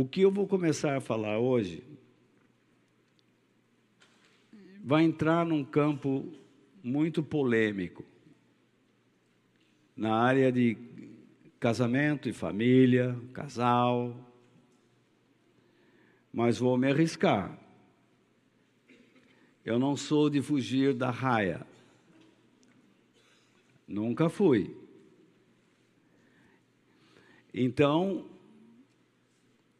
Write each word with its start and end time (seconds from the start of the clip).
O 0.00 0.04
que 0.04 0.20
eu 0.20 0.30
vou 0.30 0.46
começar 0.46 0.96
a 0.96 1.00
falar 1.00 1.40
hoje 1.40 1.82
vai 4.84 5.02
entrar 5.02 5.44
num 5.44 5.64
campo 5.64 6.24
muito 6.84 7.20
polêmico 7.20 8.04
na 9.96 10.14
área 10.14 10.52
de 10.52 10.78
casamento 11.58 12.28
e 12.28 12.32
família, 12.32 13.18
casal. 13.32 14.14
Mas 16.32 16.58
vou 16.58 16.78
me 16.78 16.92
arriscar. 16.92 17.58
Eu 19.64 19.80
não 19.80 19.96
sou 19.96 20.30
de 20.30 20.40
fugir 20.40 20.94
da 20.94 21.10
raia. 21.10 21.66
Nunca 23.88 24.28
fui. 24.28 24.76
Então, 27.52 28.37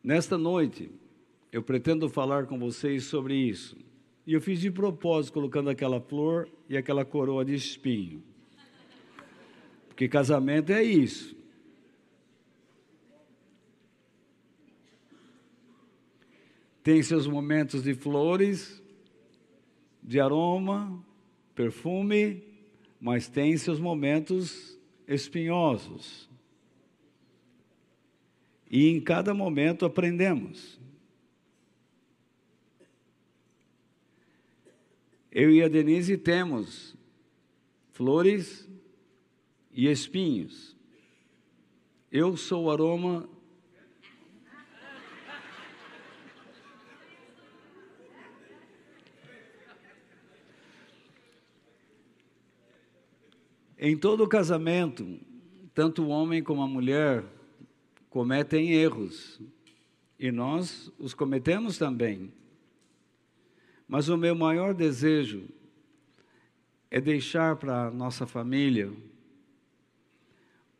nesta 0.08 0.38
noite, 0.38 0.90
eu 1.52 1.62
pretendo 1.62 2.08
falar 2.08 2.46
com 2.46 2.58
vocês 2.58 3.04
sobre 3.04 3.36
isso. 3.36 3.76
E 4.26 4.32
eu 4.32 4.40
fiz 4.40 4.58
de 4.58 4.70
propósito, 4.70 5.34
colocando 5.34 5.68
aquela 5.68 6.00
flor 6.00 6.48
e 6.66 6.78
aquela 6.78 7.04
coroa 7.04 7.44
de 7.44 7.54
espinho. 7.54 8.22
Porque 9.86 10.08
casamento 10.08 10.72
é 10.72 10.82
isso. 10.82 11.36
Tem 16.82 17.02
seus 17.02 17.26
momentos 17.26 17.82
de 17.82 17.92
flores, 17.92 18.82
de 20.02 20.18
aroma, 20.18 21.04
perfume, 21.54 22.42
mas 22.98 23.28
tem 23.28 23.58
seus 23.58 23.78
momentos 23.78 24.80
espinhosos. 25.06 26.27
E 28.70 28.88
em 28.88 29.00
cada 29.00 29.32
momento 29.32 29.86
aprendemos. 29.86 30.78
Eu 35.30 35.50
e 35.50 35.62
a 35.62 35.68
Denise 35.68 36.18
temos 36.18 36.96
flores 37.92 38.68
e 39.72 39.86
espinhos. 39.88 40.76
Eu 42.10 42.36
sou 42.36 42.64
o 42.64 42.70
aroma 42.70 43.28
Em 53.80 53.96
todo 53.96 54.26
casamento, 54.26 55.20
tanto 55.72 56.02
o 56.02 56.08
homem 56.08 56.42
como 56.42 56.62
a 56.62 56.66
mulher 56.66 57.24
cometem 58.10 58.72
erros, 58.72 59.40
e 60.18 60.32
nós 60.32 60.90
os 60.98 61.14
cometemos 61.14 61.78
também. 61.78 62.32
Mas 63.86 64.08
o 64.08 64.16
meu 64.16 64.34
maior 64.34 64.74
desejo 64.74 65.48
é 66.90 67.00
deixar 67.00 67.56
para 67.56 67.86
a 67.86 67.90
nossa 67.90 68.26
família 68.26 68.92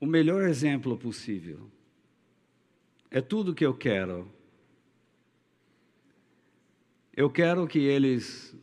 o 0.01 0.07
melhor 0.07 0.43
exemplo 0.43 0.97
possível. 0.97 1.71
É 3.11 3.21
tudo 3.21 3.55
que 3.55 3.65
eu 3.65 3.75
quero. 3.75 4.31
Eu 7.17 7.31
quero 7.31 7.67
que 7.67 7.79
eles 7.79 8.55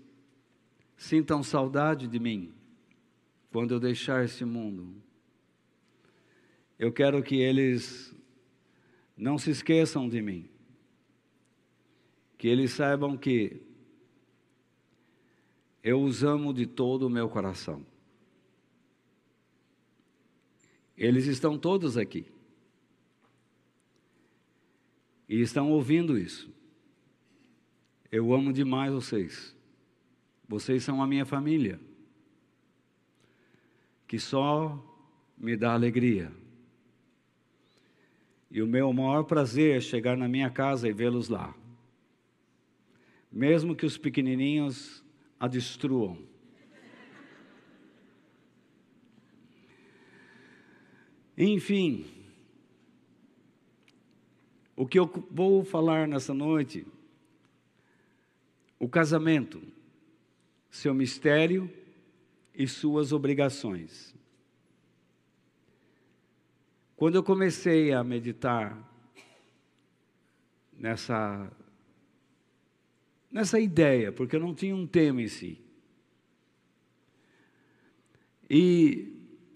sintam 0.96 1.44
saudade 1.44 2.08
de 2.08 2.20
mim 2.20 2.54
quando 3.52 3.74
eu 3.74 3.80
deixar 3.80 4.24
esse 4.24 4.46
mundo. 4.46 4.96
Eu 6.78 6.92
quero 6.92 7.22
que 7.22 7.36
eles 7.36 8.15
não 9.16 9.38
se 9.38 9.52
esqueçam 9.52 10.10
de 10.10 10.22
mim. 10.22 10.50
Que 12.38 12.48
eles 12.48 12.72
saibam 12.72 13.18
que 13.18 13.62
eu 15.84 16.02
os 16.04 16.24
amo 16.24 16.54
de 16.54 16.66
todo 16.66 17.08
o 17.08 17.10
meu 17.10 17.30
coração. 17.30 17.86
Eles 20.98 21.26
estão 21.28 21.58
todos 21.58 21.98
aqui. 21.98 22.26
E 25.28 25.42
estão 25.42 25.72
ouvindo 25.72 26.18
isso. 26.18 26.54
Eu 28.12 28.34
amo 28.34 28.54
demais 28.54 28.94
vocês. 28.94 29.56
Vocês 30.48 30.84
são 30.84 31.02
a 31.02 31.08
minha 31.08 31.26
família 31.26 31.80
que 34.08 34.20
só 34.20 34.82
me 35.38 35.58
dá 35.58 35.74
alegria. 35.74 36.32
E 38.56 38.62
o 38.62 38.68
meu 38.68 38.94
maior 38.94 39.26
prazer 39.26 39.76
é 39.76 39.82
chegar 39.82 40.16
na 40.16 40.30
minha 40.30 40.50
casa 40.50 40.88
e 40.88 40.94
vê-los 40.94 41.28
lá. 41.28 41.54
Mesmo 43.30 43.76
que 43.76 43.86
os 43.86 43.98
pequenininhos 43.98 45.04
a 45.38 45.46
destruam. 45.46 46.18
Enfim, 51.38 52.06
o 54.74 54.88
que 54.88 54.98
eu 54.98 55.12
vou 55.30 55.66
falar 55.66 56.08
nessa 56.08 56.34
noite, 56.34 56.88
o 58.80 58.88
casamento, 58.88 59.62
seu 60.72 60.94
mistério 60.94 61.70
e 62.54 62.66
suas 62.70 63.12
obrigações. 63.12 64.16
Quando 66.96 67.16
eu 67.16 67.24
comecei 67.24 67.92
a 67.92 68.04
meditar 68.04 68.78
nessa 70.78 71.52
nessa 73.30 73.60
ideia, 73.60 74.14
porque 74.14 74.38
eu 74.38 74.40
não 74.40 74.56
tinha 74.56 74.74
um 74.74 74.88
tema 74.88 75.22
em 75.22 75.28
si. 75.28 75.60
E 78.50 79.14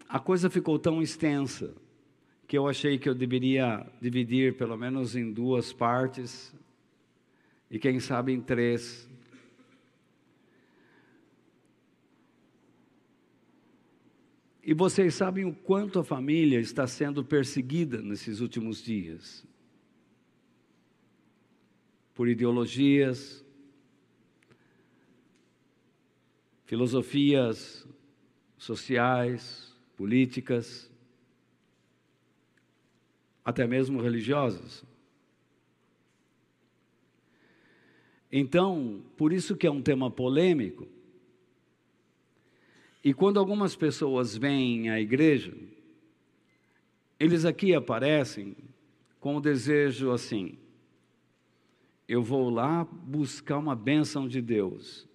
a 0.09 0.19
coisa 0.19 0.49
ficou 0.49 0.77
tão 0.77 1.01
extensa 1.01 1.73
que 2.45 2.57
eu 2.57 2.67
achei 2.67 2.97
que 2.97 3.07
eu 3.07 3.15
deveria 3.15 3.85
dividir 4.01 4.57
pelo 4.57 4.75
menos 4.75 5.15
em 5.15 5.31
duas 5.31 5.71
partes 5.71 6.53
e 7.71 7.79
quem 7.79 7.99
sabe 7.99 8.33
em 8.33 8.41
três 8.41 9.08
E 14.69 14.73
vocês 14.75 15.15
sabem 15.15 15.45
o 15.45 15.51
quanto 15.51 15.97
a 15.97 16.03
família 16.03 16.59
está 16.59 16.85
sendo 16.85 17.25
perseguida 17.25 18.03
nesses 18.03 18.39
últimos 18.39 18.83
dias 18.83 19.43
por 22.13 22.29
ideologias, 22.29 23.43
filosofias 26.65 27.87
sociais, 28.59 29.75
políticas, 29.97 30.87
até 33.43 33.65
mesmo 33.65 33.99
religiosas. 33.99 34.85
Então, 38.31 39.03
por 39.17 39.33
isso 39.33 39.57
que 39.57 39.65
é 39.65 39.71
um 39.71 39.81
tema 39.81 40.11
polêmico, 40.11 40.87
e 43.03 43.13
quando 43.13 43.39
algumas 43.39 43.75
pessoas 43.75 44.35
vêm 44.35 44.89
à 44.89 44.99
igreja, 44.99 45.55
eles 47.19 47.45
aqui 47.45 47.73
aparecem 47.73 48.55
com 49.19 49.37
o 49.37 49.41
desejo 49.41 50.11
assim: 50.11 50.57
eu 52.07 52.23
vou 52.23 52.49
lá 52.49 52.83
buscar 52.83 53.57
uma 53.57 53.75
bênção 53.75 54.27
de 54.27 54.41
Deus. 54.41 55.07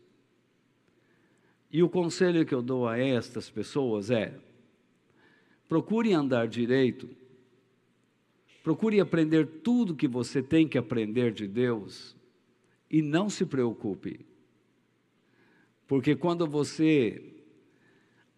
E 1.70 1.82
o 1.82 1.88
conselho 1.88 2.46
que 2.46 2.54
eu 2.54 2.62
dou 2.62 2.86
a 2.86 2.98
estas 2.98 3.50
pessoas 3.50 4.10
é: 4.10 4.38
procure 5.68 6.12
andar 6.12 6.48
direito, 6.48 7.10
procure 8.62 9.00
aprender 9.00 9.46
tudo 9.62 9.96
que 9.96 10.08
você 10.08 10.42
tem 10.42 10.68
que 10.68 10.78
aprender 10.78 11.32
de 11.32 11.46
Deus 11.46 12.16
e 12.88 13.02
não 13.02 13.28
se 13.28 13.44
preocupe. 13.44 14.24
Porque 15.86 16.14
quando 16.14 16.46
você 16.46 17.33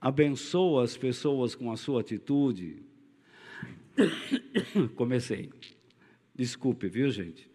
abençoa 0.07 0.85
as 0.85 0.97
pessoas 0.97 1.57
com 1.57 1.73
a 1.73 1.77
sua 1.77 2.01
atitude. 2.01 2.81
Comecei. 4.95 5.51
Desculpe, 6.33 6.87
viu, 6.87 7.11
gente? 7.11 7.51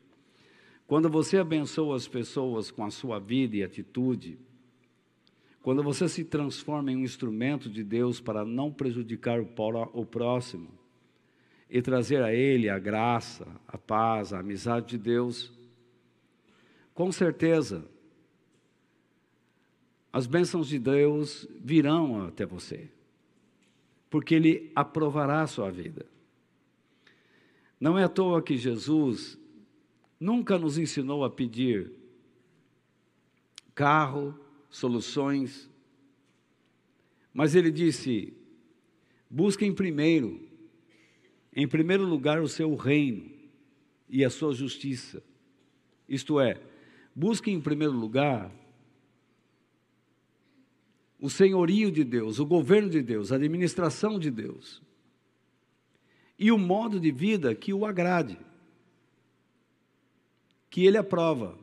Quando 0.85 1.09
você 1.09 1.37
abençoa 1.37 1.95
as 1.95 2.09
pessoas 2.09 2.69
com 2.69 2.83
a 2.83 2.91
sua 2.91 3.19
vida 3.19 3.55
e 3.55 3.63
atitude, 3.63 4.37
quando 5.61 5.81
você 5.81 6.09
se 6.09 6.25
transforma 6.25 6.91
em 6.91 6.97
um 6.97 7.05
instrumento 7.05 7.69
de 7.69 7.85
Deus 7.85 8.19
para 8.19 8.43
não 8.43 8.69
prejudicar 8.69 9.39
o 9.39 10.05
próximo 10.05 10.77
e 11.69 11.81
trazer 11.81 12.21
a 12.21 12.33
Ele 12.33 12.67
a 12.67 12.77
graça, 12.77 13.47
a 13.65 13.77
paz, 13.77 14.33
a 14.33 14.39
amizade 14.39 14.87
de 14.87 14.97
Deus, 14.97 15.53
com 16.93 17.13
certeza 17.13 17.87
as 20.11 20.27
bênçãos 20.27 20.67
de 20.67 20.77
Deus 20.77 21.47
virão 21.59 22.25
até 22.25 22.45
você, 22.45 22.89
porque 24.09 24.35
Ele 24.35 24.71
aprovará 24.75 25.41
a 25.41 25.47
sua 25.47 25.71
vida. 25.71 26.05
Não 27.79 27.97
é 27.97 28.03
à 28.03 28.09
toa 28.09 28.41
que 28.41 28.57
Jesus, 28.57 29.39
nunca 30.19 30.59
nos 30.59 30.77
ensinou 30.77 31.23
a 31.23 31.29
pedir 31.29 31.91
carro, 33.73 34.37
soluções, 34.69 35.69
mas 37.33 37.55
ele 37.55 37.71
disse: 37.71 38.33
busquem 39.29 39.73
primeiro, 39.73 40.39
em 41.55 41.67
primeiro 41.67 42.05
lugar, 42.05 42.41
o 42.41 42.47
seu 42.47 42.75
reino 42.75 43.31
e 44.09 44.23
a 44.23 44.29
sua 44.29 44.53
justiça. 44.53 45.23
Isto 46.07 46.39
é, 46.39 46.61
busquem 47.15 47.55
em 47.55 47.61
primeiro 47.61 47.93
lugar 47.93 48.51
o 51.21 51.29
senhorio 51.29 51.91
de 51.91 52.03
Deus, 52.03 52.39
o 52.39 52.45
governo 52.45 52.89
de 52.89 53.01
Deus, 53.03 53.31
a 53.31 53.35
administração 53.35 54.17
de 54.17 54.31
Deus 54.31 54.81
e 56.37 56.51
o 56.51 56.57
modo 56.57 56.99
de 56.99 57.11
vida 57.11 57.53
que 57.53 57.71
o 57.71 57.85
agrade, 57.85 58.39
que 60.71 60.83
ele 60.87 60.97
aprova. 60.97 61.55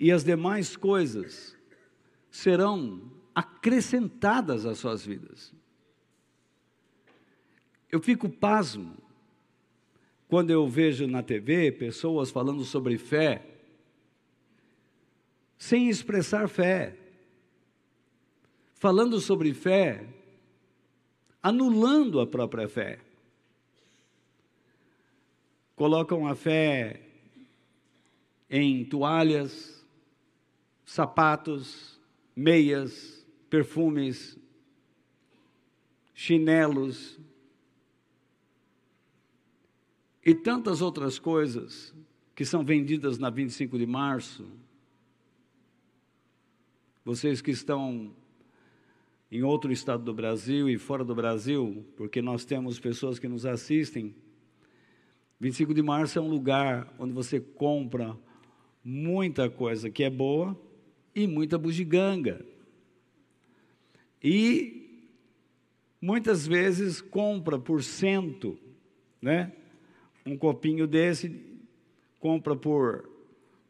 E 0.00 0.10
as 0.10 0.24
demais 0.24 0.76
coisas 0.76 1.56
serão 2.28 3.00
acrescentadas 3.32 4.66
às 4.66 4.78
suas 4.78 5.06
vidas. 5.06 5.54
Eu 7.88 8.00
fico 8.00 8.28
pasmo 8.28 8.96
quando 10.26 10.50
eu 10.50 10.66
vejo 10.66 11.06
na 11.06 11.22
TV 11.22 11.70
pessoas 11.70 12.32
falando 12.32 12.64
sobre 12.64 12.98
fé, 12.98 13.46
sem 15.56 15.88
expressar 15.88 16.48
fé, 16.48 17.05
falando 18.78 19.20
sobre 19.20 19.52
fé, 19.52 20.06
anulando 21.42 22.20
a 22.20 22.26
própria 22.26 22.68
fé 22.68 23.00
colocam 25.76 26.26
a 26.26 26.34
fé 26.34 27.02
em 28.48 28.84
toalhas, 28.84 29.86
sapatos, 30.86 32.00
meias, 32.34 33.24
perfumes, 33.50 34.38
chinelos 36.14 37.20
e 40.24 40.34
tantas 40.34 40.80
outras 40.80 41.18
coisas 41.18 41.94
que 42.34 42.44
são 42.44 42.64
vendidas 42.64 43.18
na 43.18 43.28
25 43.28 43.78
de 43.78 43.86
março. 43.86 44.50
Vocês 47.04 47.42
que 47.42 47.50
estão 47.50 48.14
em 49.30 49.42
outro 49.42 49.72
estado 49.72 50.04
do 50.04 50.14
Brasil 50.14 50.68
e 50.68 50.78
fora 50.78 51.04
do 51.04 51.14
Brasil, 51.14 51.84
porque 51.96 52.22
nós 52.22 52.44
temos 52.44 52.78
pessoas 52.78 53.18
que 53.18 53.28
nos 53.28 53.44
assistem 53.44 54.14
25 55.38 55.74
de 55.74 55.82
março 55.82 56.18
é 56.18 56.22
um 56.22 56.28
lugar 56.28 56.94
onde 56.98 57.12
você 57.12 57.38
compra 57.38 58.16
muita 58.82 59.50
coisa 59.50 59.90
que 59.90 60.02
é 60.02 60.08
boa 60.08 60.58
e 61.14 61.26
muita 61.26 61.58
bugiganga. 61.58 62.44
E 64.22 65.04
muitas 66.00 66.46
vezes 66.46 67.02
compra 67.02 67.58
por 67.58 67.82
cento, 67.82 68.58
né? 69.20 69.52
Um 70.24 70.38
copinho 70.38 70.86
desse 70.86 71.44
compra 72.18 72.56
por 72.56 73.08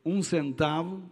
um 0.05 0.23
centavo 0.23 1.03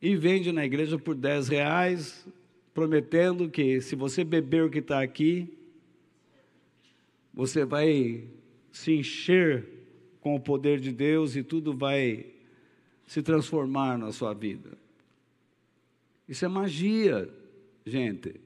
e 0.00 0.16
vende 0.16 0.52
na 0.52 0.64
igreja 0.64 0.98
por 0.98 1.14
10 1.14 1.48
reais, 1.48 2.26
prometendo 2.76 3.48
que 3.48 3.80
se 3.80 3.96
você 3.96 4.22
beber 4.22 4.64
o 4.64 4.68
que 4.70 4.80
está 4.80 5.02
aqui, 5.02 5.56
você 7.32 7.64
vai 7.64 8.28
se 8.70 8.92
encher 8.92 9.66
com 10.20 10.34
o 10.36 10.40
poder 10.40 10.78
de 10.78 10.92
Deus 10.92 11.36
e 11.36 11.42
tudo 11.42 11.74
vai 11.74 12.26
se 13.06 13.22
transformar 13.22 13.96
na 13.96 14.12
sua 14.12 14.34
vida. 14.34 14.76
Isso 16.28 16.44
é 16.44 16.48
magia, 16.48 17.32
gente. 17.86 18.38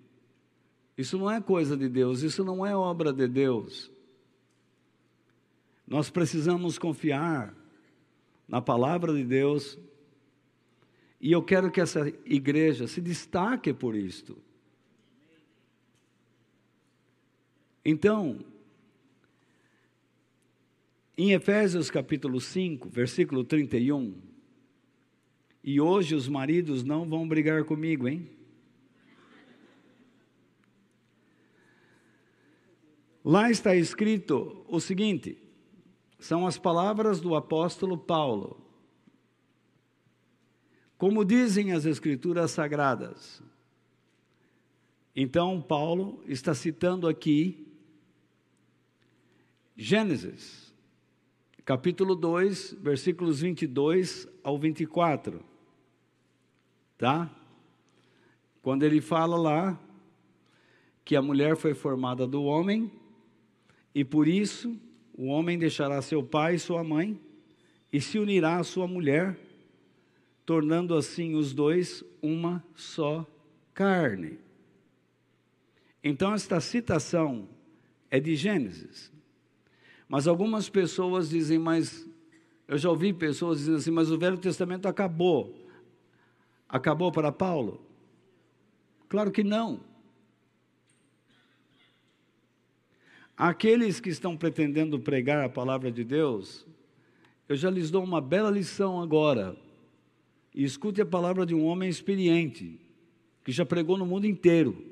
Isso 0.96 1.18
não 1.18 1.28
é 1.28 1.40
coisa 1.40 1.76
de 1.76 1.88
Deus, 1.88 2.22
isso 2.22 2.44
não 2.44 2.64
é 2.64 2.76
obra 2.76 3.12
de 3.12 3.26
Deus. 3.26 3.90
Nós 5.88 6.08
precisamos 6.08 6.78
confiar 6.78 7.52
na 8.46 8.62
palavra 8.62 9.12
de 9.12 9.24
Deus. 9.24 9.76
E 11.20 11.32
eu 11.32 11.42
quero 11.42 11.70
que 11.70 11.80
essa 11.80 12.08
igreja 12.24 12.86
se 12.86 13.00
destaque 13.00 13.74
por 13.74 13.94
isto. 13.94 14.38
Então, 17.84 18.38
em 21.16 21.32
Efésios 21.32 21.90
capítulo 21.90 22.40
5, 22.40 22.88
versículo 22.88 23.44
31, 23.44 24.14
e 25.62 25.78
hoje 25.80 26.14
os 26.14 26.26
maridos 26.26 26.82
não 26.82 27.06
vão 27.06 27.28
brigar 27.28 27.64
comigo, 27.64 28.08
hein? 28.08 28.30
Lá 33.22 33.50
está 33.50 33.76
escrito 33.76 34.64
o 34.66 34.80
seguinte: 34.80 35.36
são 36.18 36.46
as 36.46 36.56
palavras 36.56 37.20
do 37.20 37.34
apóstolo 37.34 37.98
Paulo. 37.98 38.69
Como 41.00 41.24
dizem 41.24 41.72
as 41.72 41.86
Escrituras 41.86 42.50
Sagradas. 42.50 43.42
Então, 45.16 45.58
Paulo 45.58 46.22
está 46.26 46.52
citando 46.52 47.08
aqui 47.08 47.66
Gênesis, 49.74 50.74
capítulo 51.64 52.14
2, 52.14 52.74
versículos 52.82 53.40
22 53.40 54.28
ao 54.44 54.58
24. 54.58 55.42
Tá? 56.98 57.34
Quando 58.60 58.82
ele 58.82 59.00
fala 59.00 59.38
lá 59.38 59.80
que 61.02 61.16
a 61.16 61.22
mulher 61.22 61.56
foi 61.56 61.72
formada 61.72 62.26
do 62.26 62.42
homem 62.42 62.92
e 63.94 64.04
por 64.04 64.28
isso 64.28 64.78
o 65.14 65.28
homem 65.28 65.58
deixará 65.58 66.02
seu 66.02 66.22
pai 66.22 66.56
e 66.56 66.58
sua 66.58 66.84
mãe 66.84 67.18
e 67.90 68.02
se 68.02 68.18
unirá 68.18 68.58
à 68.58 68.64
sua 68.64 68.86
mulher, 68.86 69.48
tornando 70.50 70.96
assim 70.96 71.36
os 71.36 71.54
dois 71.54 72.02
uma 72.20 72.60
só 72.74 73.24
carne. 73.72 74.36
Então 76.02 76.34
esta 76.34 76.60
citação 76.60 77.48
é 78.10 78.18
de 78.18 78.34
Gênesis. 78.34 79.12
Mas 80.08 80.26
algumas 80.26 80.68
pessoas 80.68 81.30
dizem, 81.30 81.56
mas 81.56 82.04
eu 82.66 82.76
já 82.76 82.90
ouvi 82.90 83.12
pessoas 83.12 83.58
dizendo 83.58 83.76
assim, 83.76 83.92
mas 83.92 84.10
o 84.10 84.18
Velho 84.18 84.38
Testamento 84.38 84.88
acabou. 84.88 85.54
Acabou 86.68 87.12
para 87.12 87.30
Paulo? 87.30 87.80
Claro 89.08 89.30
que 89.30 89.44
não. 89.44 89.78
Aqueles 93.36 94.00
que 94.00 94.08
estão 94.08 94.36
pretendendo 94.36 94.98
pregar 94.98 95.44
a 95.44 95.48
palavra 95.48 95.92
de 95.92 96.02
Deus, 96.02 96.66
eu 97.48 97.54
já 97.54 97.70
lhes 97.70 97.88
dou 97.88 98.02
uma 98.02 98.20
bela 98.20 98.50
lição 98.50 99.00
agora. 99.00 99.56
E 100.54 100.64
escute 100.64 101.00
a 101.00 101.06
palavra 101.06 101.46
de 101.46 101.54
um 101.54 101.64
homem 101.64 101.88
experiente, 101.88 102.80
que 103.44 103.52
já 103.52 103.64
pregou 103.64 103.96
no 103.96 104.06
mundo 104.06 104.26
inteiro. 104.26 104.84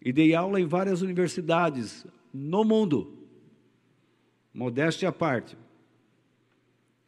E 0.00 0.12
dei 0.12 0.34
aula 0.34 0.60
em 0.60 0.66
várias 0.66 1.02
universidades 1.02 2.06
no 2.32 2.64
mundo 2.64 3.20
modéstia 4.52 5.08
à 5.08 5.12
parte, 5.12 5.56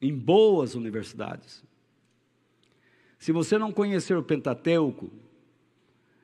em 0.00 0.14
boas 0.16 0.74
universidades. 0.74 1.64
Se 3.18 3.32
você 3.32 3.58
não 3.58 3.72
conhecer 3.72 4.16
o 4.16 4.22
Pentateuco, 4.22 5.10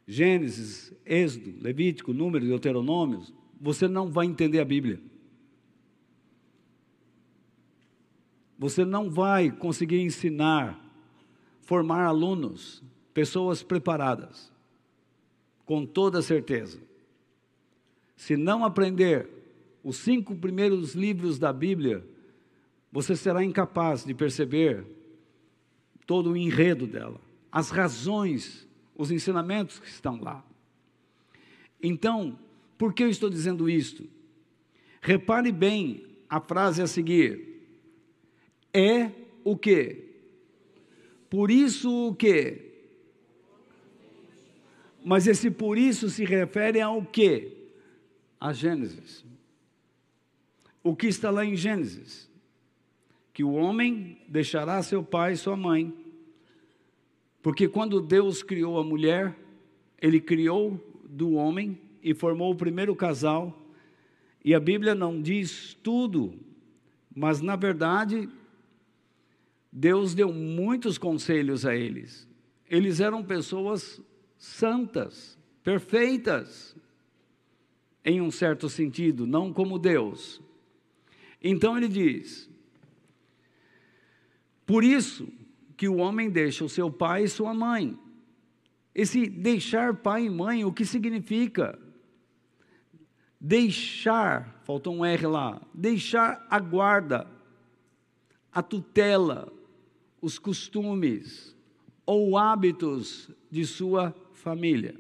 Gênesis, 0.07 0.93
Êxodo, 1.05 1.55
Levítico, 1.61 2.13
Número 2.13 2.45
e 2.45 2.49
Deuteronômios, 2.49 3.33
você 3.61 3.87
não 3.87 4.11
vai 4.11 4.27
entender 4.27 4.61
a 4.61 4.65
Bíblia. 4.65 5.01
Você 8.59 8.85
não 8.85 9.09
vai 9.09 9.51
conseguir 9.51 10.01
ensinar, 10.01 10.85
formar 11.63 12.05
alunos, 12.05 12.83
pessoas 13.15 13.63
preparadas, 13.63 14.53
com 15.65 15.87
toda 15.87 16.21
certeza. 16.21 16.81
Se 18.17 18.37
não 18.37 18.65
aprender 18.65 19.29
os 19.85 19.97
cinco 19.97 20.35
primeiros 20.35 20.95
livros 20.95 21.39
da 21.39 21.53
Bíblia, 21.53 22.05
você 22.91 23.15
será 23.15 23.45
incapaz 23.45 24.05
de 24.05 24.13
perceber 24.13 24.85
todo 26.05 26.33
o 26.33 26.37
enredo 26.37 26.87
dela, 26.87 27.21
as 27.53 27.71
razões, 27.71 28.67
os 28.97 29.11
ensinamentos 29.11 29.79
que 29.79 29.89
estão 29.89 30.21
lá. 30.21 30.45
Então, 31.81 32.37
por 32.77 32.93
que 32.93 33.05
eu 33.05 33.09
estou 33.09 33.31
dizendo 33.31 33.71
isto? 33.71 34.05
Repare 35.01 35.53
bem 35.53 36.05
a 36.29 36.41
frase 36.41 36.83
a 36.83 36.87
seguir. 36.87 37.48
É 38.73 39.11
o 39.45 39.57
que? 39.57 40.05
Por 41.29 41.51
isso 41.51 42.09
o 42.09 42.15
que? 42.15 42.67
Mas 45.05 45.27
esse 45.27 45.51
por 45.51 45.79
isso 45.79 46.09
se 46.09 46.25
refere 46.25 46.81
ao 46.81 47.05
que? 47.05 47.53
A 48.41 48.53
Gênesis 48.53 49.25
o 50.89 50.97
que 50.97 51.07
está 51.07 51.31
lá 51.31 51.45
em 51.45 51.57
Gênesis. 51.57 52.29
que 53.35 53.45
o 53.45 53.53
homem 53.53 54.19
deixará 54.27 54.83
seu 54.83 55.01
pai 55.01 55.35
e 55.35 55.37
sua 55.37 55.57
mãe. 55.57 55.95
Porque 57.41 57.69
quando 57.69 58.01
Deus 58.01 58.43
criou 58.43 58.81
a 58.81 58.83
mulher, 58.83 59.39
ele 60.03 60.21
criou 60.21 60.77
do 61.05 61.35
homem 61.35 61.79
e 62.03 62.13
formou 62.13 62.51
o 62.51 62.57
primeiro 62.57 62.97
casal. 62.97 63.57
E 64.45 64.57
a 64.57 64.59
Bíblia 64.59 64.93
não 64.93 65.23
diz 65.23 65.73
tudo, 65.85 66.35
mas 67.15 67.41
na 67.41 67.55
verdade, 67.55 68.29
Deus 69.73 70.15
deu 70.15 70.33
muitos 70.33 70.99
conselhos 70.99 71.67
a 71.67 71.75
eles. 71.75 72.27
Eles 72.69 73.01
eram 73.01 73.23
pessoas 73.23 74.01
santas, 74.37 75.39
perfeitas, 75.63 76.77
em 78.05 78.21
um 78.21 78.31
certo 78.31 78.69
sentido, 78.69 79.27
não 79.27 79.53
como 79.53 79.79
Deus. 79.79 80.41
Então 81.43 81.77
ele 81.77 81.89
diz: 81.89 82.49
Por 84.65 84.83
isso 84.83 85.29
que 85.77 85.89
o 85.89 85.97
homem 85.97 86.31
deixa 86.31 86.65
o 86.65 86.69
seu 86.69 86.91
pai 86.91 87.25
e 87.25 87.29
sua 87.29 87.53
mãe. 87.53 87.99
Esse 88.95 89.29
deixar 89.29 89.95
pai 89.95 90.25
e 90.25 90.31
mãe, 90.31 90.65
o 90.65 90.73
que 90.73 90.85
significa? 90.85 91.79
Deixar, 93.41 94.61
faltou 94.65 94.93
um 94.93 95.05
R 95.05 95.27
lá, 95.27 95.63
deixar 95.73 96.45
a 96.51 96.59
guarda, 96.59 97.31
a 98.51 98.61
tutela, 98.61 99.53
os 100.21 100.39
costumes 100.39 101.57
ou 102.05 102.37
hábitos 102.39 103.31
de 103.51 103.67
sua 103.67 104.15
família. 104.33 104.95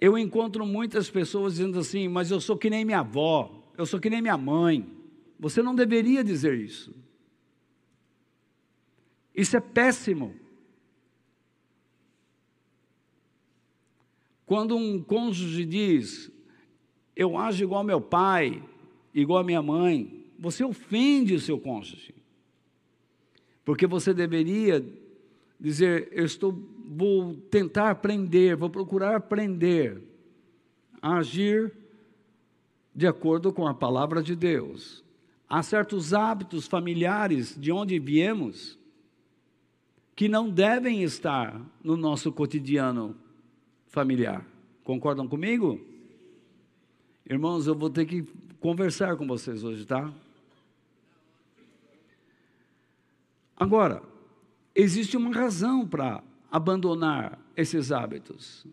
Eu 0.00 0.16
encontro 0.16 0.64
muitas 0.64 1.10
pessoas 1.10 1.54
dizendo 1.54 1.78
assim, 1.78 2.08
mas 2.08 2.30
eu 2.30 2.40
sou 2.40 2.56
que 2.56 2.70
nem 2.70 2.84
minha 2.84 3.00
avó, 3.00 3.62
eu 3.76 3.84
sou 3.84 4.00
que 4.00 4.08
nem 4.08 4.22
minha 4.22 4.38
mãe. 4.38 4.90
Você 5.38 5.62
não 5.62 5.74
deveria 5.74 6.24
dizer 6.24 6.58
isso. 6.58 6.94
Isso 9.34 9.56
é 9.56 9.60
péssimo. 9.60 10.34
Quando 14.46 14.76
um 14.76 15.02
cônjuge 15.02 15.64
diz, 15.64 16.30
eu 17.14 17.36
ajo 17.36 17.62
igual 17.62 17.84
meu 17.84 18.00
pai, 18.00 18.62
igual 19.14 19.40
a 19.40 19.44
minha 19.44 19.62
mãe, 19.62 20.26
você 20.38 20.64
ofende 20.64 21.34
o 21.34 21.40
seu 21.40 21.58
cônjuge. 21.58 22.19
Porque 23.70 23.86
você 23.86 24.12
deveria 24.12 24.84
dizer, 25.60 26.08
eu 26.10 26.24
estou 26.24 26.50
vou 26.88 27.36
tentar 27.36 27.88
aprender, 27.88 28.56
vou 28.56 28.68
procurar 28.68 29.14
aprender 29.14 30.02
a 31.00 31.18
agir 31.18 31.72
de 32.92 33.06
acordo 33.06 33.52
com 33.52 33.68
a 33.68 33.72
palavra 33.72 34.24
de 34.24 34.34
Deus. 34.34 35.04
Há 35.48 35.62
certos 35.62 36.12
hábitos 36.12 36.66
familiares 36.66 37.56
de 37.56 37.70
onde 37.70 37.96
viemos 38.00 38.76
que 40.16 40.26
não 40.26 40.50
devem 40.50 41.04
estar 41.04 41.64
no 41.80 41.96
nosso 41.96 42.32
cotidiano 42.32 43.14
familiar. 43.86 44.44
Concordam 44.82 45.28
comigo? 45.28 45.80
Irmãos, 47.24 47.68
eu 47.68 47.76
vou 47.76 47.88
ter 47.88 48.04
que 48.04 48.24
conversar 48.58 49.16
com 49.16 49.28
vocês 49.28 49.62
hoje, 49.62 49.86
tá? 49.86 50.12
Agora, 53.60 54.02
existe 54.74 55.18
uma 55.18 55.34
razão 55.34 55.86
para 55.86 56.24
abandonar 56.50 57.38
esses 57.54 57.92
hábitos. 57.92 58.66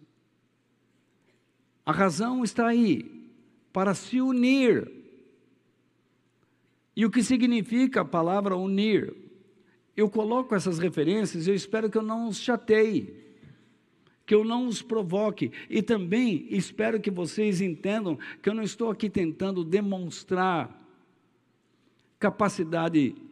A 1.85 1.91
razão 1.91 2.41
está 2.41 2.67
aí 2.67 3.29
para 3.73 3.93
se 3.93 4.21
unir. 4.21 4.89
E 6.95 7.05
o 7.05 7.11
que 7.11 7.21
significa 7.21 7.99
a 7.99 8.05
palavra 8.05 8.55
unir? 8.55 9.13
Eu 9.95 10.09
coloco 10.09 10.55
essas 10.55 10.79
referências, 10.79 11.49
eu 11.49 11.53
espero 11.53 11.89
que 11.89 11.97
eu 11.97 12.01
não 12.01 12.29
os 12.29 12.37
chateie, 12.37 13.13
que 14.25 14.33
eu 14.33 14.45
não 14.45 14.67
os 14.67 14.81
provoque, 14.81 15.51
e 15.69 15.81
também 15.81 16.47
espero 16.49 17.01
que 17.01 17.11
vocês 17.11 17.59
entendam 17.59 18.17
que 18.41 18.47
eu 18.47 18.53
não 18.53 18.63
estou 18.63 18.89
aqui 18.89 19.09
tentando 19.09 19.65
demonstrar 19.65 20.81
capacidade 22.17 23.26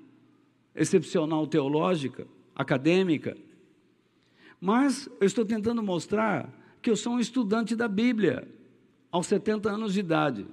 excepcional 0.76 1.48
teológica, 1.48 2.28
acadêmica, 2.56 3.38
mas 4.60 5.10
eu 5.20 5.28
estou 5.28 5.46
tentando 5.46 5.82
mostrar 5.84 6.50
que 6.82 6.90
eu 6.90 6.96
sou 6.96 7.14
um 7.14 7.20
estudante 7.20 7.76
da 7.76 7.88
Bíblia 7.88 8.48
aos 9.12 9.28
70 9.28 9.70
anos 9.70 9.94
de 9.94 10.00
idade. 10.00 10.46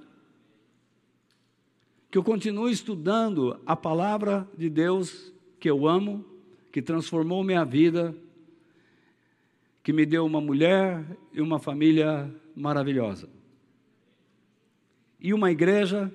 Que 2.09 2.17
eu 2.17 2.23
continuo 2.23 2.69
estudando 2.69 3.59
a 3.65 3.75
palavra 3.75 4.47
de 4.57 4.69
Deus 4.69 5.33
que 5.59 5.69
eu 5.69 5.87
amo, 5.87 6.25
que 6.71 6.81
transformou 6.81 7.43
minha 7.43 7.63
vida, 7.63 8.15
que 9.81 9.91
me 9.91 10.05
deu 10.05 10.25
uma 10.25 10.39
mulher 10.39 11.05
e 11.31 11.41
uma 11.41 11.59
família 11.59 12.33
maravilhosa. 12.55 13.29
E 15.19 15.33
uma 15.33 15.51
igreja 15.51 16.13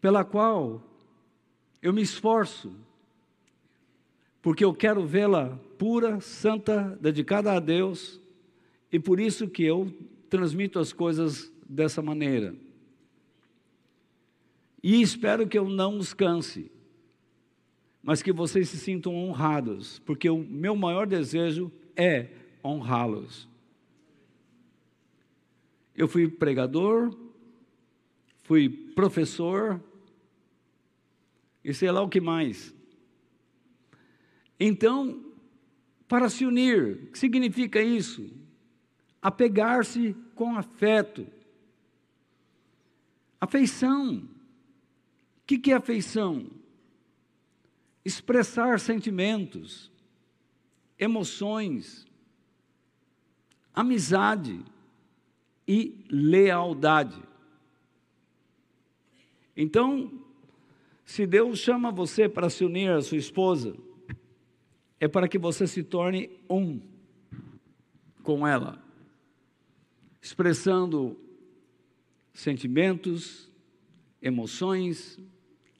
pela 0.00 0.24
qual 0.24 0.82
eu 1.84 1.92
me 1.92 2.00
esforço, 2.00 2.74
porque 4.40 4.64
eu 4.64 4.72
quero 4.72 5.06
vê-la 5.06 5.60
pura, 5.78 6.18
santa, 6.18 6.98
dedicada 6.98 7.52
a 7.52 7.60
Deus, 7.60 8.18
e 8.90 8.98
por 8.98 9.20
isso 9.20 9.46
que 9.46 9.64
eu 9.64 9.92
transmito 10.30 10.78
as 10.78 10.94
coisas 10.94 11.52
dessa 11.68 12.00
maneira. 12.00 12.56
E 14.82 15.02
espero 15.02 15.46
que 15.46 15.58
eu 15.58 15.68
não 15.68 15.98
os 15.98 16.14
canse, 16.14 16.72
mas 18.02 18.22
que 18.22 18.32
vocês 18.32 18.70
se 18.70 18.78
sintam 18.78 19.14
honrados, 19.14 19.98
porque 20.06 20.30
o 20.30 20.38
meu 20.38 20.74
maior 20.74 21.06
desejo 21.06 21.70
é 21.94 22.30
honrá-los. 22.64 23.46
Eu 25.94 26.08
fui 26.08 26.28
pregador, 26.28 27.14
fui 28.42 28.70
professor, 28.70 29.78
e 31.64 31.72
sei 31.72 31.90
lá 31.90 32.02
o 32.02 32.08
que 32.08 32.20
mais. 32.20 32.74
Então, 34.60 35.24
para 36.06 36.28
se 36.28 36.44
unir. 36.44 37.04
O 37.04 37.12
que 37.12 37.18
significa 37.18 37.82
isso? 37.82 38.30
Apegar-se 39.20 40.14
com 40.34 40.56
afeto. 40.56 41.26
Afeição. 43.40 44.18
O 44.18 45.46
que, 45.46 45.58
que 45.58 45.72
é 45.72 45.74
afeição? 45.74 46.50
Expressar 48.04 48.78
sentimentos, 48.78 49.90
emoções, 50.98 52.06
amizade 53.74 54.64
e 55.66 56.04
lealdade. 56.10 57.22
Então, 59.56 60.23
se 61.04 61.26
Deus 61.26 61.58
chama 61.58 61.90
você 61.90 62.28
para 62.28 62.48
se 62.48 62.64
unir 62.64 62.90
à 62.90 63.02
sua 63.02 63.18
esposa, 63.18 63.76
é 64.98 65.06
para 65.06 65.28
que 65.28 65.38
você 65.38 65.66
se 65.66 65.82
torne 65.82 66.30
um 66.48 66.80
com 68.22 68.46
ela, 68.46 68.82
expressando 70.20 71.18
sentimentos, 72.32 73.50
emoções, 74.20 75.20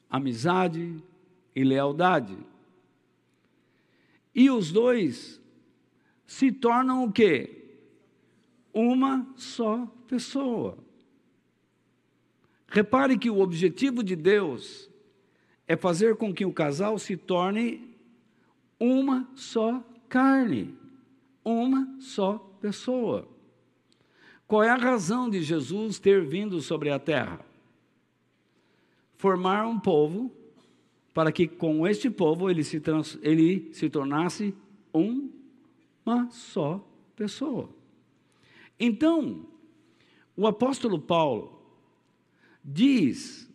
amizade 0.09 1.03
e 1.55 1.63
lealdade. 1.63 2.37
E 4.33 4.51
os 4.51 4.71
dois 4.71 5.41
se 6.27 6.51
tornam 6.51 7.03
o 7.03 7.11
quê? 7.11 7.63
Uma 8.71 9.27
só 9.35 9.87
pessoa. 10.07 10.77
Repare 12.67 13.17
que 13.17 13.29
o 13.29 13.39
objetivo 13.39 14.03
de 14.03 14.15
Deus 14.15 14.89
é 15.67 15.75
fazer 15.75 16.15
com 16.15 16.33
que 16.33 16.45
o 16.45 16.53
casal 16.53 16.97
se 16.99 17.17
torne 17.17 17.95
uma 18.79 19.27
só 19.35 19.83
carne, 20.07 20.75
uma 21.43 21.95
só 21.99 22.37
pessoa. 22.61 23.27
Qual 24.47 24.63
é 24.63 24.69
a 24.69 24.75
razão 24.75 25.29
de 25.29 25.41
Jesus 25.41 25.97
ter 25.97 26.23
vindo 26.23 26.61
sobre 26.61 26.89
a 26.89 26.99
terra? 26.99 27.39
Formar 29.17 29.65
um 29.67 29.79
povo 29.79 30.31
para 31.13 31.31
que 31.31 31.47
com 31.47 31.87
este 31.87 32.09
povo 32.09 32.49
ele 32.49 32.63
se, 32.63 32.79
trans, 32.79 33.17
ele 33.21 33.73
se 33.73 33.89
tornasse 33.89 34.53
uma 34.93 36.29
só 36.29 36.85
pessoa. 37.15 37.69
Então, 38.79 39.45
o 40.35 40.45
apóstolo 40.45 40.99
Paulo 40.99 41.59
diz 42.63 43.49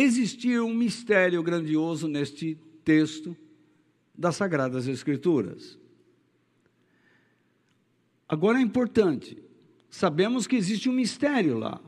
existir 0.00 0.60
um 0.60 0.72
mistério 0.72 1.42
grandioso 1.42 2.06
neste 2.06 2.54
texto 2.84 3.36
das 4.16 4.36
Sagradas 4.36 4.86
Escrituras. 4.86 5.76
Agora 8.28 8.58
é 8.58 8.62
importante, 8.62 9.42
sabemos 9.90 10.46
que 10.46 10.54
existe 10.54 10.88
um 10.88 10.92
mistério 10.92 11.58
lá. 11.58 11.80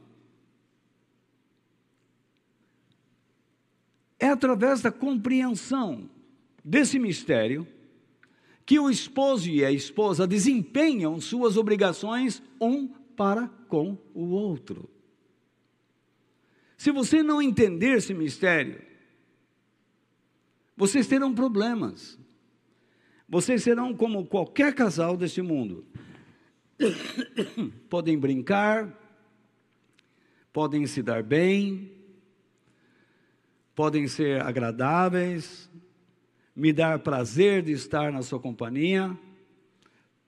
É 4.19 4.27
através 4.27 4.83
da 4.83 4.91
compreensão 4.91 6.11
desse 6.65 6.99
mistério 6.99 7.67
que 8.67 8.79
o 8.79 8.91
esposo 8.91 9.49
e 9.49 9.65
a 9.65 9.71
esposa 9.71 10.27
desempenham 10.27 11.21
suas 11.21 11.57
obrigações 11.57 12.43
um 12.61 12.89
para 12.89 13.49
com 13.69 13.97
o 14.13 14.31
outro. 14.31 14.91
Se 16.81 16.91
você 16.91 17.23
não 17.23 17.43
entender 17.43 17.99
esse 17.99 18.15
mistério, 18.15 18.81
vocês 20.75 21.07
terão 21.07 21.35
problemas. 21.35 22.19
Vocês 23.29 23.63
serão 23.63 23.95
como 23.95 24.25
qualquer 24.25 24.75
casal 24.75 25.15
deste 25.15 25.43
mundo. 25.43 25.85
podem 27.91 28.19
brincar, 28.19 28.99
podem 30.55 30.87
se 30.87 31.03
dar 31.03 31.23
bem, 31.23 31.93
podem 33.75 34.09
ser 34.09 34.41
agradáveis, 34.41 35.69
me 36.57 36.73
dar 36.73 37.01
prazer 37.01 37.63
de 37.63 37.73
estar 37.73 38.11
na 38.11 38.23
sua 38.23 38.41
companhia, 38.41 39.15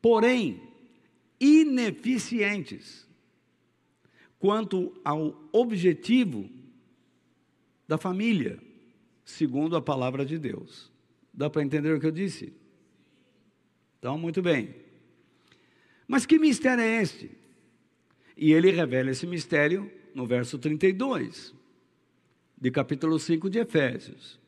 porém, 0.03 0.63
ineficientes 1.41 3.11
quanto 4.43 4.93
ao 5.05 5.41
objetivo 5.53 6.51
da 7.87 7.97
família, 7.97 8.59
segundo 9.25 9.77
a 9.77 9.81
palavra 9.81 10.27
de 10.27 10.37
Deus. 10.37 10.91
Dá 11.33 11.49
para 11.49 11.63
entender 11.63 11.95
o 11.95 12.01
que 12.01 12.07
eu 12.07 12.11
disse? 12.11 12.53
Então, 14.01 14.19
muito 14.19 14.43
bem. 14.43 14.75
Mas 16.09 16.27
que 16.27 16.41
mistério 16.41 16.83
é 16.83 17.01
este? 17.01 17.31
E 18.37 18.53
ele 18.53 18.73
revela 18.73 19.13
esse 19.13 19.29
mistério 19.29 19.89
no 20.13 20.27
verso 20.27 20.59
32, 20.59 21.55
de 22.61 22.71
capítulo 22.73 23.21
5 23.21 23.49
de 23.49 23.61
Efésios. 23.61 24.41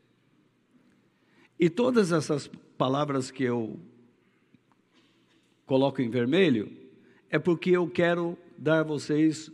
E 1.57 1.71
todas 1.71 2.11
essas 2.11 2.51
palavras 2.77 3.31
que 3.31 3.45
eu 3.45 3.79
coloco 5.65 6.03
em 6.03 6.11
vermelho 6.11 6.69
é 7.31 7.39
porque 7.39 7.71
eu 7.71 7.89
quero 7.89 8.37
dar 8.59 8.81
a 8.81 8.83
vocês 8.83 9.53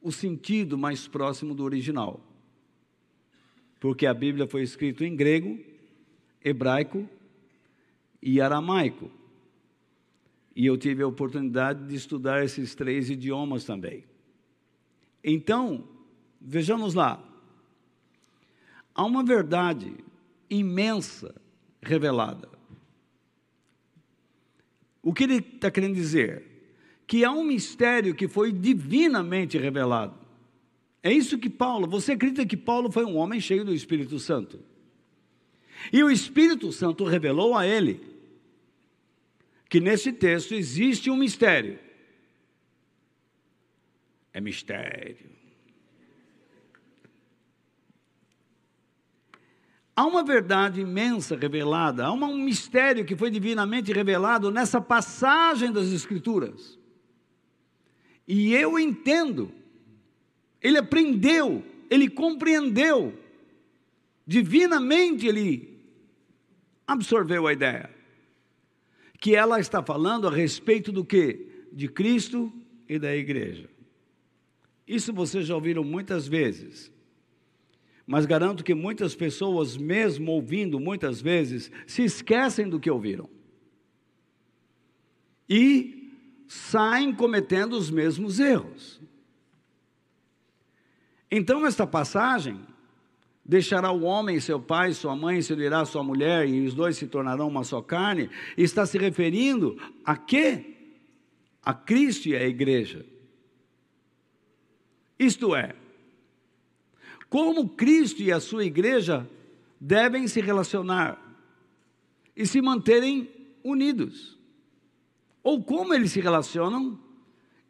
o 0.00 0.10
sentido 0.10 0.78
mais 0.78 1.06
próximo 1.06 1.54
do 1.54 1.64
original. 1.64 2.20
Porque 3.78 4.06
a 4.06 4.14
Bíblia 4.14 4.46
foi 4.46 4.62
escrita 4.62 5.04
em 5.04 5.16
grego, 5.16 5.58
hebraico 6.44 7.08
e 8.22 8.40
aramaico. 8.40 9.10
E 10.54 10.66
eu 10.66 10.76
tive 10.76 11.02
a 11.02 11.06
oportunidade 11.06 11.86
de 11.86 11.94
estudar 11.94 12.44
esses 12.44 12.74
três 12.74 13.08
idiomas 13.08 13.64
também. 13.64 14.04
Então, 15.22 15.88
vejamos 16.40 16.94
lá. 16.94 17.22
Há 18.94 19.04
uma 19.04 19.24
verdade 19.24 19.94
imensa 20.48 21.34
revelada. 21.80 22.48
O 25.02 25.14
que 25.14 25.24
ele 25.24 25.36
está 25.36 25.70
querendo 25.70 25.94
dizer? 25.94 26.49
Que 27.10 27.24
há 27.24 27.32
um 27.32 27.42
mistério 27.42 28.14
que 28.14 28.28
foi 28.28 28.52
divinamente 28.52 29.58
revelado. 29.58 30.14
É 31.02 31.12
isso 31.12 31.40
que 31.40 31.50
Paulo, 31.50 31.88
você 31.88 32.12
acredita 32.12 32.46
que 32.46 32.56
Paulo 32.56 32.88
foi 32.88 33.04
um 33.04 33.16
homem 33.16 33.40
cheio 33.40 33.64
do 33.64 33.74
Espírito 33.74 34.16
Santo? 34.20 34.60
E 35.92 36.04
o 36.04 36.08
Espírito 36.08 36.70
Santo 36.70 37.02
revelou 37.02 37.56
a 37.56 37.66
ele 37.66 38.00
que 39.68 39.80
nesse 39.80 40.12
texto 40.12 40.54
existe 40.54 41.10
um 41.10 41.16
mistério. 41.16 41.80
É 44.32 44.40
mistério. 44.40 45.28
Há 49.96 50.06
uma 50.06 50.22
verdade 50.22 50.80
imensa 50.80 51.36
revelada, 51.36 52.06
há 52.06 52.12
um 52.12 52.36
mistério 52.36 53.04
que 53.04 53.16
foi 53.16 53.32
divinamente 53.32 53.92
revelado 53.92 54.48
nessa 54.52 54.80
passagem 54.80 55.72
das 55.72 55.88
Escrituras. 55.88 56.78
E 58.32 58.54
eu 58.54 58.78
entendo, 58.78 59.50
ele 60.62 60.78
aprendeu, 60.78 61.64
ele 61.90 62.08
compreendeu, 62.08 63.12
divinamente 64.24 65.26
ele 65.26 65.80
absorveu 66.86 67.48
a 67.48 67.52
ideia, 67.52 67.90
que 69.20 69.34
ela 69.34 69.58
está 69.58 69.82
falando 69.82 70.28
a 70.28 70.30
respeito 70.30 70.92
do 70.92 71.04
que? 71.04 71.66
De 71.72 71.88
Cristo 71.88 72.52
e 72.88 73.00
da 73.00 73.16
igreja. 73.16 73.68
Isso 74.86 75.12
vocês 75.12 75.44
já 75.44 75.56
ouviram 75.56 75.82
muitas 75.82 76.28
vezes. 76.28 76.92
Mas 78.06 78.26
garanto 78.26 78.62
que 78.62 78.74
muitas 78.74 79.16
pessoas, 79.16 79.76
mesmo 79.76 80.30
ouvindo 80.30 80.78
muitas 80.78 81.20
vezes, 81.20 81.68
se 81.84 82.04
esquecem 82.04 82.68
do 82.68 82.78
que 82.78 82.92
ouviram. 82.92 83.28
E 85.48 85.99
saem 86.50 87.14
cometendo 87.14 87.74
os 87.74 87.92
mesmos 87.92 88.40
erros. 88.40 89.00
Então, 91.30 91.64
esta 91.64 91.86
passagem 91.86 92.60
deixará 93.44 93.92
o 93.92 94.02
homem 94.02 94.40
seu 94.40 94.60
pai, 94.60 94.92
sua 94.92 95.14
mãe, 95.14 95.40
se 95.42 95.52
unirá 95.52 95.84
sua 95.84 96.02
mulher, 96.02 96.48
e 96.48 96.66
os 96.66 96.74
dois 96.74 96.96
se 96.96 97.06
tornarão 97.06 97.46
uma 97.46 97.62
só 97.62 97.80
carne, 97.80 98.28
está 98.58 98.84
se 98.84 98.98
referindo 98.98 99.80
a 100.04 100.16
quê? 100.16 100.74
A 101.62 101.72
Cristo 101.72 102.28
e 102.28 102.34
a 102.34 102.44
igreja. 102.44 103.06
Isto 105.16 105.54
é, 105.54 105.76
como 107.28 107.68
Cristo 107.68 108.22
e 108.22 108.32
a 108.32 108.40
sua 108.40 108.64
igreja 108.64 109.24
devem 109.80 110.26
se 110.26 110.40
relacionar 110.40 111.16
e 112.34 112.44
se 112.44 112.60
manterem 112.60 113.30
unidos. 113.62 114.39
Ou 115.42 115.62
como 115.62 115.94
eles 115.94 116.12
se 116.12 116.20
relacionam 116.20 116.98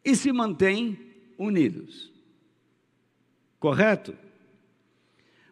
e 0.04 0.14
se 0.16 0.32
mantêm 0.32 0.98
unidos. 1.38 2.12
Correto? 3.58 4.16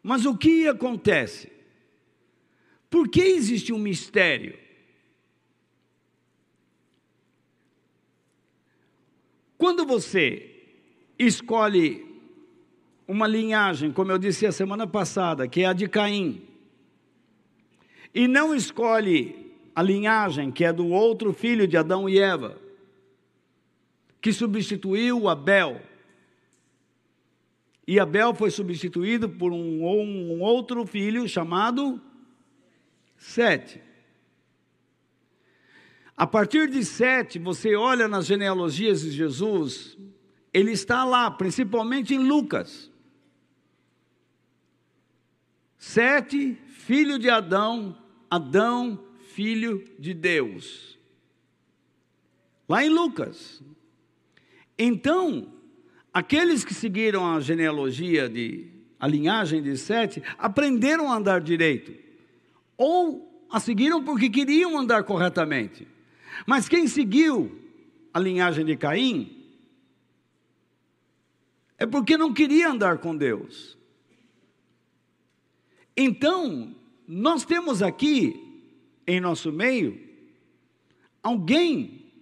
Mas 0.03 0.25
o 0.25 0.37
que 0.37 0.67
acontece? 0.67 1.53
Por 2.89 3.09
que 3.09 3.21
existe 3.21 3.73
um 3.73 3.79
mistério? 3.79 4.59
Quando 9.59 9.85
você 9.85 10.55
escolhe 11.19 12.07
uma 13.07 13.27
linhagem, 13.27 13.93
como 13.93 14.13
eu 14.13 14.19
disse 14.19 14.47
a 14.47 14.53
semana 14.53 14.87
passada, 14.87 15.49
que 15.49 15.63
é 15.63 15.67
a 15.67 15.73
de 15.73 15.89
Caim, 15.89 16.43
e 18.15 18.29
não 18.29 18.55
escolhe 18.55 19.48
a 19.79 19.83
linhagem 19.83 20.51
que 20.51 20.65
é 20.65 20.73
do 20.73 20.89
outro 20.89 21.33
filho 21.33 21.65
de 21.65 21.77
Adão 21.77 22.09
e 22.09 22.19
Eva, 22.19 22.61
que 24.21 24.33
substituiu 24.33 25.29
Abel. 25.29 25.81
E 27.87 28.01
Abel 28.01 28.35
foi 28.35 28.51
substituído 28.51 29.29
por 29.29 29.53
um, 29.53 29.85
um 29.85 30.41
outro 30.41 30.85
filho 30.85 31.29
chamado 31.29 32.03
Sete. 33.17 33.81
A 36.17 36.27
partir 36.27 36.69
de 36.69 36.85
Sete, 36.85 37.39
você 37.39 37.77
olha 37.77 38.09
nas 38.09 38.27
genealogias 38.27 39.03
de 39.03 39.13
Jesus, 39.13 39.97
ele 40.53 40.73
está 40.73 41.05
lá, 41.05 41.31
principalmente 41.31 42.13
em 42.13 42.19
Lucas. 42.19 42.91
Sete, 45.77 46.59
filho 46.67 47.17
de 47.17 47.31
Adão, 47.31 47.97
Adão, 48.29 49.07
filho 49.39 49.85
de 49.97 50.13
Deus. 50.13 50.99
Lá 52.69 52.85
em 52.85 52.89
Lucas. 52.89 53.63
Então, 54.77 55.53
aqueles 56.13 56.65
que 56.65 56.75
seguiram 56.75 57.25
a 57.25 57.39
genealogia 57.39 58.29
de 58.29 58.67
a 58.99 59.07
linhagem 59.07 59.63
de 59.63 59.77
Sete 59.77 60.21
aprenderam 60.37 61.13
a 61.13 61.17
andar 61.17 61.41
direito. 61.41 61.95
Ou 62.77 63.47
a 63.49 63.61
seguiram 63.61 64.03
porque 64.03 64.29
queriam 64.29 64.77
andar 64.77 65.05
corretamente. 65.05 65.87
Mas 66.45 66.69
quem 66.69 66.89
seguiu 66.89 67.63
a 68.13 68.19
linhagem 68.19 68.65
de 68.65 68.77
Caim 68.77 69.47
é 71.79 71.87
porque 71.87 72.17
não 72.17 72.35
queria 72.35 72.71
andar 72.71 72.99
com 72.99 73.17
Deus. 73.17 73.79
Então, 75.97 76.75
nós 77.07 77.45
temos 77.45 77.83
aqui 77.83 78.48
em 79.09 79.19
nosso 79.21 79.51
meio 79.51 79.99
alguém 81.23 82.13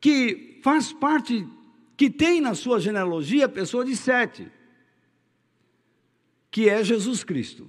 que 0.00 0.60
faz 0.62 0.92
parte, 0.92 1.46
que 1.96 2.08
tem 2.08 2.40
na 2.40 2.54
sua 2.54 2.78
genealogia 2.78 3.46
a 3.46 3.48
pessoa 3.48 3.84
de 3.84 3.96
sete, 3.96 4.46
que 6.50 6.68
é 6.68 6.84
Jesus 6.84 7.24
Cristo. 7.24 7.68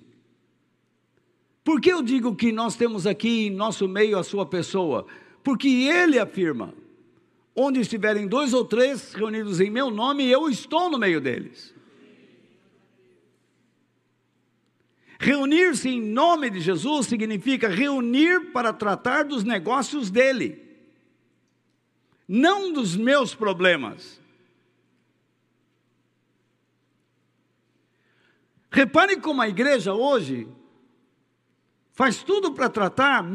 Por 1.63 1.81
que 1.81 1.91
eu 1.91 2.03
digo 2.03 2.35
que 2.35 2.51
nós 2.51 2.75
temos 2.75 3.07
aqui 3.07 3.47
em 3.47 3.49
nosso 3.49 3.87
meio 3.87 4.17
a 4.17 4.23
sua 4.23 4.45
pessoa? 4.45 5.07
Porque 5.43 5.67
ele 5.67 6.19
afirma: 6.19 6.73
onde 7.55 7.79
estiverem 7.79 8.27
dois 8.27 8.53
ou 8.53 8.65
três 8.65 9.13
reunidos 9.13 9.59
em 9.59 9.69
meu 9.69 9.89
nome, 9.89 10.29
eu 10.29 10.49
estou 10.49 10.89
no 10.89 10.97
meio 10.97 11.21
deles. 11.21 11.73
Reunir-se 15.21 15.89
em 15.89 16.01
nome 16.01 16.49
de 16.49 16.61
Jesus 16.61 17.07
significa 17.07 17.67
reunir 17.67 18.53
para 18.53 18.71
tratar 18.71 19.25
dos 19.25 19.43
negócios 19.43 20.09
dele, 20.09 20.65
não 22.25 22.71
dos 22.71 22.95
meus 22.95 23.35
problemas. 23.35 24.17
Repare 28.71 29.17
como 29.17 29.41
a 29.41 29.49
igreja 29.49 29.93
hoje 29.93 30.47
faz 31.91 32.23
tudo 32.23 32.53
para 32.53 32.69
tratar 32.69 33.25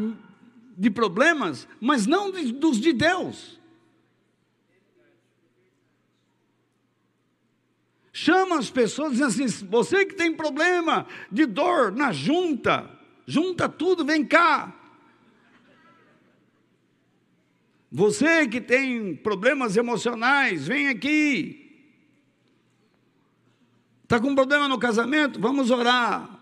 de 0.79 0.91
problemas, 0.91 1.69
mas 1.79 2.07
não 2.07 2.31
de, 2.31 2.51
dos 2.51 2.81
de 2.81 2.95
Deus. 2.95 3.54
Chama 8.17 8.61
as 8.61 8.71
pessoas 8.71 9.15
dizendo 9.19 9.45
assim: 9.45 9.67
você 9.67 10.07
que 10.07 10.15
tem 10.15 10.33
problema 10.33 11.05
de 11.33 11.45
dor 11.47 11.91
na 11.91 12.13
junta, 12.13 12.89
junta 13.27 13.69
tudo, 13.69 14.05
vem 14.05 14.25
cá. 14.25 14.73
Você 17.91 18.47
que 18.47 18.61
tem 18.61 19.17
problemas 19.17 19.77
emocionais, 19.77 20.69
vem 20.69 20.87
aqui. 20.87 21.61
Está 24.05 24.21
com 24.21 24.33
problema 24.33 24.69
no 24.69 24.79
casamento? 24.79 25.41
Vamos 25.41 25.73
orar. 25.73 26.41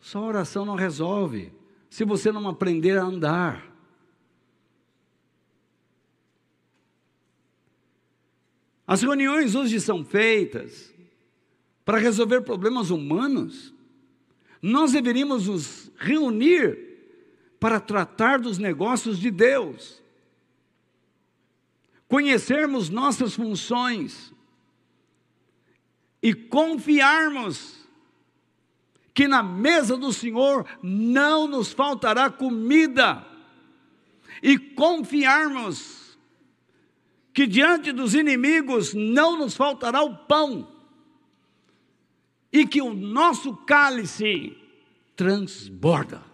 Só 0.00 0.22
oração 0.22 0.64
não 0.64 0.76
resolve, 0.76 1.52
se 1.88 2.04
você 2.04 2.30
não 2.30 2.48
aprender 2.48 2.96
a 2.96 3.02
andar. 3.02 3.69
As 8.90 9.02
reuniões 9.02 9.54
hoje 9.54 9.80
são 9.80 10.04
feitas 10.04 10.92
para 11.84 11.96
resolver 11.96 12.40
problemas 12.40 12.90
humanos. 12.90 13.72
Nós 14.60 14.90
deveríamos 14.90 15.46
nos 15.46 15.92
reunir 15.96 16.76
para 17.60 17.78
tratar 17.78 18.40
dos 18.40 18.58
negócios 18.58 19.16
de 19.20 19.30
Deus, 19.30 20.02
conhecermos 22.08 22.88
nossas 22.88 23.32
funções 23.36 24.34
e 26.20 26.34
confiarmos 26.34 27.86
que 29.14 29.28
na 29.28 29.40
mesa 29.40 29.96
do 29.96 30.12
Senhor 30.12 30.66
não 30.82 31.46
nos 31.46 31.72
faltará 31.72 32.28
comida, 32.28 33.24
e 34.42 34.58
confiarmos 34.58 35.99
que 37.32 37.46
diante 37.46 37.92
dos 37.92 38.14
inimigos 38.14 38.92
não 38.92 39.38
nos 39.38 39.54
faltará 39.54 40.02
o 40.02 40.16
pão, 40.26 40.68
e 42.52 42.66
que 42.66 42.82
o 42.82 42.92
nosso 42.92 43.56
cálice 43.58 44.56
transborda. 45.14 46.24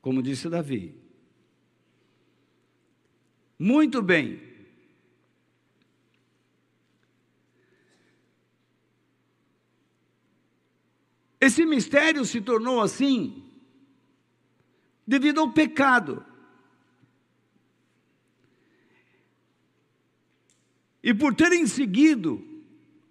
Como 0.00 0.22
disse 0.22 0.48
Davi. 0.48 0.94
Muito 3.58 4.02
bem. 4.02 4.42
Esse 11.40 11.64
mistério 11.64 12.24
se 12.24 12.40
tornou 12.40 12.80
assim 12.80 13.44
devido 15.06 15.40
ao 15.40 15.52
pecado. 15.52 16.25
E 21.06 21.14
por 21.14 21.32
terem 21.36 21.64
seguido 21.68 22.44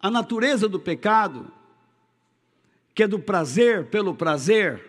a 0.02 0.12
natureza 0.12 0.68
do 0.68 0.78
pecado, 0.78 1.50
que 2.94 3.04
é 3.04 3.08
do 3.08 3.18
prazer 3.18 3.90
pelo 3.90 4.14
prazer, 4.14 4.84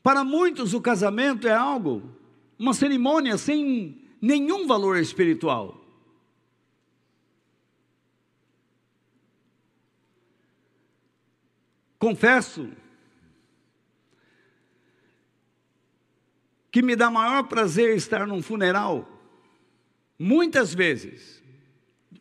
para 0.00 0.22
muitos 0.22 0.74
o 0.74 0.80
casamento 0.80 1.48
é 1.48 1.52
algo, 1.52 2.08
uma 2.56 2.72
cerimônia 2.72 3.36
sem 3.36 4.00
nenhum 4.22 4.64
valor 4.64 4.96
espiritual. 4.96 5.84
Confesso 11.98 12.70
que 16.70 16.80
me 16.80 16.94
dá 16.94 17.10
maior 17.10 17.48
prazer 17.48 17.96
estar 17.96 18.24
num 18.24 18.40
funeral 18.40 19.16
Muitas 20.22 20.74
vezes, 20.74 21.42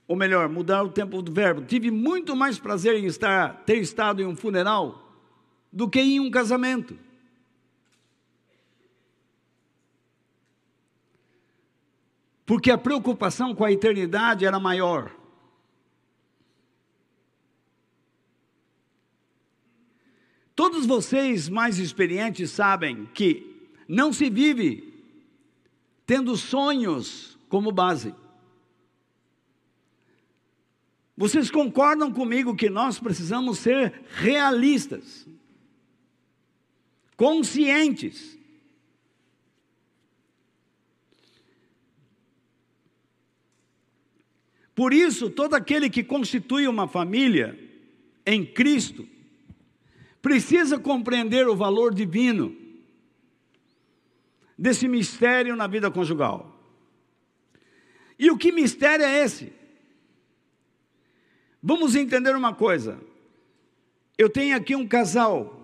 ou 0.08 0.16
melhor, 0.16 0.48
mudar 0.48 0.84
o 0.84 0.90
tempo 0.90 1.22
do 1.22 1.34
verbo, 1.34 1.66
tive 1.66 1.92
muito 1.92 2.34
mais 2.34 2.58
prazer 2.58 2.96
em 2.96 3.06
estar, 3.06 3.66
ter 3.66 3.76
estado 3.76 4.22
em 4.22 4.26
um 4.26 4.38
funeral 4.38 5.22
do 5.70 5.90
que 5.90 6.00
em 6.00 6.18
um 6.18 6.32
casamento. 6.32 6.98
Porque 12.46 12.72
a 12.72 12.78
preocupação 12.78 13.54
com 13.54 13.66
a 13.66 13.72
eternidade 13.74 14.46
era 14.46 14.62
maior. 14.62 15.14
Todos 20.56 20.86
vocês 20.86 21.50
mais 21.50 21.78
experientes 21.80 22.50
sabem 22.50 23.08
que 23.08 23.70
não 23.90 24.14
se 24.14 24.30
vive 24.30 25.04
tendo 26.06 26.38
sonhos 26.38 27.38
como 27.50 27.72
base. 27.72 28.14
Vocês 31.18 31.52
concordam 31.52 32.14
comigo 32.14 32.56
que 32.56 32.70
nós 32.70 32.98
precisamos 32.98 33.60
ser 33.60 34.06
realistas, 34.14 35.28
conscientes. 37.18 38.40
Por 44.74 44.94
isso, 44.94 45.30
todo 45.30 45.56
aquele 45.56 45.90
que 45.90 46.06
constitui 46.06 46.66
uma 46.66 46.88
família 46.88 47.60
em 48.26 48.46
Cristo 48.46 49.06
precisa 50.22 50.80
compreender 50.80 51.50
o 51.50 51.56
valor 51.56 51.94
divino 51.94 52.56
desse 54.58 54.88
mistério 54.88 55.54
na 55.58 55.68
vida 55.68 55.92
conjugal. 55.92 56.49
E 58.20 58.30
o 58.30 58.38
que 58.38 58.52
mistério 58.52 59.06
é 59.06 59.24
esse? 59.24 59.54
Vamos 61.64 61.96
entender 61.96 62.36
uma 62.36 62.54
coisa. 62.54 63.00
Eu 64.18 64.30
tenho 64.30 64.58
aqui 64.58 64.76
um 64.76 64.86
casal, 64.86 65.56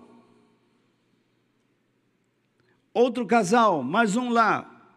outro 2.94 3.26
casal, 3.26 3.82
mais 3.82 4.16
um 4.16 4.30
lá, 4.30 4.90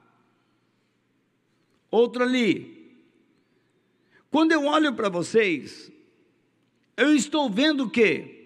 outro 1.91 2.23
ali. 2.23 2.79
Quando 4.31 4.53
eu 4.53 4.63
olho 4.63 4.93
para 4.95 5.09
vocês, 5.09 5.91
eu 6.95 7.13
estou 7.13 7.49
vendo 7.49 7.85
o 7.85 7.89
quê? 7.89 8.37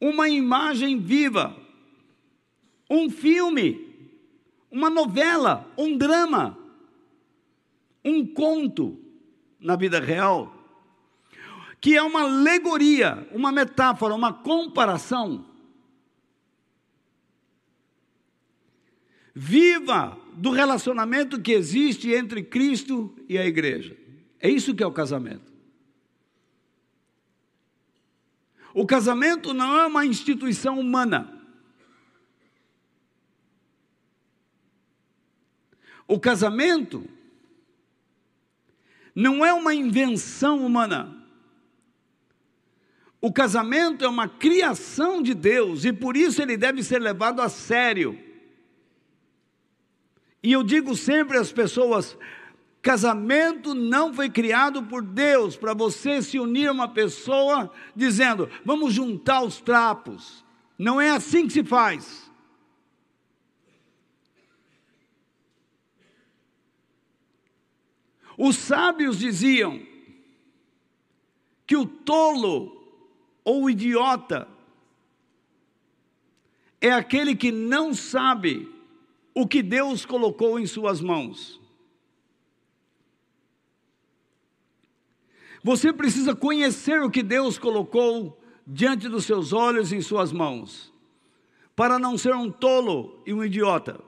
Uma 0.00 0.28
imagem 0.28 0.98
viva, 0.98 1.56
um 2.90 3.08
filme, 3.08 4.10
uma 4.72 4.90
novela, 4.90 5.72
um 5.78 5.96
drama 5.96 6.63
um 8.04 8.26
conto 8.26 9.00
na 9.58 9.76
vida 9.76 9.98
real, 9.98 10.52
que 11.80 11.96
é 11.96 12.02
uma 12.02 12.22
alegoria, 12.22 13.28
uma 13.32 13.50
metáfora, 13.50 14.14
uma 14.14 14.32
comparação. 14.32 15.46
Viva 19.34 20.18
do 20.34 20.50
relacionamento 20.50 21.40
que 21.40 21.52
existe 21.52 22.10
entre 22.12 22.42
Cristo 22.42 23.14
e 23.28 23.38
a 23.38 23.46
igreja. 23.46 23.96
É 24.38 24.48
isso 24.48 24.74
que 24.74 24.82
é 24.82 24.86
o 24.86 24.92
casamento. 24.92 25.52
O 28.74 28.84
casamento 28.84 29.54
não 29.54 29.78
é 29.78 29.86
uma 29.86 30.04
instituição 30.04 30.78
humana. 30.80 31.30
O 36.06 36.18
casamento 36.18 37.08
não 39.14 39.44
é 39.44 39.52
uma 39.52 39.74
invenção 39.74 40.64
humana. 40.64 41.16
O 43.20 43.32
casamento 43.32 44.04
é 44.04 44.08
uma 44.08 44.28
criação 44.28 45.22
de 45.22 45.32
Deus 45.32 45.84
e 45.84 45.92
por 45.92 46.16
isso 46.16 46.42
ele 46.42 46.56
deve 46.56 46.82
ser 46.82 46.98
levado 46.98 47.40
a 47.40 47.48
sério. 47.48 48.18
E 50.42 50.52
eu 50.52 50.62
digo 50.62 50.94
sempre 50.94 51.38
às 51.38 51.50
pessoas: 51.50 52.18
casamento 52.82 53.74
não 53.74 54.12
foi 54.12 54.28
criado 54.28 54.82
por 54.82 55.00
Deus 55.00 55.56
para 55.56 55.72
você 55.72 56.20
se 56.20 56.38
unir 56.38 56.68
a 56.68 56.72
uma 56.72 56.88
pessoa 56.88 57.72
dizendo, 57.96 58.50
vamos 58.62 58.92
juntar 58.92 59.42
os 59.42 59.58
trapos. 59.58 60.44
Não 60.78 61.00
é 61.00 61.10
assim 61.10 61.46
que 61.46 61.52
se 61.54 61.64
faz. 61.64 62.23
Os 68.36 68.56
sábios 68.56 69.18
diziam 69.18 69.80
tolo 72.04 72.82
ou 73.44 73.68
idiota 73.68 74.48
é 76.80 76.92
aquele 76.92 77.34
que 77.34 77.50
não 77.50 77.94
sabe 77.94 78.68
o 79.34 79.46
que 79.46 79.62
Deus 79.62 80.04
colocou 80.04 80.58
em 80.58 80.66
suas 80.66 81.00
mãos. 81.00 81.60
Você 85.62 85.94
precisa 85.94 86.36
conhecer 86.36 87.00
o 87.00 87.10
que 87.10 87.22
Deus 87.22 87.58
colocou 87.58 88.38
diante 88.66 89.08
dos 89.08 89.24
seus 89.24 89.52
olhos 89.52 89.92
em 89.92 90.02
suas 90.02 90.30
mãos, 90.30 90.92
para 91.74 91.98
não 91.98 92.18
ser 92.18 92.34
um 92.34 92.50
tolo 92.50 93.22
e 93.26 93.32
um 93.32 93.42
idiota. 93.42 93.98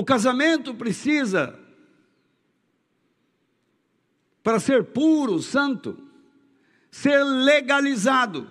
O 0.00 0.04
casamento 0.04 0.74
precisa, 0.74 1.60
para 4.42 4.58
ser 4.58 4.82
puro, 4.82 5.40
santo, 5.42 6.02
ser 6.90 7.22
legalizado 7.22 8.50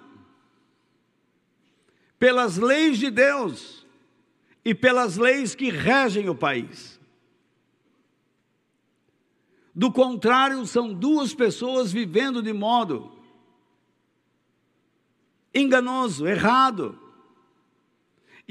pelas 2.20 2.58
leis 2.58 3.00
de 3.00 3.10
Deus 3.10 3.84
e 4.64 4.76
pelas 4.76 5.18
leis 5.18 5.56
que 5.56 5.72
regem 5.72 6.30
o 6.30 6.36
país. 6.36 7.00
Do 9.74 9.92
contrário, 9.92 10.64
são 10.68 10.94
duas 10.94 11.34
pessoas 11.34 11.92
vivendo 11.92 12.44
de 12.44 12.54
modo 12.54 13.12
enganoso, 15.52 16.28
errado. 16.28 17.09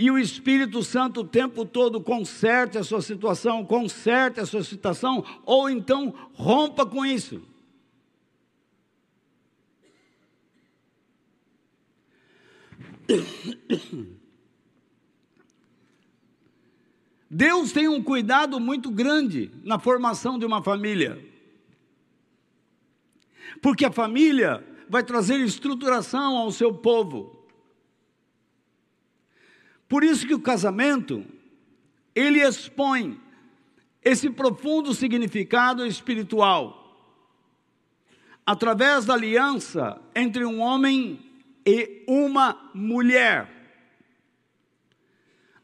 E 0.01 0.13
o 0.13 0.17
Espírito 0.17 0.81
Santo 0.85 1.23
o 1.23 1.27
tempo 1.27 1.65
todo 1.67 2.01
conserte 2.01 2.79
a 2.79 2.85
sua 2.85 3.03
situação, 3.03 3.67
conserte 3.67 4.39
a 4.39 4.47
sua 4.47 4.63
situação, 4.63 5.25
ou 5.45 5.69
então 5.69 6.15
rompa 6.35 6.87
com 6.87 7.05
isso. 7.05 7.43
Deus 17.29 17.73
tem 17.73 17.89
um 17.89 18.01
cuidado 18.01 18.61
muito 18.61 18.93
grande 18.93 19.51
na 19.65 19.81
formação 19.81 20.39
de 20.39 20.47
uma 20.47 20.63
família. 20.63 21.21
Porque 23.61 23.85
a 23.85 23.91
família 23.91 24.65
vai 24.89 25.03
trazer 25.03 25.41
estruturação 25.41 26.37
ao 26.37 26.53
seu 26.53 26.73
povo. 26.73 27.38
Por 29.89 30.05
isso 30.05 30.27
que 30.27 30.35
o 30.35 30.41
casamento, 30.41 31.25
ele 32.15 32.41
expõe 32.41 33.19
esse 34.05 34.29
profundo 34.29 34.93
significado 34.93 35.87
espiritual. 35.87 36.75
Através 38.45 39.07
da 39.07 39.15
aliança 39.15 40.01
entre 40.15 40.45
um 40.45 40.61
homem 40.61 41.21
e 41.67 42.05
uma 42.07 42.71
mulher. 42.75 43.49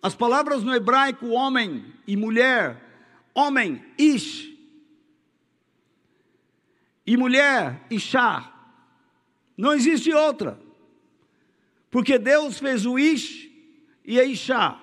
As 0.02 0.14
palavras 0.14 0.62
no 0.62 0.74
hebraico 0.74 1.28
homem 1.28 1.94
e 2.06 2.16
mulher, 2.16 2.82
homem, 3.34 3.82
ish, 3.98 4.52
e 7.06 7.16
mulher, 7.16 7.86
ishá. 7.90 8.52
Não 9.56 9.72
existe 9.72 10.12
outra. 10.12 10.58
Porque 11.90 12.18
Deus 12.18 12.58
fez 12.58 12.84
o 12.84 12.98
ish 12.98 13.53
e 14.04 14.20
a 14.20 14.24
ishá. 14.24 14.80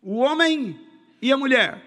O 0.00 0.18
homem 0.18 0.78
e 1.20 1.32
a 1.32 1.36
mulher. 1.36 1.84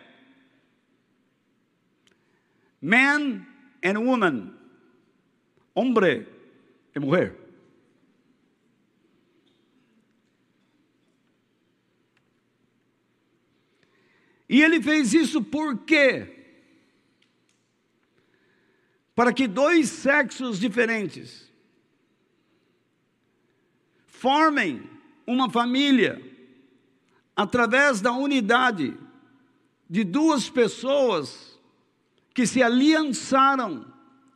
Man 2.82 3.46
and 3.84 4.00
woman. 4.00 4.54
Hombre 5.74 6.28
e 6.94 7.00
mulher. 7.00 7.36
E 14.50 14.62
ele 14.62 14.82
fez 14.82 15.14
isso 15.14 15.42
por 15.42 15.86
quê? 15.86 16.28
Para 19.16 19.32
que 19.32 19.48
dois 19.48 19.88
sexos 19.88 20.60
diferentes 20.60 21.50
formem 24.06 24.90
uma 25.26 25.50
família 25.50 26.22
através 27.36 28.02
da 28.02 28.12
unidade 28.12 28.98
de 29.90 30.04
duas 30.04 30.50
pessoas 30.50 31.60
que 32.34 32.46
se 32.48 32.64
aliançaram 32.64 33.86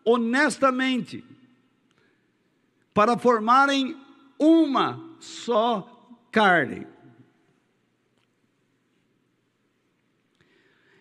honestamente 0.03 1.23
para 2.93 3.17
formarem 3.17 3.97
uma 4.39 5.01
só 5.19 6.17
carne. 6.31 6.87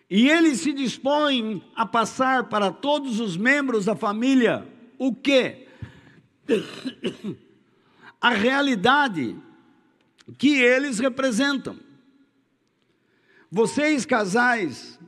E 0.09 0.29
ele 0.29 0.55
se 0.55 0.71
dispõe 0.71 1.63
a 1.75 1.85
passar 1.85 2.45
para 2.45 2.71
todos 2.71 3.19
os 3.19 3.35
membros 3.35 3.85
da 3.85 3.95
família 3.95 4.67
o 4.97 5.13
que? 5.13 5.67
A 8.21 8.29
realidade 8.29 9.35
que 10.37 10.59
eles 10.61 10.99
representam. 10.99 11.77
Vocês, 13.51 14.05
casais, 14.05 14.99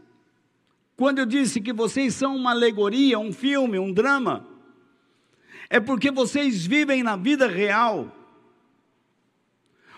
quando 0.95 1.19
eu 1.19 1.25
disse 1.25 1.59
que 1.59 1.73
vocês 1.73 2.15
são 2.15 2.35
uma 2.35 2.51
alegoria, 2.51 3.19
um 3.19 3.33
filme, 3.33 3.79
um 3.79 3.91
drama, 3.91 4.47
é 5.69 5.79
porque 5.79 6.11
vocês 6.11 6.65
vivem 6.65 7.03
na 7.03 7.15
vida 7.15 7.47
real 7.47 8.13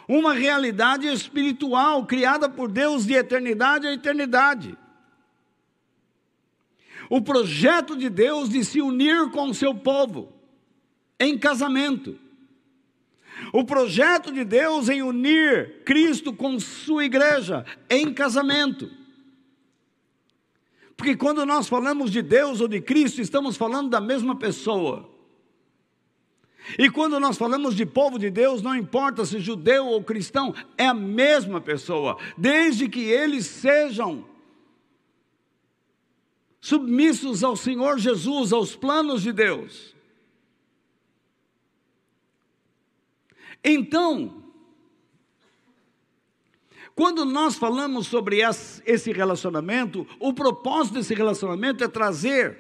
uma 0.07 0.33
realidade 0.33 1.07
espiritual 1.07 2.05
criada 2.05 2.49
por 2.49 2.71
Deus 2.71 3.05
de 3.05 3.13
eternidade 3.13 3.85
a 3.85 3.93
eternidade 3.93 4.75
o 7.09 7.19
projeto 7.21 7.97
de 7.97 8.07
Deus 8.07 8.49
de 8.49 8.63
se 8.63 8.79
unir 8.79 9.31
com 9.31 9.49
o 9.49 9.53
seu 9.53 9.73
povo 9.73 10.31
em 11.19 11.37
casamento. 11.37 12.17
O 13.53 13.63
projeto 13.63 14.31
de 14.31 14.43
Deus 14.43 14.89
em 14.89 15.01
unir 15.01 15.83
Cristo 15.83 16.33
com 16.33 16.59
sua 16.59 17.05
igreja 17.05 17.65
em 17.89 18.13
casamento. 18.13 18.89
Porque 20.95 21.15
quando 21.15 21.45
nós 21.45 21.69
falamos 21.69 22.11
de 22.11 22.21
Deus 22.21 22.59
ou 22.59 22.67
de 22.67 22.81
Cristo, 22.81 23.21
estamos 23.21 23.55
falando 23.55 23.89
da 23.89 24.01
mesma 24.01 24.35
pessoa. 24.35 25.09
E 26.77 26.89
quando 26.89 27.19
nós 27.19 27.37
falamos 27.37 27.75
de 27.75 27.85
povo 27.85 28.19
de 28.19 28.29
Deus, 28.29 28.61
não 28.61 28.75
importa 28.75 29.25
se 29.25 29.39
judeu 29.39 29.87
ou 29.87 30.03
cristão, 30.03 30.53
é 30.77 30.85
a 30.85 30.93
mesma 30.93 31.61
pessoa, 31.61 32.17
desde 32.37 32.87
que 32.87 32.99
eles 32.99 33.45
sejam 33.45 34.25
submissos 36.61 37.43
ao 37.43 37.55
Senhor 37.55 37.97
Jesus, 37.97 38.51
aos 38.51 38.75
planos 38.75 39.21
de 39.23 39.31
Deus. 39.31 39.95
Então, 43.63 44.43
quando 46.95 47.25
nós 47.25 47.55
falamos 47.55 48.07
sobre 48.07 48.41
esse 48.85 49.11
relacionamento, 49.11 50.07
o 50.19 50.33
propósito 50.33 50.95
desse 50.95 51.13
relacionamento 51.13 51.83
é 51.83 51.87
trazer 51.87 52.57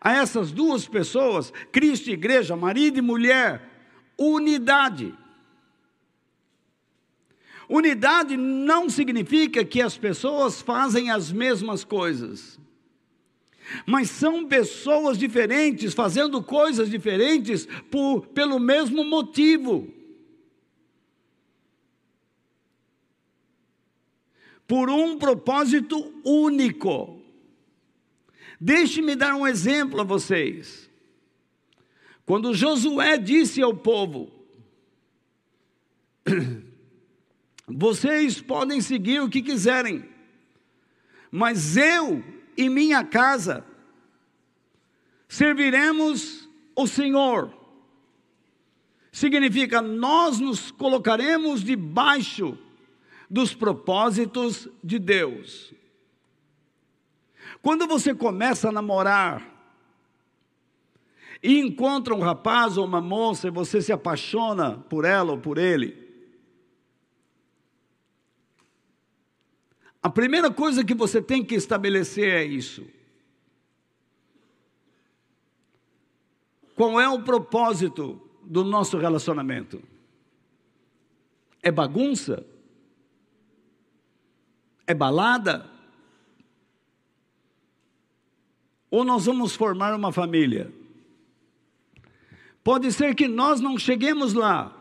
a 0.00 0.12
essas 0.12 0.50
duas 0.50 0.86
pessoas, 0.86 1.52
Cristo 1.70 2.08
e 2.08 2.14
igreja, 2.14 2.56
marido 2.56 2.98
e 2.98 3.02
mulher, 3.02 3.68
unidade. 4.18 5.14
Unidade 7.68 8.36
não 8.36 8.90
significa 8.90 9.64
que 9.64 9.80
as 9.80 9.96
pessoas 9.96 10.60
fazem 10.60 11.10
as 11.10 11.30
mesmas 11.30 11.84
coisas 11.84 12.60
mas 13.86 14.10
são 14.10 14.46
pessoas 14.46 15.18
diferentes, 15.18 15.94
fazendo 15.94 16.42
coisas 16.42 16.90
diferentes 16.90 17.66
por, 17.90 18.26
pelo 18.28 18.58
mesmo 18.58 19.04
motivo. 19.04 19.92
Por 24.66 24.88
um 24.88 25.18
propósito 25.18 26.14
único. 26.24 27.20
Deixe-me 28.60 29.16
dar 29.16 29.34
um 29.34 29.46
exemplo 29.46 30.00
a 30.00 30.04
vocês. 30.04 30.88
Quando 32.26 32.54
Josué 32.54 33.18
disse 33.18 33.60
ao 33.62 33.74
povo: 33.74 34.30
Vocês 37.66 38.40
podem 38.40 38.80
seguir 38.80 39.20
o 39.20 39.28
que 39.28 39.42
quiserem, 39.42 40.04
mas 41.30 41.76
eu 41.76 42.22
e 42.60 42.68
minha 42.68 43.02
casa 43.02 43.64
serviremos 45.26 46.46
o 46.76 46.86
Senhor. 46.86 47.54
Significa, 49.10 49.80
nós 49.80 50.38
nos 50.38 50.70
colocaremos 50.70 51.64
debaixo 51.64 52.58
dos 53.30 53.54
propósitos 53.54 54.68
de 54.84 54.98
Deus. 54.98 55.72
Quando 57.62 57.86
você 57.86 58.14
começa 58.14 58.68
a 58.68 58.72
namorar 58.72 59.42
e 61.42 61.58
encontra 61.60 62.14
um 62.14 62.20
rapaz 62.20 62.76
ou 62.76 62.84
uma 62.84 63.00
moça 63.00 63.48
e 63.48 63.50
você 63.50 63.80
se 63.80 63.90
apaixona 63.90 64.76
por 64.90 65.06
ela 65.06 65.32
ou 65.32 65.38
por 65.38 65.56
ele, 65.56 65.99
a 70.02 70.08
primeira 70.08 70.50
coisa 70.50 70.84
que 70.84 70.94
você 70.94 71.20
tem 71.20 71.44
que 71.44 71.54
estabelecer 71.54 72.32
é 72.32 72.44
isso. 72.44 72.86
Qual 76.74 76.98
é 76.98 77.06
o 77.06 77.22
propósito 77.22 78.20
do 78.42 78.64
nosso 78.64 78.96
relacionamento? 78.96 79.82
É 81.62 81.70
bagunça? 81.70 82.46
É 84.86 84.94
balada? 84.94 85.70
Ou 88.90 89.04
nós 89.04 89.26
vamos 89.26 89.54
formar 89.54 89.94
uma 89.94 90.10
família? 90.10 90.72
Pode 92.64 92.90
ser 92.92 93.14
que 93.14 93.28
nós 93.28 93.60
não 93.60 93.78
cheguemos 93.78 94.32
lá. 94.32 94.79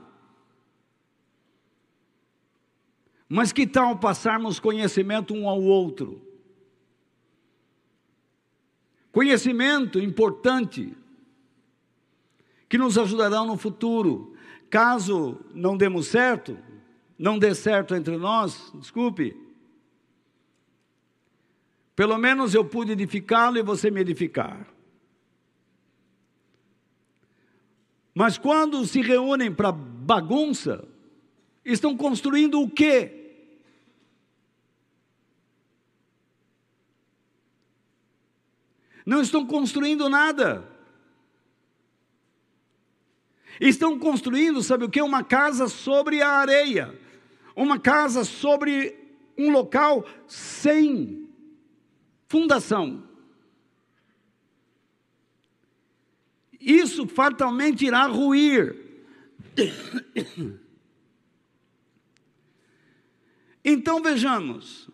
Mas 3.30 3.52
que 3.52 3.68
tal 3.68 4.00
passarmos 4.00 4.60
conhecimento 4.60 5.36
um 5.36 5.48
ao 5.48 5.62
outro? 5.62 6.20
Conhecimento 9.12 10.00
importante 10.00 10.98
que 12.68 12.78
nos 12.78 12.98
ajudarão 12.98 13.46
no 13.46 13.56
futuro. 13.56 14.36
Caso 14.68 15.40
não 15.54 15.78
demos 15.78 16.08
certo, 16.08 16.58
não 17.18 17.38
dê 17.38 17.54
certo 17.54 17.94
entre 17.94 18.18
nós, 18.18 18.72
desculpe. 18.76 19.38
Pelo 21.96 22.18
menos 22.18 22.56
eu 22.56 22.66
pude 22.66 22.94
edificá-lo 22.94 23.58
e 23.58 23.64
você 23.64 23.92
me 23.92 24.02
edificar. 24.02 24.68
Mas 28.14 28.38
quando 28.38 28.86
se 28.86 29.02
reúnem 29.02 29.54
para 29.54 29.72
bagunça, 29.72 30.88
estão 31.64 31.96
construindo 31.96 32.62
o 32.62 32.70
quê? 32.70 33.19
Não 39.10 39.22
estão 39.24 39.44
construindo 39.44 40.08
nada. 40.08 40.64
Estão 43.60 43.98
construindo, 43.98 44.62
sabe 44.62 44.86
o 44.86 44.90
que? 44.90 45.02
Uma 45.02 45.24
casa 45.24 45.68
sobre 45.68 46.22
a 46.22 46.30
areia, 46.30 46.96
uma 47.56 47.80
casa 47.80 48.24
sobre 48.24 48.96
um 49.36 49.50
local 49.50 50.06
sem 50.28 51.28
fundação. 52.28 53.04
Isso 56.60 57.08
fatalmente 57.08 57.88
irá 57.88 58.06
ruir. 58.06 58.76
Então 63.66 64.04
vejamos, 64.04 64.88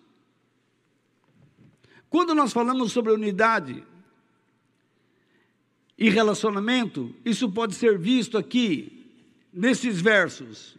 quando 2.09 2.33
nós 2.33 2.53
falamos 2.53 2.93
sobre 2.93 3.11
unidade, 3.11 3.85
e 5.97 6.09
relacionamento, 6.09 7.15
isso 7.23 7.49
pode 7.49 7.75
ser 7.75 7.97
visto 7.97 8.37
aqui, 8.37 9.05
nesses 9.53 10.01
versos 10.01 10.77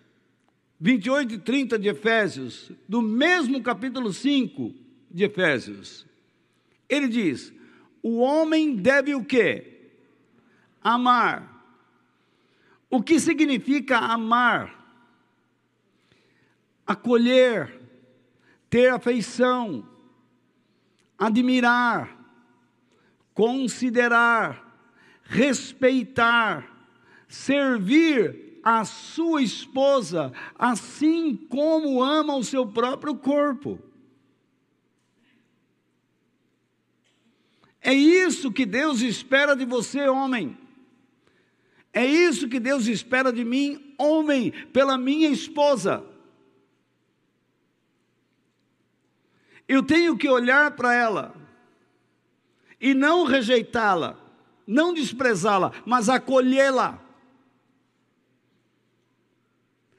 28 0.79 1.35
e 1.35 1.39
30 1.39 1.79
de 1.79 1.89
Efésios, 1.89 2.71
do 2.87 3.01
mesmo 3.01 3.63
capítulo 3.63 4.13
5 4.13 4.75
de 5.11 5.25
Efésios. 5.25 6.07
Ele 6.89 7.09
diz: 7.09 7.53
o 8.03 8.19
homem 8.19 8.77
deve 8.77 9.15
o 9.15 9.25
quê? 9.25 9.91
Amar. 10.83 11.55
O 12.91 13.03
que 13.03 13.19
significa 13.19 13.99
amar? 13.99 14.75
Acolher, 16.87 17.81
ter 18.71 18.93
afeição, 18.93 19.89
admirar, 21.19 22.17
considerar, 23.35 24.66
respeitar, 25.29 26.67
servir 27.29 28.61
a 28.63 28.85
sua 28.85 29.43
esposa, 29.43 30.33
assim 30.59 31.37
como 31.37 32.03
ama 32.03 32.35
o 32.35 32.45
seu 32.45 32.67
próprio 32.67 33.15
corpo. 33.15 33.79
É 37.81 37.95
isso 37.95 38.51
que 38.51 38.67
Deus 38.67 39.01
espera 39.01 39.55
de 39.55 39.65
você, 39.65 40.09
homem. 40.09 40.59
É 41.93 42.05
isso 42.05 42.49
que 42.49 42.59
Deus 42.59 42.89
espera 42.89 43.33
de 43.33 43.45
mim, 43.45 43.95
homem, 43.97 44.51
pela 44.73 44.99
minha 44.99 45.29
esposa. 45.29 46.05
Eu 49.69 49.83
tenho 49.83 50.17
que 50.17 50.29
olhar 50.29 50.73
para 50.73 50.93
ela 50.93 51.35
e 52.81 52.93
não 52.95 53.25
rejeitá-la 53.25 54.26
não 54.67 54.93
desprezá-la, 54.93 55.73
mas 55.85 56.09
acolhê-la. 56.09 57.01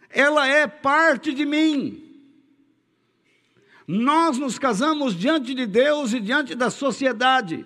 Ela 0.10 0.48
é 0.48 0.68
parte 0.68 1.34
de 1.34 1.46
mim. 1.46 2.04
Nós 3.88 4.38
nos 4.38 4.60
casamos 4.60 5.16
diante 5.16 5.54
de 5.54 5.66
Deus 5.66 6.12
e 6.12 6.20
diante 6.20 6.54
da 6.54 6.70
sociedade. 6.70 7.66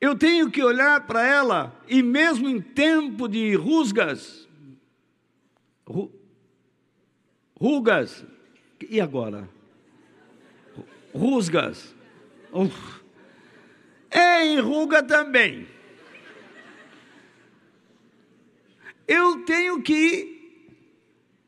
Eu 0.00 0.16
tenho 0.16 0.50
que 0.50 0.62
olhar 0.62 1.06
para 1.06 1.26
ela, 1.26 1.74
e 1.88 2.02
mesmo 2.02 2.48
em 2.48 2.60
tempo 2.60 3.26
de 3.26 3.56
rusgas, 3.56 4.46
rugas, 7.58 8.24
e 8.88 9.00
agora? 9.00 9.55
Rusgas. 11.16 11.94
Uf. 12.52 13.00
É 14.10 14.46
enruga 14.46 15.02
também. 15.02 15.66
Eu 19.06 19.44
tenho 19.44 19.82
que 19.82 20.36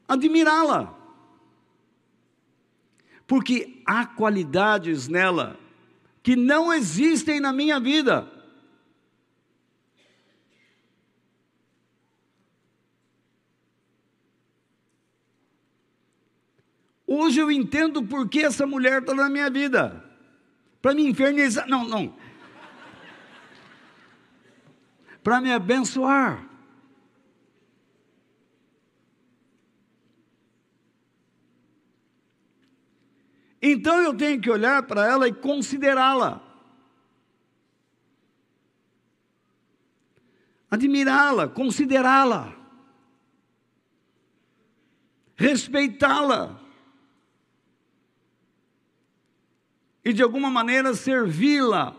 admirá-la. 0.06 0.96
Porque 3.26 3.82
há 3.84 4.06
qualidades 4.06 5.08
nela 5.08 5.58
que 6.22 6.34
não 6.34 6.72
existem 6.72 7.40
na 7.40 7.52
minha 7.52 7.78
vida. 7.78 8.37
Hoje 17.10 17.40
eu 17.40 17.50
entendo 17.50 18.02
por 18.02 18.28
que 18.28 18.40
essa 18.40 18.66
mulher 18.66 19.00
está 19.00 19.14
na 19.14 19.30
minha 19.30 19.48
vida. 19.48 20.04
Para 20.82 20.92
me 20.92 21.06
infernizar. 21.06 21.66
Não, 21.66 21.82
não. 21.82 22.14
Para 25.24 25.40
me 25.40 25.50
abençoar. 25.50 26.46
Então 33.62 34.02
eu 34.02 34.14
tenho 34.14 34.38
que 34.38 34.50
olhar 34.50 34.82
para 34.82 35.06
ela 35.06 35.26
e 35.26 35.32
considerá-la. 35.32 36.42
Admirá-la, 40.70 41.48
considerá-la. 41.48 42.54
Respeitá-la. 45.36 46.67
E 50.08 50.12
de 50.14 50.22
alguma 50.22 50.50
maneira 50.50 50.94
servi-la. 50.94 51.94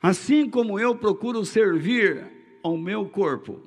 Assim 0.00 0.48
como 0.48 0.80
eu 0.80 0.96
procuro 0.96 1.44
servir 1.44 2.58
ao 2.62 2.78
meu 2.78 3.10
corpo. 3.10 3.60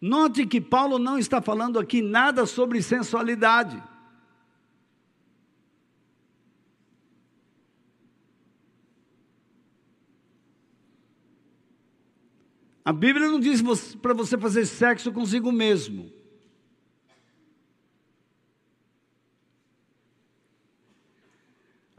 Note 0.00 0.44
que 0.44 0.60
Paulo 0.60 0.98
não 0.98 1.20
está 1.20 1.40
falando 1.40 1.78
aqui 1.78 2.02
nada 2.02 2.44
sobre 2.44 2.82
sensualidade. 2.82 3.80
A 12.84 12.92
Bíblia 12.92 13.28
não 13.28 13.38
diz 13.38 13.62
para 14.02 14.12
você 14.12 14.36
fazer 14.36 14.66
sexo 14.66 15.12
consigo 15.12 15.52
mesmo. 15.52 16.18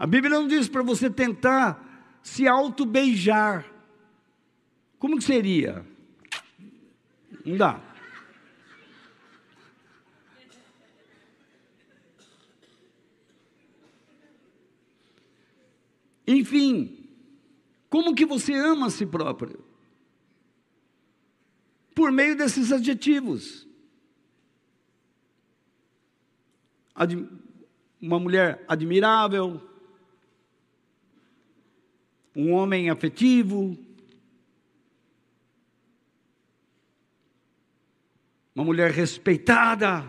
A 0.01 0.07
Bíblia 0.07 0.31
não 0.31 0.47
diz 0.47 0.67
para 0.67 0.81
você 0.81 1.11
tentar 1.11 2.17
se 2.23 2.47
auto-beijar. 2.47 3.71
Como 4.97 5.15
que 5.15 5.23
seria? 5.23 5.85
Não 7.45 7.55
dá. 7.55 7.79
Enfim, 16.25 17.07
como 17.87 18.15
que 18.15 18.25
você 18.25 18.55
ama 18.55 18.87
a 18.87 18.89
si 18.89 19.05
próprio? 19.05 19.63
Por 21.93 22.11
meio 22.11 22.35
desses 22.35 22.71
adjetivos. 22.71 23.67
Ad, 26.95 27.15
uma 28.01 28.19
mulher 28.19 28.65
admirável, 28.67 29.69
um 32.35 32.51
homem 32.51 32.89
afetivo, 32.89 33.77
uma 38.55 38.63
mulher 38.63 38.91
respeitada, 38.91 40.07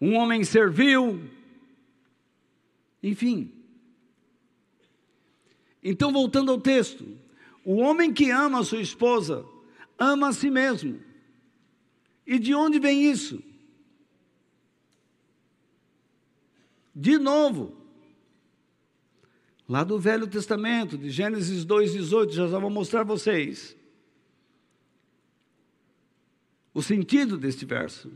um 0.00 0.14
homem 0.14 0.44
servil, 0.44 1.28
enfim. 3.02 3.52
Então, 5.82 6.12
voltando 6.12 6.50
ao 6.50 6.60
texto, 6.60 7.18
o 7.64 7.76
homem 7.76 8.12
que 8.12 8.30
ama 8.30 8.60
a 8.60 8.64
sua 8.64 8.80
esposa, 8.80 9.44
ama 9.98 10.28
a 10.28 10.32
si 10.32 10.50
mesmo. 10.50 11.00
E 12.26 12.38
de 12.38 12.54
onde 12.54 12.78
vem 12.78 13.10
isso? 13.10 13.42
De 16.94 17.18
novo, 17.18 17.81
lá 19.72 19.84
do 19.84 19.98
Velho 19.98 20.26
Testamento, 20.26 20.98
de 20.98 21.08
Gênesis 21.08 21.64
2,18, 21.64 22.32
já, 22.32 22.46
vou 22.58 22.68
mostrar 22.68 23.00
a 23.00 23.04
vocês 23.04 23.74
o 26.74 26.82
sentido 26.82 27.38
deste 27.38 27.64
verso. 27.64 28.12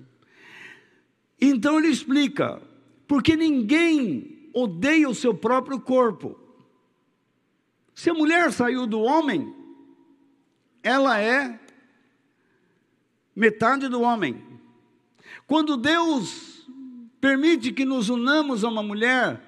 Então 1.41 1.79
ele 1.79 1.89
explica, 1.89 2.61
porque 3.09 3.35
ninguém 3.35 4.51
odeia 4.53 5.09
o 5.09 5.15
seu 5.15 5.33
próprio 5.33 5.81
corpo, 5.81 6.39
se 7.95 8.11
a 8.11 8.15
mulher 8.15 8.53
saiu 8.53 8.87
do 8.87 9.01
homem, 9.01 9.51
ela 10.83 11.19
é 11.19 11.59
metade 13.35 13.89
do 13.89 14.03
homem. 14.03 14.45
Quando 15.47 15.79
Deus 15.79 16.69
permite 17.19 17.73
que 17.73 17.87
nos 17.87 18.11
unamos 18.11 18.63
a 18.63 18.69
uma 18.69 18.83
mulher, 18.83 19.46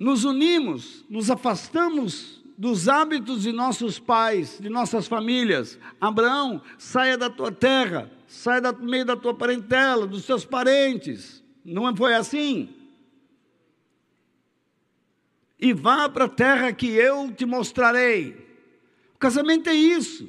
nos 0.00 0.24
unimos, 0.24 1.04
nos 1.08 1.30
afastamos 1.30 2.42
dos 2.58 2.88
hábitos 2.88 3.42
de 3.42 3.52
nossos 3.52 4.00
pais, 4.00 4.58
de 4.58 4.68
nossas 4.68 5.06
famílias. 5.06 5.78
Abraão, 6.00 6.60
saia 6.76 7.16
da 7.16 7.30
tua 7.30 7.52
terra, 7.52 8.10
saia 8.26 8.60
do 8.60 8.82
meio 8.82 9.04
da 9.04 9.16
tua 9.16 9.34
parentela, 9.34 10.08
dos 10.08 10.24
seus 10.24 10.44
parentes. 10.44 11.44
Não 11.64 11.94
foi 11.94 12.14
assim? 12.14 12.74
e 15.60 15.72
vá 15.74 16.08
para 16.08 16.24
a 16.24 16.28
terra 16.28 16.72
que 16.72 16.88
eu 16.88 17.30
te 17.32 17.44
mostrarei. 17.44 18.48
O 19.14 19.18
casamento 19.18 19.68
é 19.68 19.74
isso, 19.74 20.28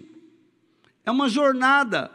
é 1.06 1.10
uma 1.10 1.30
jornada. 1.30 2.12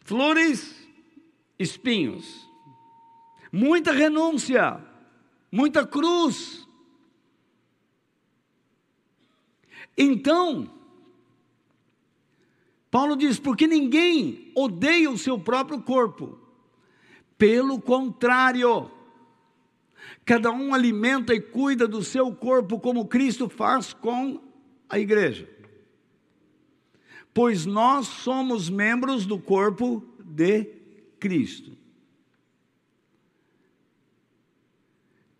Flores, 0.00 0.74
espinhos, 1.58 2.48
muita 3.52 3.92
renúncia, 3.92 4.82
muita 5.50 5.86
cruz. 5.86 6.66
Então, 9.96 10.72
Paulo 12.90 13.14
diz: 13.14 13.38
porque 13.38 13.66
ninguém 13.66 14.50
odeia 14.56 15.10
o 15.10 15.18
seu 15.18 15.38
próprio 15.38 15.82
corpo, 15.82 16.38
pelo 17.36 17.80
contrário, 17.80 18.90
cada 20.24 20.50
um 20.50 20.72
alimenta 20.72 21.34
e 21.34 21.40
cuida 21.40 21.86
do 21.86 22.02
seu 22.02 22.34
corpo 22.34 22.80
como 22.80 23.06
Cristo 23.06 23.48
faz 23.48 23.92
com 23.92 24.40
a 24.88 24.98
igreja. 24.98 25.48
Pois 27.34 27.64
nós 27.64 28.06
somos 28.06 28.68
membros 28.68 29.24
do 29.24 29.38
corpo 29.38 30.02
de 30.22 30.64
Cristo. 31.18 31.81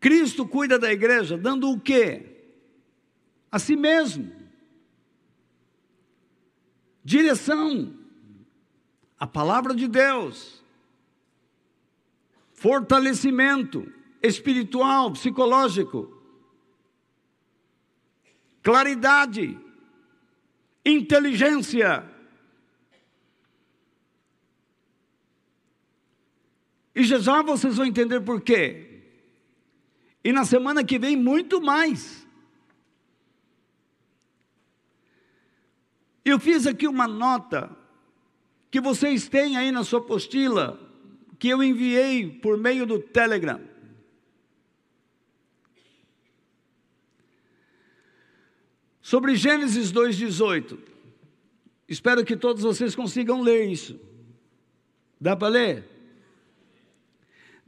Cristo 0.03 0.45
cuida 0.45 0.81
da 0.81 0.93
igreja 0.93 1.39
dando 1.39 1.71
o 1.71 1.81
quê? 1.81 2.27
A 3.53 3.59
si 3.61 3.77
mesmo. 3.77 4.33
Direção. 7.05 7.95
A 9.17 9.27
palavra 9.29 9.73
de 9.73 9.87
Deus 9.87 10.61
fortalecimento 12.53 13.93
espiritual, 14.23 15.13
psicológico, 15.13 16.17
claridade, 18.63 19.59
inteligência. 20.85 22.09
E 26.95 27.03
já 27.03 27.19
já 27.19 27.43
vocês 27.43 27.77
vão 27.77 27.87
entender 27.87 28.21
por 28.21 28.41
quê. 28.41 28.92
E 30.25 30.33
na 30.33 30.45
semana 30.45 30.85
que 30.85 30.99
vem, 30.99 31.17
muito 31.17 31.61
mais. 31.61 32.27
Eu 36.25 36.39
fiz 36.39 36.67
aqui 36.67 36.87
uma 36.87 37.09
nota 37.09 37.77
que 38.71 38.81
vocês 38.81 39.29
têm 39.29 39.57
aí 39.57 39.73
na 39.73 39.85
sua 39.85 39.99
apostila 39.99 40.79
que 41.39 41.49
eu 41.49 41.63
enviei 41.63 42.31
por 42.31 42.57
meio 42.57 42.87
do 42.87 43.01
Telegram. 43.01 43.61
Sobre 49.03 49.35
Gênesis 49.35 49.93
2,18. 49.93 50.79
Espero 51.89 52.25
que 52.25 52.37
todos 52.37 52.63
vocês 52.63 52.95
consigam 52.95 53.43
ler 53.43 53.69
isso. 53.69 54.01
Dá 55.21 55.37
para 55.37 55.49
ler? 55.49 55.92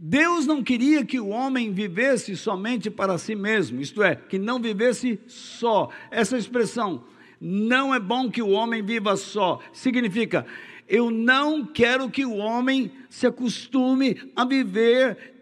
Deus 0.06 0.44
não 0.44 0.62
queria 0.62 1.02
que 1.02 1.18
o 1.18 1.28
homem 1.28 1.72
vivesse 1.72 2.36
somente 2.36 2.90
para 2.90 3.16
si 3.16 3.34
mesmo, 3.34 3.80
isto 3.80 4.02
é, 4.02 4.14
que 4.14 4.38
não 4.38 4.60
vivesse 4.60 5.18
só. 5.26 5.88
Essa 6.10 6.36
expressão, 6.36 7.04
não 7.40 7.94
é 7.94 7.98
bom 7.98 8.30
que 8.30 8.42
o 8.42 8.50
homem 8.50 8.84
viva 8.84 9.16
só, 9.16 9.60
significa 9.72 10.44
eu 10.86 11.10
não 11.10 11.64
quero 11.64 12.10
que 12.10 12.26
o 12.26 12.34
homem 12.34 12.92
se 13.08 13.26
acostume 13.26 14.30
a 14.36 14.44
viver 14.44 15.32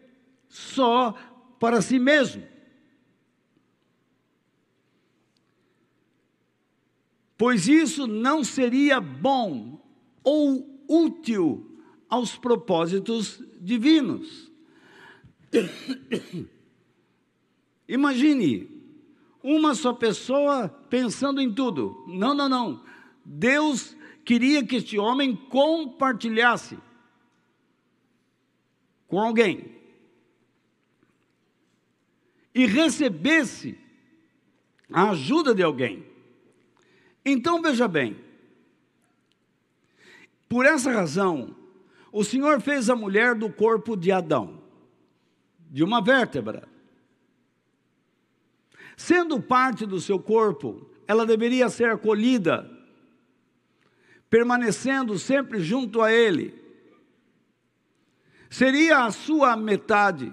só 0.48 1.12
para 1.58 1.82
si 1.82 1.98
mesmo. 1.98 2.44
Pois 7.36 7.66
isso 7.66 8.06
não 8.06 8.44
seria 8.44 9.00
bom 9.00 9.84
ou 10.22 10.84
útil 10.88 11.80
aos 12.08 12.36
propósitos 12.36 13.42
divinos. 13.60 14.51
Imagine 17.88 18.68
uma 19.42 19.74
só 19.74 19.92
pessoa 19.92 20.68
pensando 20.88 21.40
em 21.40 21.52
tudo. 21.52 22.04
Não, 22.06 22.34
não, 22.34 22.48
não. 22.48 22.82
Deus 23.24 23.96
queria 24.24 24.64
que 24.64 24.76
este 24.76 24.98
homem 24.98 25.34
compartilhasse 25.34 26.78
com 29.06 29.20
alguém 29.20 29.82
e 32.54 32.66
recebesse 32.66 33.78
a 34.92 35.10
ajuda 35.10 35.54
de 35.54 35.62
alguém. 35.62 36.06
Então 37.24 37.62
veja 37.62 37.86
bem, 37.86 38.16
por 40.48 40.66
essa 40.66 40.92
razão, 40.92 41.56
o 42.12 42.22
Senhor 42.22 42.60
fez 42.60 42.90
a 42.90 42.96
mulher 42.96 43.34
do 43.34 43.50
corpo 43.50 43.96
de 43.96 44.12
Adão, 44.12 44.61
de 45.72 45.82
uma 45.82 46.02
vértebra. 46.02 46.68
Sendo 48.94 49.40
parte 49.40 49.86
do 49.86 49.98
seu 49.98 50.18
corpo, 50.20 50.86
ela 51.08 51.24
deveria 51.24 51.70
ser 51.70 51.88
acolhida 51.88 52.70
permanecendo 54.28 55.18
sempre 55.18 55.60
junto 55.60 56.00
a 56.02 56.12
Ele. 56.12 56.54
Seria 58.48 59.04
a 59.04 59.10
sua 59.10 59.56
metade, 59.56 60.32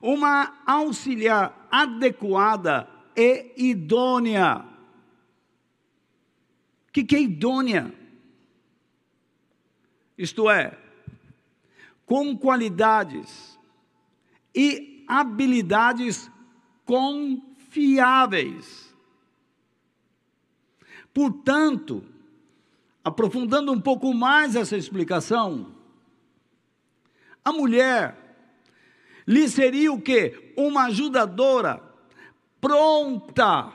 uma 0.00 0.62
auxiliar 0.64 1.68
adequada 1.70 2.88
e 3.16 3.52
idônea. 3.56 4.64
O 6.88 6.92
que, 6.92 7.04
que 7.04 7.16
é 7.16 7.22
idônea? 7.22 7.92
Isto 10.16 10.48
é, 10.48 10.78
com 12.06 12.36
qualidades 12.36 13.53
e 14.54 15.04
habilidades 15.08 16.30
confiáveis. 16.84 18.94
Portanto, 21.12 22.04
aprofundando 23.02 23.72
um 23.72 23.80
pouco 23.80 24.14
mais 24.14 24.54
essa 24.56 24.76
explicação, 24.76 25.74
a 27.44 27.52
mulher 27.52 28.24
lhe 29.26 29.48
seria 29.48 29.92
o 29.92 30.00
que? 30.00 30.52
Uma 30.56 30.84
ajudadora 30.84 31.82
pronta 32.60 33.72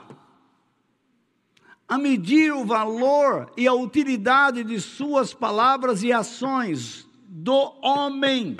a 1.88 1.98
medir 1.98 2.54
o 2.54 2.66
valor 2.66 3.52
e 3.58 3.68
a 3.68 3.74
utilidade 3.74 4.64
de 4.64 4.80
suas 4.80 5.34
palavras 5.34 6.04
e 6.04 6.14
ações 6.14 7.08
do 7.28 7.74
homem, 7.82 8.58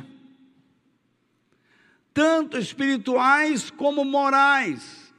tanto 2.14 2.58
espirituais 2.58 3.70
como 3.70 4.04
morais, 4.04 5.14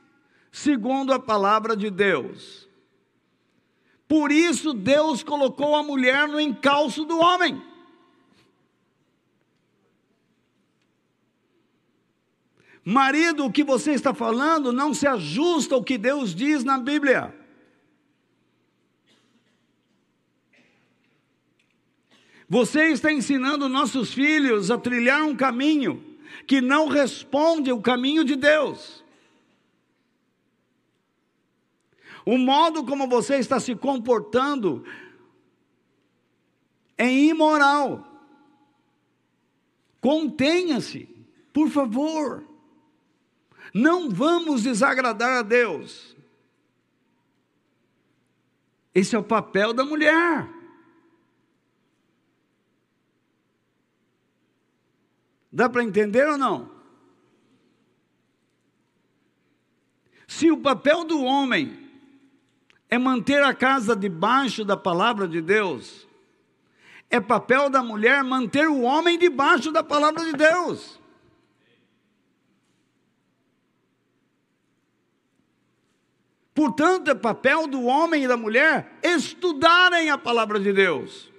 segundo 0.51 1.13
a 1.13 1.19
palavra 1.19 1.77
de 1.77 1.91
Deus. 1.91 2.69
Por 4.09 4.33
isso 4.33 4.75
Deus 4.75 5.23
colocou 5.23 5.77
a 5.77 5.83
mulher 5.83 6.27
no 6.27 6.41
encalço 6.41 7.05
do 7.05 7.19
homem. 7.19 7.63
Marido, 12.85 13.45
o 13.45 13.53
que 13.53 13.63
você 13.63 13.93
está 13.93 14.13
falando 14.13 14.73
não 14.73 14.93
se 14.93 15.07
ajusta 15.07 15.75
ao 15.75 15.85
que 15.85 15.97
Deus 15.97 16.35
diz 16.35 16.65
na 16.65 16.77
Bíblia. 16.77 17.33
Você 22.49 22.87
está 22.89 23.13
ensinando 23.13 23.69
nossos 23.69 24.13
filhos 24.13 24.73
a 24.73 24.79
trilhar 24.79 25.23
um 25.23 25.37
caminho 25.37 26.10
que 26.47 26.61
não 26.61 26.89
responde 26.89 27.71
ao 27.71 27.81
caminho 27.81 28.25
de 28.25 28.37
Deus. 28.37 29.05
O 32.25 32.37
modo 32.37 32.85
como 32.85 33.09
você 33.09 33.37
está 33.37 33.59
se 33.59 33.75
comportando 33.75 34.85
é 36.97 37.11
imoral. 37.11 38.07
Contenha-se, 40.01 41.09
por 41.53 41.69
favor. 41.71 42.45
Não 43.73 44.11
vamos 44.11 44.63
desagradar 44.63 45.39
a 45.39 45.43
Deus. 45.43 46.17
Esse 48.95 49.15
é 49.15 49.19
o 49.19 49.25
papel 49.25 49.73
da 49.73 49.85
mulher. 49.85 50.60
Dá 55.53 55.69
para 55.69 55.83
entender 55.83 56.29
ou 56.29 56.39
não? 56.39 56.71
Se 60.29 60.51
o 60.51 60.59
papel 60.59 61.05
do 61.05 61.23
homem 61.23 61.91
é 62.89 62.97
manter 62.97 63.43
a 63.43 63.53
casa 63.53 63.97
debaixo 63.97 64.65
da 64.65 64.77
palavra 64.77 65.27
de 65.27 65.41
Deus, 65.41 66.07
é 67.11 67.19
papel 67.19 67.69
da 67.69 67.83
mulher 67.83 68.23
manter 68.23 68.69
o 68.69 68.83
homem 68.83 69.19
debaixo 69.19 69.73
da 69.73 69.83
palavra 69.83 70.25
de 70.25 70.33
Deus. 70.33 71.01
Portanto, 76.55 77.09
é 77.09 77.15
papel 77.15 77.67
do 77.67 77.85
homem 77.85 78.25
e 78.25 78.29
da 78.29 78.37
mulher 78.37 78.99
estudarem 79.03 80.11
a 80.11 80.19
palavra 80.19 80.61
de 80.61 80.73
Deus. 80.73 81.30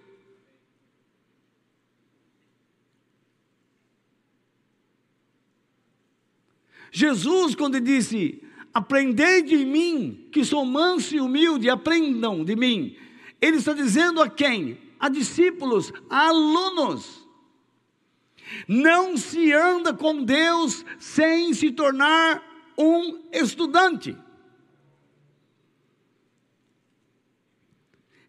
Jesus, 6.91 7.55
quando 7.55 7.79
disse: 7.79 8.43
Aprendei 8.73 9.41
de 9.41 9.65
mim, 9.65 10.27
que 10.31 10.43
sou 10.43 10.65
manso 10.65 11.15
e 11.15 11.21
humilde, 11.21 11.69
aprendam 11.69 12.43
de 12.43 12.55
mim. 12.55 12.95
Ele 13.41 13.57
está 13.57 13.73
dizendo 13.73 14.21
a 14.21 14.29
quem? 14.29 14.77
A 14.99 15.09
discípulos, 15.09 15.91
a 16.09 16.27
alunos. 16.27 17.27
Não 18.67 19.15
se 19.17 19.51
anda 19.53 19.93
com 19.93 20.23
Deus 20.23 20.85
sem 20.99 21.53
se 21.53 21.71
tornar 21.71 22.43
um 22.77 23.21
estudante. 23.31 24.15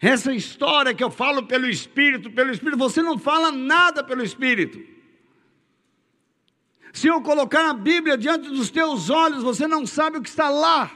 Essa 0.01 0.35
história 0.35 0.95
que 0.95 1.05
eu 1.05 1.11
falo 1.11 1.45
pelo 1.45 1.69
Espírito, 1.69 2.31
pelo 2.31 2.51
Espírito, 2.51 2.79
você 2.79 3.03
não 3.03 3.19
fala 3.19 3.53
nada 3.53 4.03
pelo 4.03 4.23
Espírito. 4.25 4.81
Se 6.93 7.07
eu 7.07 7.23
colocar 7.23 7.71
a 7.71 7.75
Bíblia 7.75 8.19
diante 8.19 8.51
dos 8.51 8.71
teus 8.71 9.09
olhos, 9.09 9.43
você 9.43 9.67
não 9.67 9.87
sabe 9.87 10.19
o 10.19 10.23
que 10.23 10.29
está 10.29 10.51
lá. 10.51 10.91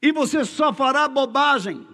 E 0.00 0.12
você 0.12 0.44
só 0.44 0.72
fará 0.72 1.08
bobagem. 1.08 1.88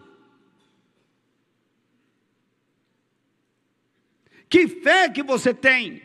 Que 4.49 4.67
fé 4.67 5.09
que 5.09 5.23
você 5.23 5.55
tem? 5.55 6.03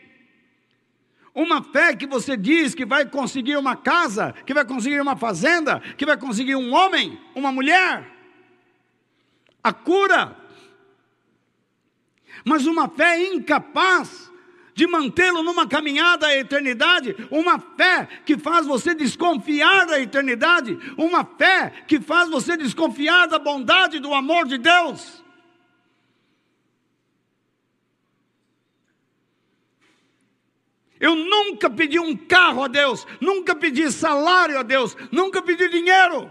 Uma 1.34 1.60
fé 1.64 1.96
que 1.96 2.06
você 2.06 2.36
diz 2.36 2.76
que 2.76 2.86
vai 2.86 3.04
conseguir 3.04 3.56
uma 3.56 3.76
casa, 3.76 4.32
que 4.46 4.54
vai 4.54 4.64
conseguir 4.64 5.00
uma 5.00 5.16
fazenda, 5.16 5.80
que 5.98 6.06
vai 6.06 6.16
conseguir 6.16 6.54
um 6.54 6.72
homem, 6.72 7.20
uma 7.34 7.50
mulher, 7.50 8.08
a 9.62 9.72
cura. 9.72 10.36
Mas 12.44 12.64
uma 12.66 12.88
fé 12.88 13.20
incapaz 13.20 14.25
de 14.76 14.86
mantê-lo 14.86 15.42
numa 15.42 15.66
caminhada 15.66 16.26
à 16.26 16.36
eternidade, 16.36 17.16
uma 17.30 17.58
fé 17.58 18.06
que 18.26 18.36
faz 18.36 18.66
você 18.66 18.94
desconfiar 18.94 19.86
da 19.86 19.98
eternidade, 19.98 20.78
uma 20.98 21.24
fé 21.24 21.72
que 21.88 21.98
faz 21.98 22.28
você 22.28 22.58
desconfiar 22.58 23.26
da 23.26 23.38
bondade, 23.38 23.98
do 23.98 24.12
amor 24.12 24.46
de 24.46 24.58
Deus. 24.58 25.24
Eu 31.00 31.14
nunca 31.16 31.70
pedi 31.70 31.98
um 31.98 32.14
carro 32.14 32.64
a 32.64 32.68
Deus, 32.68 33.06
nunca 33.18 33.54
pedi 33.54 33.90
salário 33.90 34.58
a 34.58 34.62
Deus, 34.62 34.94
nunca 35.10 35.40
pedi 35.40 35.70
dinheiro. 35.70 36.30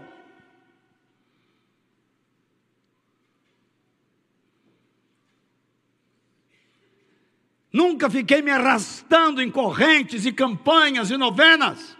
Nunca 7.76 8.08
fiquei 8.08 8.40
me 8.40 8.50
arrastando 8.50 9.42
em 9.42 9.50
correntes 9.50 10.24
e 10.24 10.32
campanhas 10.32 11.10
e 11.10 11.16
novenas. 11.18 11.94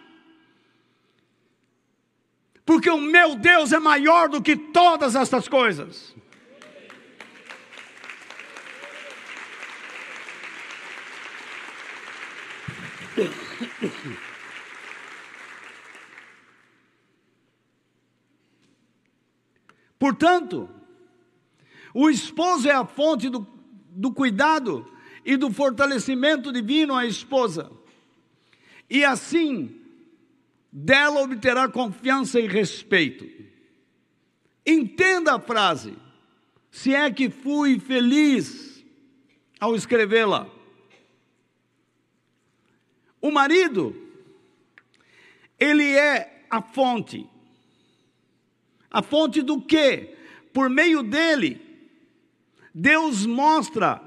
Porque 2.65 2.89
o 2.89 2.97
meu 2.97 3.37
Deus 3.37 3.75
é 3.75 3.79
maior 3.79 4.31
do 4.31 4.41
que 4.41 4.57
todas 4.57 5.15
estas 5.15 5.47
coisas. 5.47 6.17
Portanto, 19.99 20.71
o 21.93 22.09
esposo 22.09 22.67
é 22.67 22.73
a 22.73 22.87
fonte 22.87 23.29
do, 23.29 23.47
do 23.91 24.11
cuidado 24.11 24.96
e 25.27 25.37
do 25.37 25.53
fortalecimento 25.53 26.53
divino 26.53 26.95
à 26.95 27.05
esposa. 27.05 27.69
E 28.89 29.05
assim, 29.05 29.75
dela 30.73 31.21
obterá 31.21 31.69
confiança 31.69 32.39
e 32.39 32.47
respeito. 32.47 33.29
Entenda 34.65 35.35
a 35.35 35.41
frase, 35.41 35.99
se 36.71 36.95
é 36.95 37.11
que 37.11 37.29
fui 37.29 37.81
feliz 37.81 38.85
ao 39.59 39.75
escrevê-la. 39.75 40.49
O 43.21 43.33
marido, 43.33 43.97
ele 45.59 45.91
é 45.91 46.45
a 46.49 46.63
fonte. 46.63 47.29
A 48.89 49.03
fonte 49.03 49.43
do 49.43 49.61
que? 49.61 50.15
Por 50.53 50.71
meio 50.71 51.03
dele, 51.03 51.61
Deus 52.73 53.27
mostra 53.27 54.06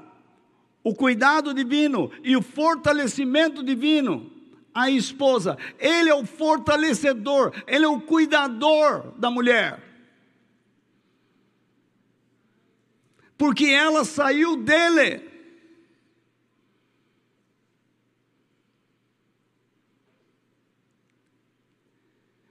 o 0.82 0.94
cuidado 0.94 1.52
divino 1.52 2.10
e 2.22 2.36
o 2.36 2.42
fortalecimento 2.42 3.62
divino 3.62 4.30
à 4.74 4.90
esposa. 4.90 5.58
Ele 5.78 6.08
é 6.08 6.14
o 6.14 6.24
fortalecedor, 6.24 7.52
ele 7.66 7.84
é 7.84 7.88
o 7.88 8.00
cuidador 8.00 9.12
da 9.18 9.30
mulher. 9.30 9.80
Porque 13.36 13.66
ela 13.66 14.04
saiu 14.04 14.56
dele. 14.56 15.28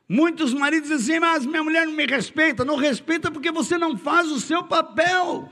Muitos 0.08 0.56
maridos 0.56 0.90
dizem 0.90 1.20
mas 1.20 1.46
minha 1.46 1.64
mulher 1.64 1.86
não 1.86 1.94
me 1.94 2.08
respeita. 2.08 2.66
Não 2.66 2.76
respeita 2.76 3.30
porque 3.30 3.52
você 3.52 3.78
não 3.78 3.96
faz 3.96 4.32
o 4.32 4.40
seu 4.40 4.64
papel. 4.64 5.48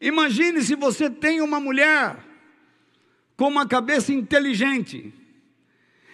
Imagine 0.00 0.62
se 0.62 0.74
você 0.74 1.10
tem 1.10 1.42
uma 1.42 1.60
mulher 1.60 2.24
com 3.36 3.48
uma 3.48 3.66
cabeça 3.66 4.12
inteligente 4.12 5.12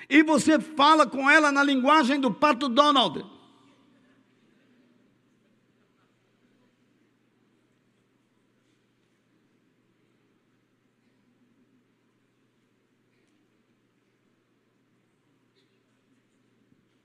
e 0.08 0.22
você 0.22 0.58
fala 0.58 1.06
com 1.06 1.30
ela 1.30 1.52
na 1.52 1.62
linguagem 1.62 2.18
do 2.20 2.32
pato 2.32 2.68
Donald. 2.68 3.24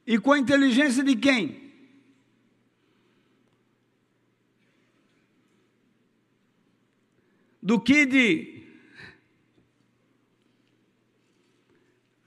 E 0.06 0.18
com 0.18 0.34
a 0.34 0.40
inteligência 0.40 1.04
de 1.04 1.16
quem? 1.16 1.61
Do 7.72 7.80
que 7.80 8.06
de. 8.06 8.64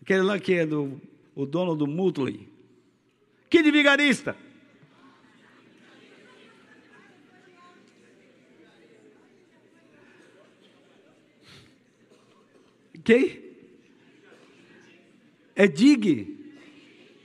Aquele 0.01 0.23
lá 0.23 0.39
que 0.41 0.55
é 0.55 0.65
do, 0.65 0.99
o 1.35 1.45
dono 1.45 1.77
do 1.77 1.87
Mutley. 1.87 2.49
Que 3.51 3.63
de 3.63 3.71
vigarista. 3.71 4.35
Quem? 13.05 13.43
É 15.55 15.67
Dig. 15.67 16.39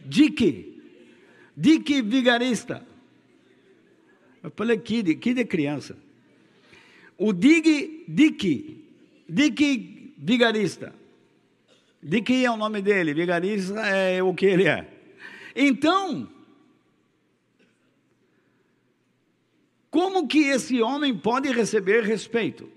Dick, 0.03 0.83
Dick 1.55 2.01
vigarista. 2.01 2.85
Eu 4.43 4.51
falei 4.51 4.77
Kid, 4.77 5.15
Kid 5.15 5.39
é 5.39 5.45
criança. 5.45 6.08
O 7.19 7.33
Dig, 7.33 8.05
Dick, 8.07 8.81
Dick 9.27 10.15
vigarista. 10.17 10.95
Dick 12.01 12.45
é 12.45 12.49
o 12.49 12.55
nome 12.55 12.81
dele, 12.81 13.13
vigarista 13.13 13.81
é 13.81 14.23
o 14.23 14.33
que 14.33 14.45
ele 14.45 14.65
é. 14.65 14.89
Então, 15.53 16.31
como 19.91 20.29
que 20.29 20.45
esse 20.45 20.81
homem 20.81 21.13
pode 21.17 21.51
receber 21.51 22.05
respeito 22.05 22.71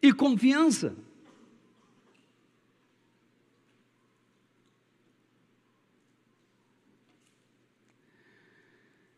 e 0.00 0.12
confiança? 0.12 0.94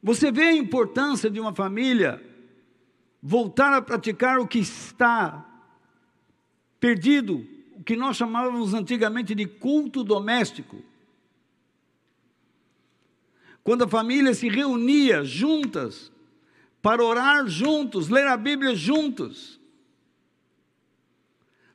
Você 0.03 0.33
vê 0.33 0.45
a 0.45 0.57
importância 0.57 1.29
de 1.29 1.39
uma 1.39 1.55
família 1.55 2.28
voltar 3.29 3.75
a 3.75 3.83
praticar 3.83 4.39
o 4.39 4.49
que 4.49 4.59
está 4.59 5.45
perdido, 6.81 7.47
o 7.75 7.85
que 7.85 7.95
nós 7.95 8.17
chamávamos 8.17 8.73
antigamente 8.73 9.35
de 9.35 9.45
culto 9.45 10.03
doméstico. 10.03 10.83
Quando 13.63 13.85
a 13.85 13.89
família 13.89 14.33
se 14.33 14.49
reunia 14.49 15.25
juntas 15.25 16.11
para 16.81 17.05
orar 17.05 17.47
juntos, 17.47 18.09
ler 18.09 18.27
a 18.27 18.35
Bíblia 18.35 18.75
juntos, 18.75 19.61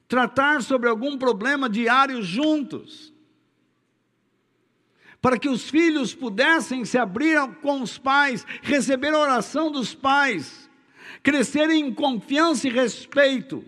tratar 0.07 0.63
sobre 0.63 0.89
algum 0.89 1.19
problema 1.19 1.69
diário 1.69 2.23
juntos 2.23 3.13
para 5.21 5.37
que 5.37 5.47
os 5.47 5.69
filhos 5.69 6.15
pudessem 6.15 6.83
se 6.83 6.97
abrir 6.97 7.37
com 7.61 7.83
os 7.83 7.99
pais, 7.99 8.43
receber 8.63 9.13
a 9.13 9.19
oração 9.19 9.71
dos 9.71 9.93
pais, 9.93 10.62
crescerem 11.23 11.87
em 11.87 11.93
confiança 11.93 12.67
e 12.67 12.71
respeito. 12.71 13.63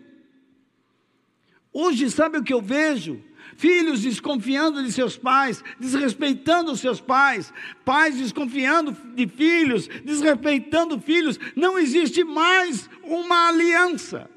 Hoje, 1.72 2.12
sabe 2.12 2.38
o 2.38 2.44
que 2.44 2.54
eu 2.54 2.62
vejo? 2.62 3.24
Filhos 3.58 4.02
desconfiando 4.02 4.84
de 4.84 4.92
seus 4.92 5.18
pais, 5.18 5.64
desrespeitando 5.80 6.74
os 6.74 6.82
seus 6.82 7.00
pais, 7.00 7.54
pais 7.86 8.18
desconfiando 8.18 8.92
de 9.16 9.28
filhos, 9.28 9.88
desrespeitando 10.04 11.00
filhos. 11.00 11.40
Não 11.56 11.80
existe 11.80 12.24
mais 12.26 12.90
uma 13.02 13.48
aliança. 13.48 14.30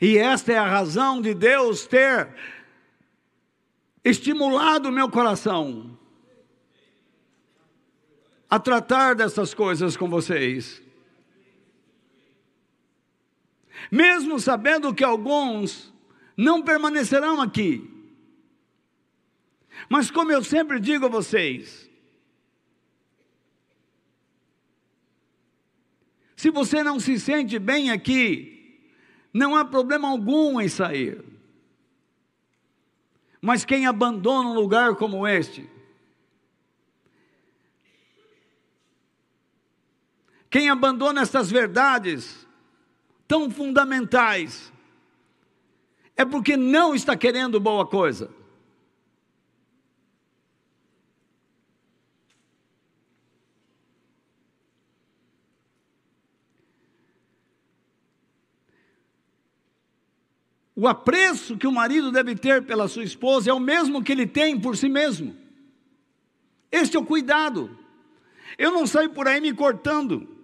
E 0.00 0.16
esta 0.16 0.52
é 0.52 0.58
a 0.58 0.66
razão 0.66 1.20
de 1.20 1.34
Deus 1.34 1.86
ter 1.86 2.28
estimulado 4.04 4.90
o 4.90 4.92
meu 4.92 5.10
coração 5.10 5.97
a 8.48 8.58
tratar 8.58 9.14
dessas 9.14 9.52
coisas 9.52 9.96
com 9.96 10.08
vocês. 10.08 10.82
Mesmo 13.90 14.40
sabendo 14.40 14.94
que 14.94 15.04
alguns 15.04 15.92
não 16.36 16.62
permanecerão 16.62 17.40
aqui. 17.40 17.88
Mas 19.88 20.10
como 20.10 20.32
eu 20.32 20.42
sempre 20.42 20.80
digo 20.80 21.06
a 21.06 21.08
vocês, 21.08 21.88
se 26.36 26.50
você 26.50 26.82
não 26.82 26.98
se 26.98 27.18
sente 27.18 27.58
bem 27.58 27.90
aqui, 27.90 28.80
não 29.32 29.56
há 29.56 29.64
problema 29.64 30.08
algum 30.08 30.60
em 30.60 30.68
sair. 30.68 31.24
Mas 33.40 33.64
quem 33.64 33.86
abandona 33.86 34.48
um 34.48 34.54
lugar 34.54 34.96
como 34.96 35.26
este, 35.26 35.68
quem 40.50 40.70
abandona 40.70 41.22
estas 41.22 41.50
verdades 41.50 42.46
tão 43.26 43.50
fundamentais, 43.50 44.72
é 46.16 46.24
porque 46.24 46.56
não 46.56 46.94
está 46.94 47.16
querendo 47.16 47.60
boa 47.60 47.86
coisa. 47.86 48.30
O 60.74 60.86
apreço 60.86 61.58
que 61.58 61.66
o 61.66 61.72
marido 61.72 62.12
deve 62.12 62.36
ter 62.36 62.64
pela 62.64 62.86
sua 62.86 63.02
esposa 63.02 63.50
é 63.50 63.52
o 63.52 63.58
mesmo 63.58 64.02
que 64.02 64.12
ele 64.12 64.28
tem 64.28 64.58
por 64.58 64.76
si 64.76 64.88
mesmo. 64.88 65.36
Este 66.70 66.96
é 66.96 67.00
o 67.00 67.04
cuidado. 67.04 67.76
Eu 68.56 68.70
não 68.70 68.86
saio 68.86 69.10
por 69.10 69.26
aí 69.26 69.40
me 69.40 69.52
cortando. 69.52 70.37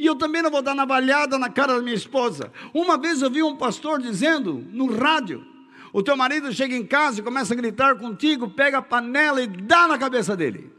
E 0.00 0.06
eu 0.06 0.16
também 0.16 0.40
não 0.40 0.50
vou 0.50 0.62
dar 0.62 0.74
navalhada 0.74 1.38
na 1.38 1.50
cara 1.50 1.74
da 1.74 1.82
minha 1.82 1.94
esposa. 1.94 2.50
Uma 2.72 2.96
vez 2.96 3.20
eu 3.20 3.30
vi 3.30 3.42
um 3.42 3.54
pastor 3.54 4.00
dizendo 4.00 4.66
no 4.72 4.86
rádio: 4.86 5.46
o 5.92 6.02
teu 6.02 6.16
marido 6.16 6.50
chega 6.54 6.74
em 6.74 6.86
casa 6.86 7.20
e 7.20 7.22
começa 7.22 7.52
a 7.52 7.56
gritar 7.56 7.98
contigo, 7.98 8.48
pega 8.48 8.78
a 8.78 8.82
panela 8.82 9.42
e 9.42 9.46
dá 9.46 9.86
na 9.86 9.98
cabeça 9.98 10.34
dele. 10.34 10.72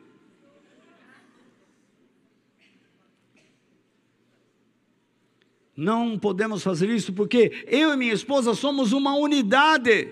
Não 5.77 6.17
podemos 6.17 6.63
fazer 6.63 6.89
isso 6.89 7.13
porque 7.13 7.63
eu 7.67 7.93
e 7.93 7.97
minha 7.97 8.13
esposa 8.13 8.55
somos 8.55 8.91
uma 8.91 9.13
unidade. 9.13 10.11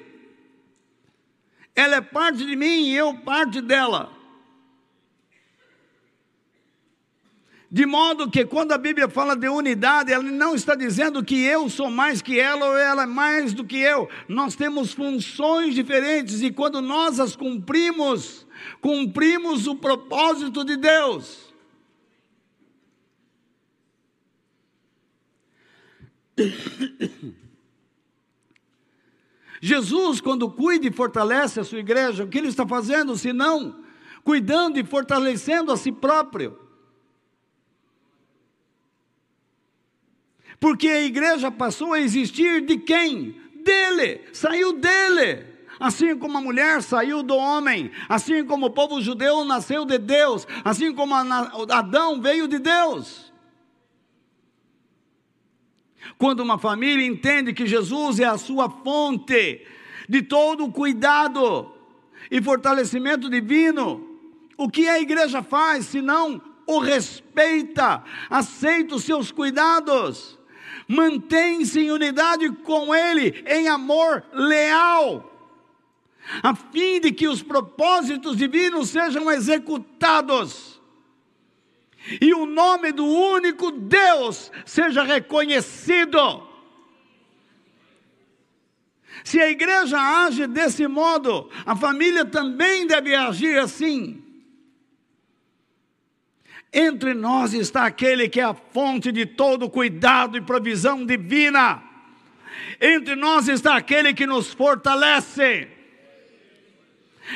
Ela 1.76 1.96
é 1.96 2.02
parte 2.02 2.46
de 2.46 2.56
mim 2.56 2.90
e 2.90 2.96
eu 2.96 3.16
parte 3.16 3.60
dela. 3.60 4.19
De 7.72 7.86
modo 7.86 8.32
que 8.32 8.44
quando 8.46 8.72
a 8.72 8.80
Bíblia 8.80 9.08
fala 9.08 9.36
de 9.36 9.48
unidade, 9.48 10.12
ela 10.12 10.24
não 10.24 10.56
está 10.56 10.74
dizendo 10.74 11.24
que 11.24 11.40
eu 11.44 11.70
sou 11.70 11.92
mais 11.92 12.20
que 12.20 12.40
ela 12.40 12.66
ou 12.66 12.76
ela 12.76 13.04
é 13.04 13.06
mais 13.06 13.54
do 13.54 13.64
que 13.64 13.78
eu. 13.78 14.10
Nós 14.28 14.56
temos 14.56 14.92
funções 14.92 15.76
diferentes 15.76 16.42
e 16.42 16.50
quando 16.50 16.82
nós 16.82 17.20
as 17.20 17.36
cumprimos, 17.36 18.48
cumprimos 18.82 19.68
o 19.68 19.76
propósito 19.76 20.66
de 20.66 20.78
Deus. 20.78 21.54
Jesus, 29.62 30.20
quando 30.22 30.50
cuida 30.50 30.88
e 30.88 30.92
fortalece 30.92 31.60
a 31.60 31.64
sua 31.64 31.80
igreja, 31.80 32.24
o 32.24 32.28
que 32.28 32.40
ele 32.40 32.48
está 32.48 32.66
fazendo, 32.66 33.16
senão 33.16 33.84
cuidando 34.24 34.80
e 34.80 34.84
fortalecendo 34.84 35.72
a 35.72 35.78
si 35.78 35.92
próprio? 35.92 36.69
Porque 40.60 40.88
a 40.88 41.02
igreja 41.02 41.50
passou 41.52 41.94
a 41.94 42.00
existir 42.00 42.62
de 42.62 42.78
quem? 42.78 43.40
Dele, 43.64 44.22
saiu 44.34 44.74
dele. 44.74 45.46
Assim 45.80 46.18
como 46.18 46.38
a 46.38 46.42
mulher 46.42 46.82
saiu 46.82 47.24
do 47.24 47.36
homem, 47.36 47.90
assim 48.10 48.44
como 48.44 48.66
o 48.66 48.72
povo 48.72 49.02
judeu 49.02 49.46
nasceu 49.46 49.86
de 49.86 49.98
Deus, 49.98 50.46
assim 50.66 50.94
como 50.94 51.16
Adão 51.16 52.22
veio 52.22 52.48
de 52.50 52.60
Deus. 52.60 53.32
Quando 56.18 56.42
uma 56.42 56.58
família 56.58 57.06
entende 57.06 57.54
que 57.54 57.66
Jesus 57.66 58.20
é 58.20 58.26
a 58.26 58.38
sua 58.38 58.70
fonte 58.70 59.66
de 60.10 60.22
todo 60.22 60.66
o 60.66 60.72
cuidado 60.72 61.72
e 62.30 62.42
fortalecimento 62.42 63.30
divino, 63.30 64.10
O 64.58 64.68
que 64.68 64.90
a 64.90 65.00
igreja 65.00 65.42
faz 65.42 65.86
se 65.86 66.02
não 66.02 66.42
o 66.68 66.80
respeita, 66.80 68.04
aceita 68.30 68.96
os 68.96 69.06
seus 69.06 69.32
cuidados, 69.32 70.38
mantém-se 70.90 71.80
em 71.80 71.92
unidade 71.92 72.50
com 72.50 72.96
ele, 72.96 73.44
em 73.48 73.68
amor 73.68 74.26
leal, 74.34 75.32
a 76.42 76.56
fim 76.56 77.00
de 77.00 77.12
que 77.12 77.28
os 77.28 77.44
propósitos 77.44 78.36
divinos 78.36 78.90
sejam 78.90 79.30
executados 79.30 80.82
e 82.20 82.34
o 82.34 82.46
nome 82.48 82.92
do 82.92 83.06
único 83.06 83.72
Deus 83.72 84.52
seja 84.66 85.04
reconhecido. 85.04 86.48
Se 89.24 89.40
a 89.40 89.50
igreja 89.50 90.00
age 90.26 90.48
desse 90.48 90.88
modo, 90.88 91.50
a 91.66 91.76
família 91.76 92.26
também 92.26 92.88
deve 92.88 93.14
agir 93.14 93.60
assim. 93.60 94.24
Entre 96.72 97.14
nós 97.14 97.54
está 97.54 97.86
aquele 97.86 98.30
que 98.30 98.40
é 98.40 98.44
a 98.44 98.54
fonte 98.54 99.12
de 99.12 99.26
todo 99.26 99.70
cuidado 99.70 100.38
e 100.38 100.42
provisão 100.42 101.06
divina. 101.06 101.82
Entre 102.80 103.16
nós 103.16 103.48
está 103.48 103.76
aquele 103.76 104.14
que 104.14 104.28
nos 104.28 104.54
fortalece. 104.54 105.68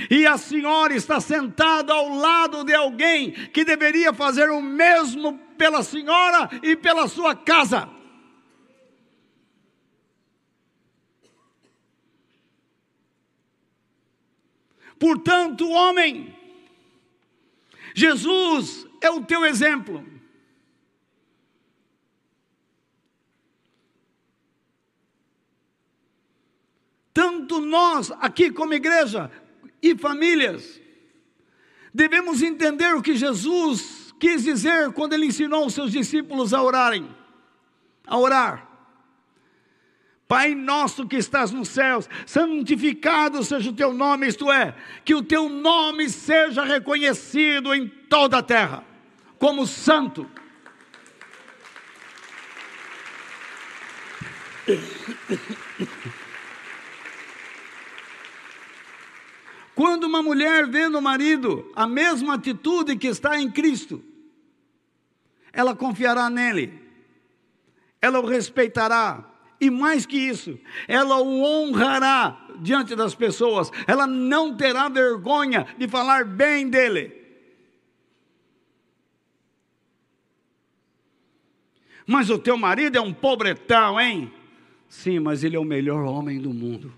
E 0.10 0.26
a 0.26 0.38
senhora 0.38 0.96
está 0.96 1.20
sentada 1.20 1.94
ao 1.94 2.10
lado 2.10 2.64
de 2.64 2.74
alguém 2.74 3.32
que 3.32 3.66
deveria 3.66 4.14
fazer 4.14 4.50
o 4.50 4.62
mesmo 4.62 5.38
pela 5.58 5.84
senhora 5.84 6.50
e 6.62 6.76
pela 6.76 7.08
sua 7.08 7.36
casa. 7.36 7.90
Portanto, 14.98 15.68
homem, 15.70 16.34
Jesus 17.94 18.88
é 19.04 19.12
o 19.12 19.22
teu 19.22 19.46
exemplo. 19.46 20.04
Tanto 27.14 27.60
nós, 27.60 28.12
aqui 28.20 28.50
como 28.50 28.74
igreja 28.74 29.30
e 29.82 29.96
famílias, 29.96 30.82
devemos 31.94 32.42
entender 32.42 32.96
o 32.96 33.02
que 33.02 33.16
Jesus 33.16 34.16
quis 34.20 34.44
dizer 34.44 34.92
quando 34.94 35.14
ele 35.14 35.28
ensinou 35.28 35.66
os 35.68 35.74
seus 35.74 35.92
discípulos 35.92 36.54
a 36.54 36.64
orarem, 36.64 37.08
a 38.08 38.18
orar. 38.18 38.70
Pai 40.28 40.56
nosso 40.56 41.06
que 41.06 41.18
estás 41.18 41.52
nos 41.52 41.68
céus, 41.68 42.10
santificado 42.26 43.44
seja 43.44 43.70
o 43.70 43.74
teu 43.74 43.94
nome, 43.94 44.28
isto 44.28 44.52
é, 44.52 44.74
que 45.06 45.14
o 45.14 45.22
teu 45.22 45.48
nome 45.48 46.10
seja 46.10 46.64
reconhecido 46.64 47.76
em 47.76 47.88
toda 47.88 48.40
a 48.40 48.42
terra, 48.42 48.84
como 49.44 49.68
santo. 49.68 50.26
Quando 59.76 60.06
uma 60.06 60.24
mulher 60.24 60.66
vê 60.66 60.88
no 60.88 61.02
marido 61.02 61.70
a 61.76 61.86
mesma 61.86 62.36
atitude 62.36 62.96
que 62.96 63.08
está 63.08 63.38
em 63.38 63.52
Cristo, 63.52 64.02
ela 65.52 65.76
confiará 65.76 66.30
nele, 66.30 66.82
ela 68.02 68.22
o 68.22 68.26
respeitará, 68.26 69.30
e 69.60 69.70
mais 69.70 70.06
que 70.06 70.18
isso, 70.18 70.58
ela 70.88 71.18
o 71.18 71.44
honrará 71.44 72.48
diante 72.62 72.96
das 72.96 73.14
pessoas, 73.14 73.70
ela 73.86 74.08
não 74.08 74.56
terá 74.56 74.88
vergonha 74.88 75.68
de 75.78 75.86
falar 75.90 76.24
bem 76.24 76.70
dele. 76.70 77.23
Mas 82.06 82.30
o 82.30 82.38
teu 82.38 82.58
marido 82.58 82.98
é 82.98 83.02
um 83.02 83.14
pobretão, 83.14 84.00
hein? 84.00 84.32
Sim, 84.88 85.20
mas 85.20 85.44
ele 85.44 85.56
é 85.56 85.60
o 85.60 85.64
melhor 85.64 86.04
homem 86.04 86.40
do 86.40 86.54
mundo. 86.54 86.94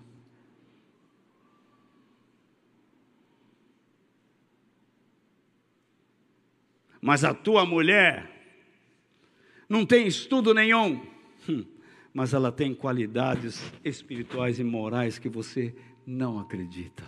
Mas 7.02 7.24
a 7.24 7.34
tua 7.34 7.66
mulher 7.66 8.32
não 9.70 9.86
tem 9.86 10.08
estudo 10.08 10.54
nenhum. 10.54 11.06
Hum 11.48 11.76
mas 12.16 12.34
ela 12.34 12.50
tem 12.50 12.74
qualidades 12.74 13.62
espirituais 13.84 14.58
e 14.58 14.64
morais 14.64 15.20
que 15.20 15.28
você 15.28 15.76
não 16.08 16.40
acredita. 16.40 17.04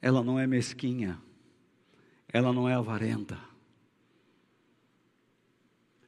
Ela 0.00 0.24
não 0.24 0.38
é 0.40 0.46
mesquinha, 0.46 1.20
ela 2.32 2.50
não 2.50 2.66
é 2.66 2.72
avarenta, 2.72 3.38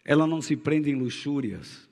ela 0.09 0.25
não 0.25 0.41
se 0.41 0.57
prende 0.57 0.89
em 0.89 0.95
luxúrias, 0.95 1.89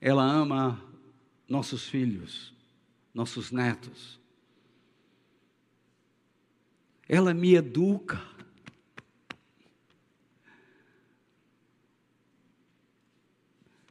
ela 0.00 0.22
ama 0.22 0.80
nossos 1.48 1.88
filhos, 1.88 2.54
nossos 3.12 3.50
netos, 3.50 4.20
ela 7.08 7.34
me 7.34 7.56
educa. 7.56 8.22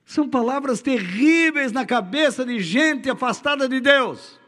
São 0.06 0.30
palavras 0.30 0.82
terríveis 0.82 1.74
na 1.74 1.86
cabeça 1.86 2.46
de 2.46 2.62
gente 2.62 3.10
afastada 3.10 3.68
de 3.68 3.82
Deus. 3.82 4.40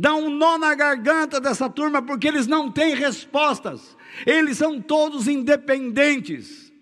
Dá 0.00 0.14
um 0.14 0.30
nó 0.30 0.56
na 0.56 0.76
garganta 0.76 1.40
dessa 1.40 1.68
turma 1.68 2.00
porque 2.00 2.28
eles 2.28 2.46
não 2.46 2.70
têm 2.70 2.94
respostas. 2.94 3.96
Eles 4.24 4.56
são 4.56 4.80
todos 4.80 5.26
independentes. 5.26 6.72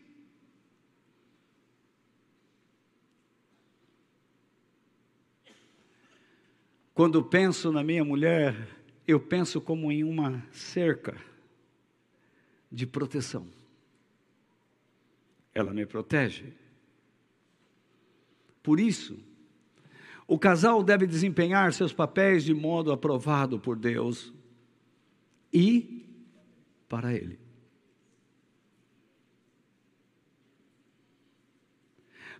Quando 6.93 7.25
penso 7.25 7.73
na 7.73 7.83
minha 7.83 8.05
mulher, 8.05 8.69
eu 9.09 9.19
penso 9.19 9.63
como 9.63 9.91
em 9.91 10.05
uma 10.05 10.47
cerca 10.53 11.17
de 12.71 12.87
proteção 12.87 13.49
ela 15.55 15.73
me 15.73 15.87
protege. 15.87 16.53
Por 18.63 18.79
isso, 18.79 19.19
o 20.27 20.39
casal 20.39 20.83
deve 20.83 21.07
desempenhar 21.07 21.73
seus 21.73 21.93
papéis 21.93 22.45
de 22.45 22.53
modo 22.53 22.91
aprovado 22.91 23.59
por 23.59 23.77
Deus 23.77 24.33
e 25.53 26.05
para 26.89 27.15
Ele. 27.15 27.39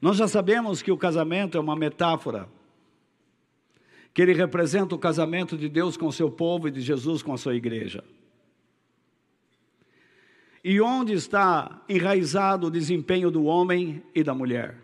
Nós 0.01 0.17
já 0.17 0.29
sabemos 0.29 0.83
que 0.83 0.93
o 0.93 0.99
casamento 0.99 1.57
é 1.57 1.61
uma 1.61 1.77
metáfora, 1.77 2.49
que 4.13 4.21
ele 4.21 4.35
representa 4.35 4.95
o 4.95 4.99
casamento 4.99 5.57
de 5.57 5.69
Deus 5.69 5.97
com 5.97 6.07
o 6.07 6.13
seu 6.13 6.31
povo 6.31 6.69
e 6.69 6.71
de 6.71 6.81
Jesus 6.81 7.23
com 7.23 7.33
a 7.33 7.39
sua 7.39 7.55
igreja. 7.55 8.05
E 10.63 10.81
onde 10.81 11.13
está 11.13 11.83
enraizado 11.89 12.67
o 12.67 12.71
desempenho 12.71 13.31
do 13.31 13.45
homem 13.45 14.03
e 14.15 14.23
da 14.23 14.35
mulher? 14.35 14.79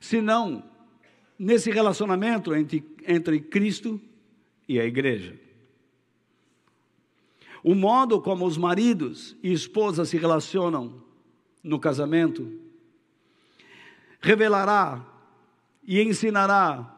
Se 0.00 0.20
não 0.20 0.71
nesse 1.42 1.72
relacionamento 1.72 2.54
entre, 2.54 2.84
entre 3.04 3.40
Cristo 3.40 4.00
e 4.68 4.78
a 4.78 4.84
igreja. 4.84 5.34
O 7.64 7.74
modo 7.74 8.20
como 8.20 8.46
os 8.46 8.56
maridos 8.56 9.36
e 9.42 9.52
esposas 9.52 10.08
se 10.08 10.16
relacionam 10.16 11.02
no 11.60 11.80
casamento 11.80 12.48
revelará 14.20 15.04
e 15.82 16.00
ensinará 16.00 16.96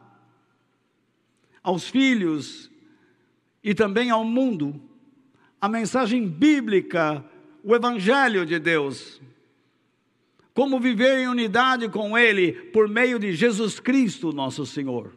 aos 1.62 1.88
filhos 1.88 2.70
e 3.62 3.74
também 3.74 4.10
ao 4.10 4.26
mundo 4.26 4.78
a 5.58 5.70
mensagem 5.70 6.28
bíblica 6.28 7.24
o 7.62 7.74
Evangelho 7.74 8.44
de 8.44 8.58
Deus. 8.58 9.22
Como 10.54 10.78
viver 10.78 11.18
em 11.18 11.28
unidade 11.28 11.88
com 11.88 12.16
Ele 12.16 12.52
por 12.52 12.88
meio 12.88 13.18
de 13.18 13.34
Jesus 13.34 13.80
Cristo, 13.80 14.32
nosso 14.32 14.64
Senhor. 14.64 15.12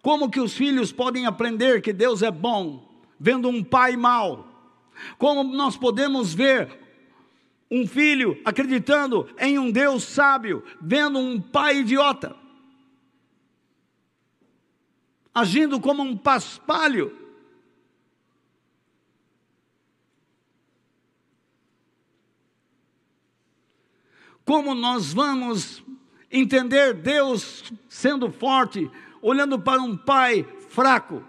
Como 0.00 0.30
que 0.30 0.40
os 0.40 0.54
filhos 0.54 0.90
podem 0.90 1.26
aprender 1.26 1.82
que 1.82 1.92
Deus 1.92 2.22
é 2.22 2.30
bom, 2.30 2.88
vendo 3.20 3.48
um 3.48 3.62
pai 3.62 3.94
mau? 3.96 4.48
Como 5.18 5.44
nós 5.44 5.76
podemos 5.76 6.32
ver 6.32 6.80
um 7.70 7.86
filho 7.86 8.40
acreditando 8.44 9.28
em 9.38 9.58
um 9.58 9.70
Deus 9.70 10.04
sábio, 10.04 10.64
vendo 10.80 11.18
um 11.18 11.38
pai 11.38 11.78
idiota? 11.78 12.34
Agindo 15.34 15.78
como 15.78 16.02
um 16.02 16.16
paspalho 16.16 17.23
Como 24.44 24.74
nós 24.74 25.12
vamos 25.12 25.82
entender 26.30 26.94
Deus 26.94 27.72
sendo 27.88 28.30
forte, 28.30 28.90
olhando 29.22 29.58
para 29.58 29.80
um 29.80 29.96
pai 29.96 30.44
fraco. 30.68 31.24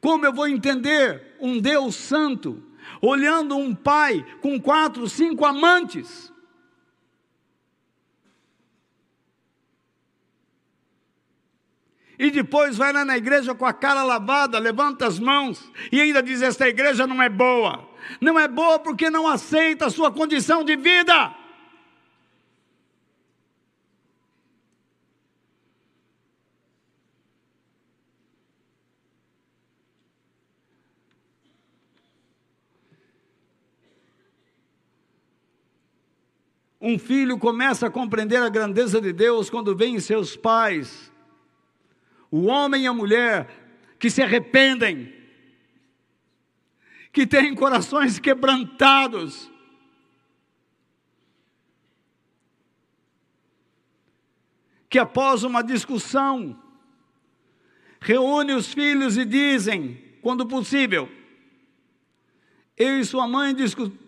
Como 0.00 0.24
eu 0.24 0.32
vou 0.32 0.48
entender 0.48 1.36
um 1.40 1.60
Deus 1.60 1.94
santo, 1.94 2.62
olhando 3.00 3.56
um 3.56 3.74
pai 3.74 4.24
com 4.40 4.60
quatro, 4.60 5.08
cinco 5.08 5.44
amantes? 5.44 6.32
E 12.18 12.30
depois 12.30 12.76
vai 12.76 12.92
lá 12.92 13.04
na 13.04 13.16
igreja 13.16 13.54
com 13.54 13.64
a 13.64 13.72
cara 13.72 14.02
lavada, 14.02 14.58
levanta 14.58 15.06
as 15.06 15.18
mãos 15.20 15.70
e 15.92 16.00
ainda 16.00 16.22
diz: 16.22 16.42
Esta 16.42 16.68
igreja 16.68 17.06
não 17.06 17.22
é 17.22 17.28
boa. 17.28 17.88
Não 18.20 18.38
é 18.38 18.48
boa 18.48 18.78
porque 18.78 19.08
não 19.08 19.28
aceita 19.28 19.86
a 19.86 19.90
sua 19.90 20.10
condição 20.10 20.64
de 20.64 20.74
vida. 20.74 21.34
Um 36.80 36.98
filho 36.98 37.36
começa 37.38 37.88
a 37.88 37.90
compreender 37.90 38.36
a 38.36 38.48
grandeza 38.48 39.00
de 39.00 39.12
Deus 39.12 39.50
quando 39.50 39.76
vê 39.76 39.86
em 39.86 40.00
seus 40.00 40.36
pais 40.36 41.12
o 42.30 42.46
homem 42.46 42.84
e 42.84 42.86
a 42.86 42.92
mulher 42.92 43.48
que 43.98 44.10
se 44.10 44.22
arrependem, 44.22 45.12
que 47.12 47.26
têm 47.26 47.54
corações 47.54 48.18
quebrantados, 48.18 49.50
que 54.88 54.98
após 54.98 55.42
uma 55.42 55.62
discussão, 55.62 56.62
reúne 58.00 58.52
os 58.52 58.72
filhos 58.72 59.16
e 59.16 59.24
dizem, 59.24 60.02
quando 60.22 60.46
possível, 60.46 61.10
eu 62.76 63.00
e 63.00 63.04
sua 63.04 63.26
mãe 63.26 63.54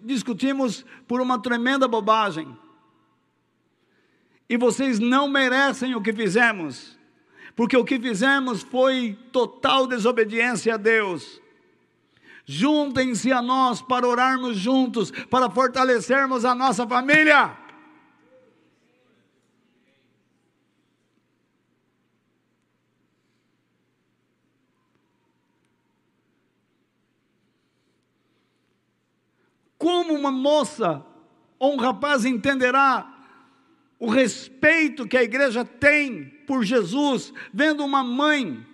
discutimos 0.03 0.87
por 1.09 1.21
uma 1.21 1.41
tremenda 1.43 1.89
bobagem. 1.89 2.57
E 4.49 4.57
vocês 4.57 4.99
não 4.99 5.29
merecem 5.29 5.95
o 5.95 6.01
que 6.01 6.13
fizemos 6.13 7.00
porque 7.61 7.77
o 7.77 7.85
que 7.85 8.01
fizemos 8.01 8.63
foi 8.63 9.19
total 9.31 9.87
desobediência 9.87 10.73
a 10.73 10.77
Deus. 10.79 11.43
Juntem-se 12.47 13.31
a 13.35 13.43
nós 13.43 13.83
para 13.83 14.09
orarmos 14.09 14.57
juntos, 14.57 15.11
para 15.29 15.51
fortalecermos 15.51 16.47
a 16.47 16.55
nossa 16.55 16.87
família. 16.87 17.55
Como 29.77 30.15
uma 30.15 30.33
moça 30.33 31.05
ou 31.59 31.75
um 31.75 31.77
rapaz 31.77 32.25
entenderá 32.25 33.20
o 34.01 34.09
respeito 34.09 35.07
que 35.07 35.17
a 35.19 35.23
igreja 35.23 35.63
tem 35.63 36.25
por 36.47 36.65
Jesus, 36.65 37.35
vendo 37.53 37.85
uma 37.85 38.03
mãe 38.03 38.67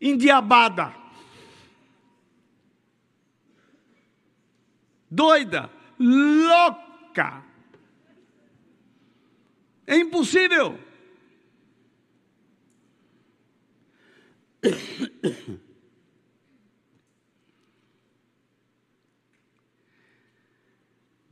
endiabada, 0.00 0.92
doida, 5.08 5.70
louca. 6.00 7.44
É 9.86 9.96
impossível. 9.96 10.80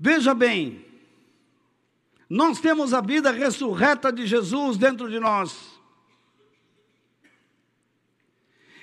Veja 0.05 0.35
bem, 0.35 0.85
nós 2.29 2.61
temos 2.61 2.93
a 2.93 3.01
vida 3.01 3.31
ressurreta 3.31 4.13
de 4.13 4.27
Jesus 4.27 4.77
dentro 4.77 5.09
de 5.09 5.19
nós. 5.19 5.81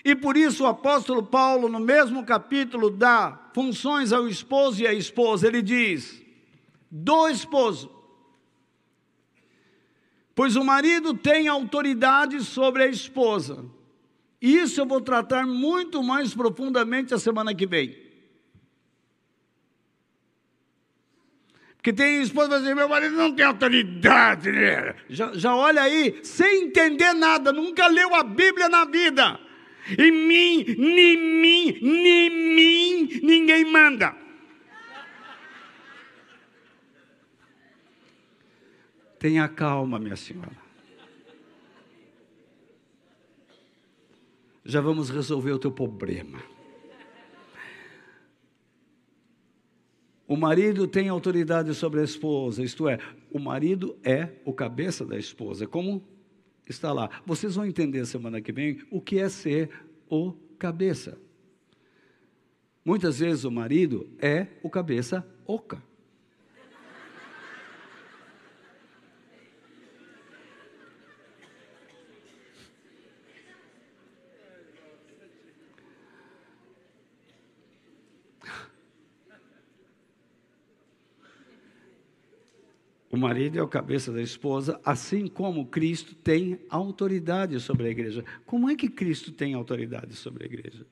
E 0.04 0.16
por 0.16 0.36
isso 0.36 0.64
o 0.64 0.68
apóstolo 0.68 1.22
Paulo, 1.22 1.70
no 1.70 1.80
mesmo 1.80 2.26
capítulo, 2.26 2.90
dá 2.90 3.52
funções 3.54 4.12
ao 4.12 4.28
esposo 4.28 4.82
e 4.82 4.88
à 4.88 4.96
esposa. 4.96 5.46
Ele 5.46 5.62
diz: 5.62 6.20
do 6.90 7.30
esposo. 7.30 7.92
Pois 10.34 10.56
o 10.56 10.64
marido 10.64 11.14
tem 11.14 11.48
autoridade 11.48 12.44
sobre 12.44 12.82
a 12.82 12.88
esposa. 12.88 13.64
Isso 14.42 14.82
eu 14.82 14.88
vou 14.88 15.00
tratar 15.00 15.46
muito 15.46 16.02
mais 16.02 16.34
profundamente 16.34 17.14
a 17.14 17.20
semana 17.20 17.54
que 17.54 17.68
vem. 17.68 18.11
Que 21.82 21.92
tem 21.92 22.22
esposa 22.22 22.58
assim, 22.58 22.76
meu 22.76 22.88
marido 22.88 23.16
não 23.16 23.34
tem 23.34 23.46
autoridade. 23.46 24.52
Né? 24.52 24.96
Já, 25.10 25.34
já 25.34 25.56
olha 25.56 25.82
aí, 25.82 26.20
sem 26.24 26.66
entender 26.66 27.14
nada, 27.14 27.52
nunca 27.52 27.88
leu 27.88 28.14
a 28.14 28.24
Bíblia 28.24 28.70
na 28.70 28.86
vida. 28.86 29.40
Em 29.98 30.12
mim, 30.12 30.64
nem 30.78 31.18
mim, 31.18 31.80
nem 31.82 32.30
mim, 32.30 33.20
ninguém 33.24 33.66
manda. 33.66 34.16
Tenha 39.18 39.48
calma, 39.48 40.00
minha 40.00 40.16
senhora. 40.16 40.62
Já 44.64 44.82
vamos 44.82 45.10
resolver 45.10 45.52
o 45.52 45.60
teu 45.60 45.72
problema. 45.72 46.51
O 50.32 50.38
marido 50.38 50.88
tem 50.88 51.10
autoridade 51.10 51.76
sobre 51.76 52.00
a 52.00 52.06
esposa, 52.06 52.64
isto 52.64 52.88
é, 52.88 52.98
o 53.30 53.38
marido 53.38 53.98
é 54.02 54.30
o 54.46 54.54
cabeça 54.54 55.06
da 55.06 55.18
esposa. 55.18 55.68
Como 55.68 56.02
está 56.70 56.94
lá? 56.94 57.10
Vocês 57.26 57.56
vão 57.56 57.66
entender 57.66 58.06
semana 58.06 58.40
que 58.40 58.54
vem 58.54 58.82
o 58.90 59.02
que 59.02 59.20
é 59.20 59.28
ser 59.28 59.70
o 60.10 60.32
cabeça. 60.58 61.18
Muitas 62.86 63.20
vezes 63.20 63.44
o 63.44 63.52
marido 63.52 64.10
é 64.20 64.48
o 64.64 64.70
cabeça 64.70 65.28
oca. 65.46 65.84
O 83.12 83.18
marido 83.18 83.60
é 83.60 83.62
o 83.62 83.68
cabeça 83.68 84.10
da 84.10 84.22
esposa, 84.22 84.80
assim 84.86 85.28
como 85.28 85.68
Cristo 85.68 86.16
tem 86.16 86.62
autoridade 86.70 87.60
sobre 87.60 87.88
a 87.88 87.90
igreja. 87.90 88.24
Como 88.46 88.70
é 88.70 88.76
que 88.76 88.88
Cristo 88.88 89.34
tem 89.34 89.54
autoridade 89.54 90.16
sobre 90.16 90.44
a 90.44 90.46
igreja? 90.46 90.88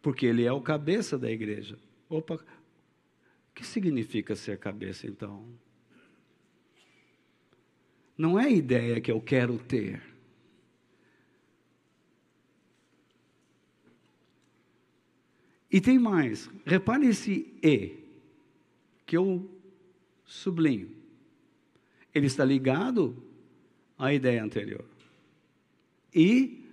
Porque 0.00 0.24
ele 0.24 0.44
é 0.44 0.52
o 0.52 0.60
cabeça 0.60 1.18
da 1.18 1.28
igreja. 1.28 1.76
Opa, 2.08 2.36
o 2.36 2.40
que 3.52 3.66
significa 3.66 4.36
ser 4.36 4.58
cabeça 4.58 5.08
então? 5.08 5.44
Não 8.16 8.38
é 8.38 8.44
a 8.44 8.50
ideia 8.50 9.00
que 9.00 9.10
eu 9.10 9.20
quero 9.20 9.58
ter. 9.58 10.00
E 15.68 15.80
tem 15.80 15.98
mais, 15.98 16.48
repare 16.64 17.08
esse 17.08 17.52
E, 17.60 18.04
que 19.04 19.16
eu 19.16 19.50
sublinho. 20.32 20.90
Ele 22.14 22.26
está 22.26 22.42
ligado 22.44 23.22
à 23.98 24.12
ideia 24.14 24.42
anterior. 24.42 24.84
E 26.14 26.66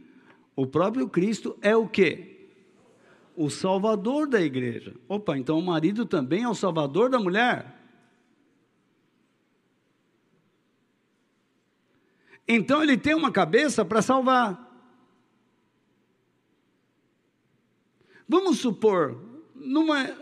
o 0.55 0.65
próprio 0.65 1.09
Cristo 1.09 1.57
é 1.61 1.75
o 1.75 1.87
quê? 1.87 2.47
O 3.35 3.49
salvador 3.49 4.27
da 4.27 4.41
igreja. 4.41 4.95
Opa, 5.07 5.37
então 5.37 5.59
o 5.59 5.65
marido 5.65 6.05
também 6.05 6.43
é 6.43 6.49
o 6.49 6.55
salvador 6.55 7.09
da 7.09 7.19
mulher. 7.19 7.75
Então 12.47 12.81
ele 12.81 12.97
tem 12.97 13.13
uma 13.13 13.31
cabeça 13.31 13.83
para 13.83 14.01
salvar. 14.01 14.67
Vamos 18.27 18.59
supor, 18.59 19.21
numa 19.53 20.17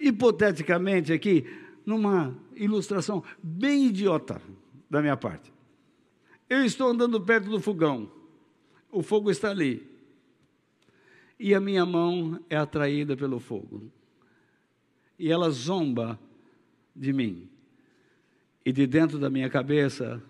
hipoteticamente 0.00 1.12
aqui, 1.12 1.44
numa 1.84 2.36
ilustração 2.58 3.22
bem 3.42 3.86
idiota 3.86 4.40
da 4.90 5.00
minha 5.00 5.16
parte. 5.16 5.52
Eu 6.48 6.64
estou 6.64 6.88
andando 6.88 7.20
perto 7.20 7.48
do 7.48 7.60
fogão, 7.60 8.10
o 8.90 9.02
fogo 9.02 9.30
está 9.30 9.50
ali, 9.50 9.86
e 11.38 11.54
a 11.54 11.60
minha 11.60 11.86
mão 11.86 12.42
é 12.48 12.56
atraída 12.56 13.16
pelo 13.16 13.38
fogo, 13.38 13.90
e 15.18 15.30
ela 15.30 15.50
zomba 15.50 16.18
de 16.94 17.12
mim, 17.12 17.48
e 18.64 18.72
de 18.72 18.86
dentro 18.86 19.18
da 19.18 19.30
minha 19.30 19.48
cabeça 19.48 20.22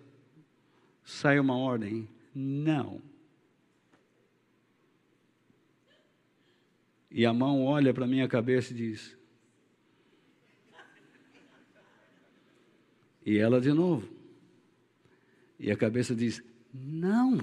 sai 1.05 1.41
uma 1.41 1.57
ordem: 1.57 2.09
não. 2.35 3.01
E 7.11 7.25
a 7.25 7.33
mão 7.33 7.65
olha 7.65 7.95
para 7.95 8.05
a 8.05 8.09
minha 8.09 8.29
cabeça 8.29 8.73
e 8.73 8.77
diz: 8.77 9.18
E 13.29 13.37
ela 13.37 13.61
de 13.61 13.75
novo. 13.75 14.09
E 15.61 15.71
a 15.71 15.77
cabeça 15.77 16.17
diz: 16.17 16.43
Não. 16.73 17.39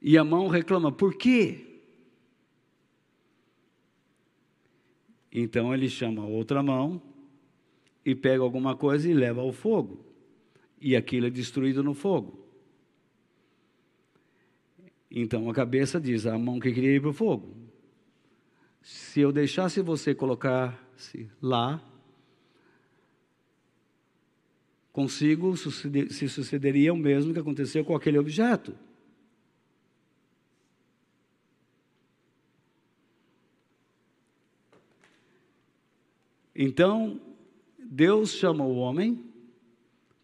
E 0.00 0.16
a 0.16 0.24
mão 0.24 0.48
reclama: 0.48 0.90
Por 0.90 1.14
quê? 1.14 1.82
Então 5.30 5.74
ele 5.74 5.90
chama 5.90 6.24
outra 6.24 6.62
mão 6.62 7.02
e 8.02 8.14
pega 8.14 8.42
alguma 8.42 8.74
coisa 8.74 9.10
e 9.10 9.12
leva 9.12 9.42
ao 9.42 9.52
fogo. 9.52 10.02
E 10.80 10.96
aquilo 10.96 11.26
é 11.26 11.30
destruído 11.30 11.82
no 11.82 11.92
fogo. 11.92 12.48
Então 15.10 15.50
a 15.50 15.52
cabeça 15.52 16.00
diz: 16.00 16.24
a 16.24 16.38
mão 16.38 16.58
que 16.58 16.72
queria 16.72 16.96
ir 16.96 17.00
para 17.02 17.10
o 17.10 17.12
fogo. 17.12 17.69
Se 18.82 19.20
eu 19.20 19.32
deixasse 19.32 19.80
você 19.82 20.14
colocar-se 20.14 21.30
lá, 21.40 21.82
consigo 24.92 25.56
se 25.56 26.28
sucederia 26.28 26.92
o 26.92 26.96
mesmo 26.96 27.32
que 27.32 27.38
aconteceu 27.38 27.84
com 27.84 27.94
aquele 27.94 28.18
objeto. 28.18 28.74
Então, 36.54 37.20
Deus 37.78 38.32
chama 38.32 38.64
o 38.64 38.76
homem 38.76 39.24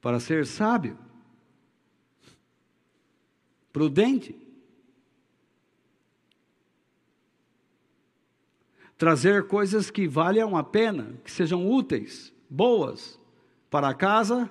para 0.02 0.20
ser 0.20 0.46
sábio, 0.46 0.98
prudente, 3.72 4.45
trazer 8.96 9.46
coisas 9.46 9.90
que 9.90 10.08
valham 10.08 10.56
a 10.56 10.64
pena, 10.64 11.14
que 11.22 11.30
sejam 11.30 11.68
úteis, 11.68 12.32
boas 12.48 13.20
para 13.70 13.88
a 13.88 13.94
casa 13.94 14.50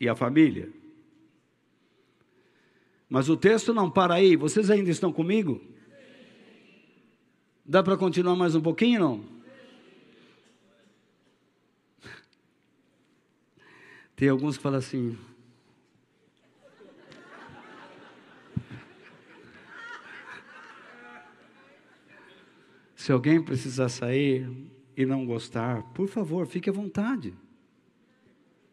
e 0.00 0.08
a 0.08 0.14
família. 0.14 0.72
Mas 3.08 3.28
o 3.28 3.36
texto 3.36 3.72
não 3.72 3.90
para 3.90 4.14
aí, 4.14 4.34
vocês 4.34 4.70
ainda 4.70 4.90
estão 4.90 5.12
comigo? 5.12 5.60
Dá 7.64 7.82
para 7.82 7.96
continuar 7.96 8.34
mais 8.34 8.54
um 8.54 8.60
pouquinho, 8.60 9.00
não? 9.00 9.36
Tem 14.16 14.28
alguns 14.28 14.56
que 14.56 14.62
falam 14.62 14.78
assim, 14.78 15.16
Se 23.06 23.12
alguém 23.12 23.40
precisar 23.40 23.88
sair 23.88 24.50
e 24.96 25.06
não 25.06 25.24
gostar, 25.24 25.80
por 25.92 26.08
favor, 26.08 26.44
fique 26.44 26.68
à 26.68 26.72
vontade. 26.72 27.32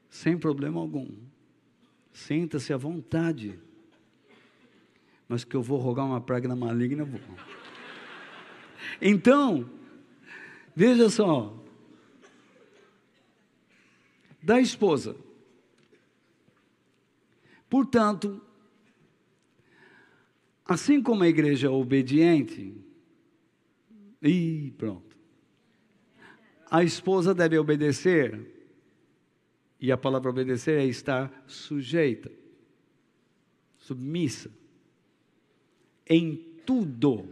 Sem 0.10 0.36
problema 0.40 0.82
algum. 0.82 1.08
Sinta-se 2.12 2.74
à 2.74 2.78
vontade. 2.78 3.60
Mas 5.30 5.44
que 5.44 5.56
eu 5.56 5.62
vou 5.62 5.78
rogar 5.78 6.08
uma 6.08 6.20
praga 6.20 6.56
maligna, 6.56 7.06
vou. 7.06 7.20
Então, 9.00 9.70
veja 10.76 11.12
só. 11.12 11.56
Da 14.42 14.60
esposa. 14.60 15.16
Portanto, 17.70 18.42
assim 20.66 21.04
como 21.04 21.22
a 21.22 21.28
igreja 21.28 21.68
é 21.68 21.70
obediente, 21.70 22.76
e 24.24 24.74
pronto. 24.78 25.18
A 26.72 26.84
esposa 26.84 27.36
deve 27.36 27.58
obedecer, 27.60 28.40
e 29.80 29.92
a 29.92 29.98
palavra 29.98 30.30
obedecer 30.30 30.80
é 30.80 30.86
estar 30.86 31.44
sujeita, 31.46 32.32
submissa, 33.78 34.50
em 36.08 36.36
tudo 36.66 37.28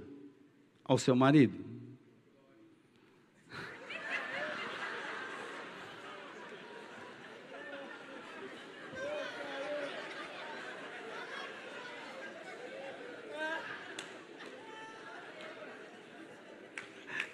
ao 0.84 0.98
seu 0.98 1.16
marido. 1.16 1.71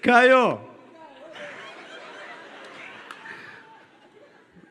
Caiu. 0.07 0.57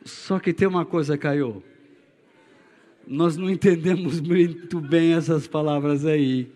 Só 0.03 0.39
que 0.39 0.55
tem 0.55 0.67
uma 0.67 0.87
coisa, 0.87 1.19
Caiu. 1.19 1.63
Nós 3.07 3.37
não 3.37 3.51
entendemos 3.51 4.19
muito 4.19 4.81
bem 4.81 5.13
essas 5.13 5.47
palavras 5.47 6.07
aí. 6.07 6.51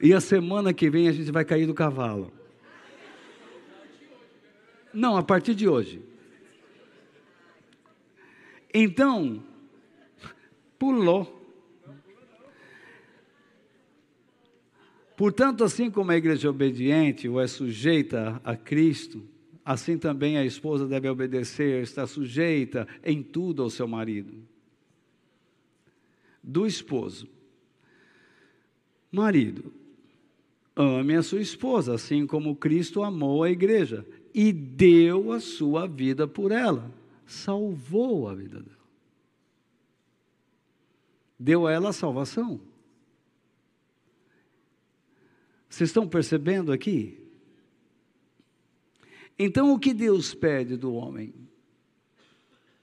E 0.00 0.14
a 0.14 0.22
semana 0.22 0.72
que 0.72 0.88
vem 0.88 1.06
a 1.06 1.12
gente 1.12 1.30
vai 1.30 1.44
cair 1.44 1.66
do 1.66 1.74
cavalo. 1.74 2.32
Não, 4.90 5.18
a 5.18 5.22
partir 5.22 5.54
de 5.54 5.68
hoje. 5.68 6.00
Então, 8.72 9.44
pulou. 10.78 11.43
Portanto, 15.16 15.62
assim 15.62 15.90
como 15.90 16.10
a 16.10 16.16
igreja 16.16 16.48
é 16.48 16.50
obediente 16.50 17.28
ou 17.28 17.40
é 17.40 17.46
sujeita 17.46 18.40
a 18.44 18.56
Cristo, 18.56 19.22
assim 19.64 19.96
também 19.96 20.36
a 20.36 20.44
esposa 20.44 20.86
deve 20.86 21.08
obedecer, 21.08 21.82
estar 21.82 22.06
sujeita 22.06 22.86
em 23.02 23.22
tudo 23.22 23.62
ao 23.62 23.70
seu 23.70 23.86
marido. 23.86 24.34
Do 26.42 26.66
esposo. 26.66 27.28
Marido, 29.10 29.72
ame 30.74 31.14
a 31.14 31.22
sua 31.22 31.40
esposa, 31.40 31.94
assim 31.94 32.26
como 32.26 32.56
Cristo 32.56 33.02
amou 33.02 33.44
a 33.44 33.50
igreja 33.50 34.04
e 34.34 34.52
deu 34.52 35.32
a 35.32 35.38
sua 35.38 35.86
vida 35.86 36.26
por 36.26 36.50
ela, 36.50 36.92
salvou 37.24 38.28
a 38.28 38.34
vida 38.34 38.60
dela. 38.60 38.74
Deu 41.38 41.66
a 41.66 41.72
ela 41.72 41.90
a 41.90 41.92
salvação. 41.92 42.60
Vocês 45.74 45.90
estão 45.90 46.06
percebendo 46.06 46.70
aqui? 46.70 47.18
Então, 49.36 49.74
o 49.74 49.78
que 49.78 49.92
Deus 49.92 50.32
pede 50.32 50.76
do 50.76 50.94
homem? 50.94 51.34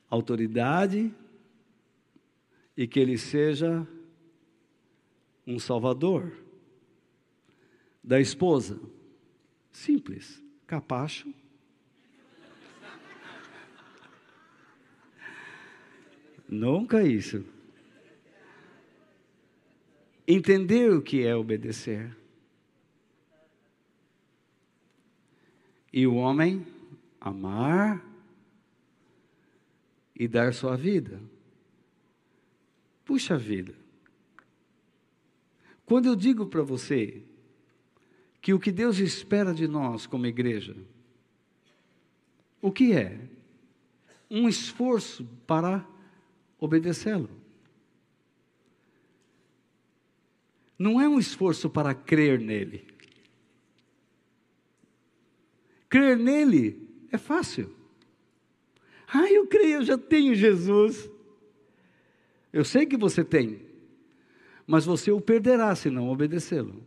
Autoridade 0.09 1.09
e 2.75 2.85
que 2.85 2.99
ele 2.99 3.17
seja 3.17 3.87
um 5.47 5.57
salvador. 5.57 6.35
Da 8.03 8.19
esposa? 8.19 8.77
Simples, 9.71 10.43
capacho. 10.67 11.33
Nunca 16.45 17.01
isso. 17.03 17.45
Entender 20.27 20.91
o 20.91 21.01
que 21.01 21.25
é 21.25 21.33
obedecer. 21.33 22.19
E 25.91 26.07
o 26.07 26.15
homem 26.15 26.65
amar 27.19 28.03
e 30.15 30.27
dar 30.27 30.53
sua 30.53 30.75
vida. 30.75 31.21
Puxa 33.03 33.37
vida. 33.37 33.73
Quando 35.85 36.05
eu 36.05 36.15
digo 36.15 36.45
para 36.45 36.61
você 36.61 37.21
que 38.41 38.53
o 38.53 38.59
que 38.59 38.71
Deus 38.71 38.97
espera 38.99 39.53
de 39.53 39.67
nós 39.67 40.07
como 40.07 40.25
igreja, 40.25 40.75
o 42.61 42.71
que 42.71 42.93
é? 42.93 43.19
Um 44.29 44.47
esforço 44.47 45.27
para 45.45 45.85
obedecê-lo. 46.59 47.29
Não 50.77 51.01
é 51.01 51.07
um 51.07 51.19
esforço 51.19 51.69
para 51.69 51.93
crer 51.93 52.39
nele. 52.39 52.90
Crer 55.91 56.17
nele 56.17 56.87
é 57.11 57.17
fácil. 57.17 57.69
Ah, 59.13 59.29
eu 59.29 59.45
creio, 59.45 59.79
eu 59.79 59.83
já 59.83 59.97
tenho 59.97 60.33
Jesus. 60.33 61.11
Eu 62.53 62.63
sei 62.63 62.85
que 62.85 62.95
você 62.95 63.25
tem, 63.25 63.61
mas 64.65 64.85
você 64.85 65.11
o 65.11 65.19
perderá 65.19 65.75
se 65.75 65.89
não 65.89 66.07
obedecê-lo. 66.07 66.81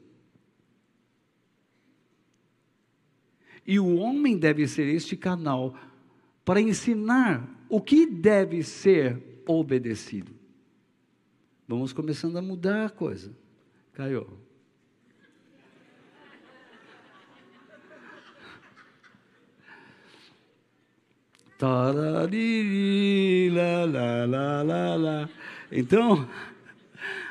E 3.67 3.79
o 3.79 3.97
homem 3.97 4.39
deve 4.39 4.67
ser 4.67 4.87
este 4.87 5.19
canal 5.19 5.79
para 6.43 6.59
ensinar 6.59 7.67
o 7.69 7.83
que 7.83 8.07
deve 8.07 8.63
ser 8.63 9.23
obedecido. 9.47 10.33
Vamos 11.69 11.93
começando 11.93 12.39
a 12.39 12.43
mudar 12.43 12.87
a 12.87 12.91
coisa. 12.91 13.37
Caiu. 13.93 14.44
Então, 25.71 26.29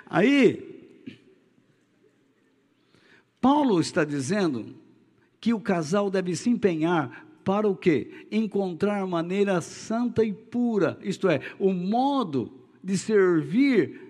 aí, 0.08 0.74
Paulo 3.42 3.80
está 3.82 4.04
dizendo 4.04 4.76
que 5.42 5.54
o 5.54 5.60
casal 5.60 6.10
deve 6.10 6.36
se 6.36 6.50
empenhar 6.50 7.26
para 7.44 7.68
o 7.68 7.76
quê? 7.76 8.28
Encontrar 8.32 9.06
maneira 9.06 9.60
santa 9.60 10.24
e 10.24 10.32
pura, 10.32 10.98
isto 11.02 11.28
é, 11.28 11.42
o 11.60 11.74
modo 11.74 12.52
de 12.82 12.98
servir 12.98 14.02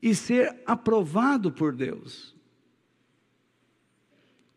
e 0.00 0.14
ser 0.14 0.62
aprovado 0.64 1.50
por 1.50 1.74
Deus. 1.74 2.37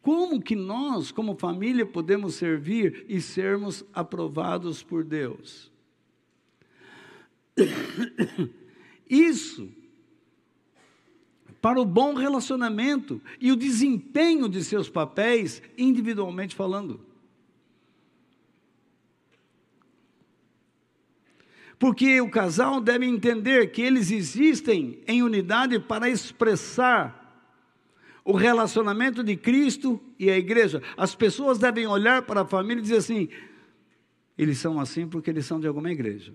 Como 0.01 0.41
que 0.41 0.55
nós, 0.55 1.11
como 1.11 1.35
família, 1.37 1.85
podemos 1.85 2.35
servir 2.35 3.05
e 3.07 3.21
sermos 3.21 3.85
aprovados 3.93 4.81
por 4.81 5.03
Deus? 5.03 5.71
Isso 9.07 9.69
para 11.61 11.79
o 11.79 11.85
bom 11.85 12.15
relacionamento 12.15 13.21
e 13.39 13.51
o 13.51 13.55
desempenho 13.55 14.49
de 14.49 14.63
seus 14.63 14.89
papéis, 14.89 15.61
individualmente 15.77 16.55
falando. 16.55 17.05
Porque 21.77 22.19
o 22.19 22.29
casal 22.29 22.81
deve 22.81 23.05
entender 23.05 23.71
que 23.71 23.81
eles 23.81 24.11
existem 24.11 25.01
em 25.07 25.21
unidade 25.21 25.79
para 25.79 26.09
expressar 26.09 27.20
o 28.24 28.34
relacionamento 28.34 29.24
de 29.24 29.36
Cristo 29.36 29.99
e 30.17 30.30
a 30.30 30.38
igreja. 30.38 30.82
As 30.95 31.15
pessoas 31.15 31.57
devem 31.57 31.88
olhar 31.88 32.22
para 32.22 32.41
a 32.41 32.45
família 32.45 32.80
e 32.80 32.84
dizer 32.84 32.97
assim: 32.97 33.30
eles 34.38 34.57
são 34.57 34.80
assim 34.80 35.07
porque 35.07 35.30
eles 35.30 35.45
são 35.45 35.59
de 35.59 35.67
alguma 35.67 35.91
igreja. 35.91 36.34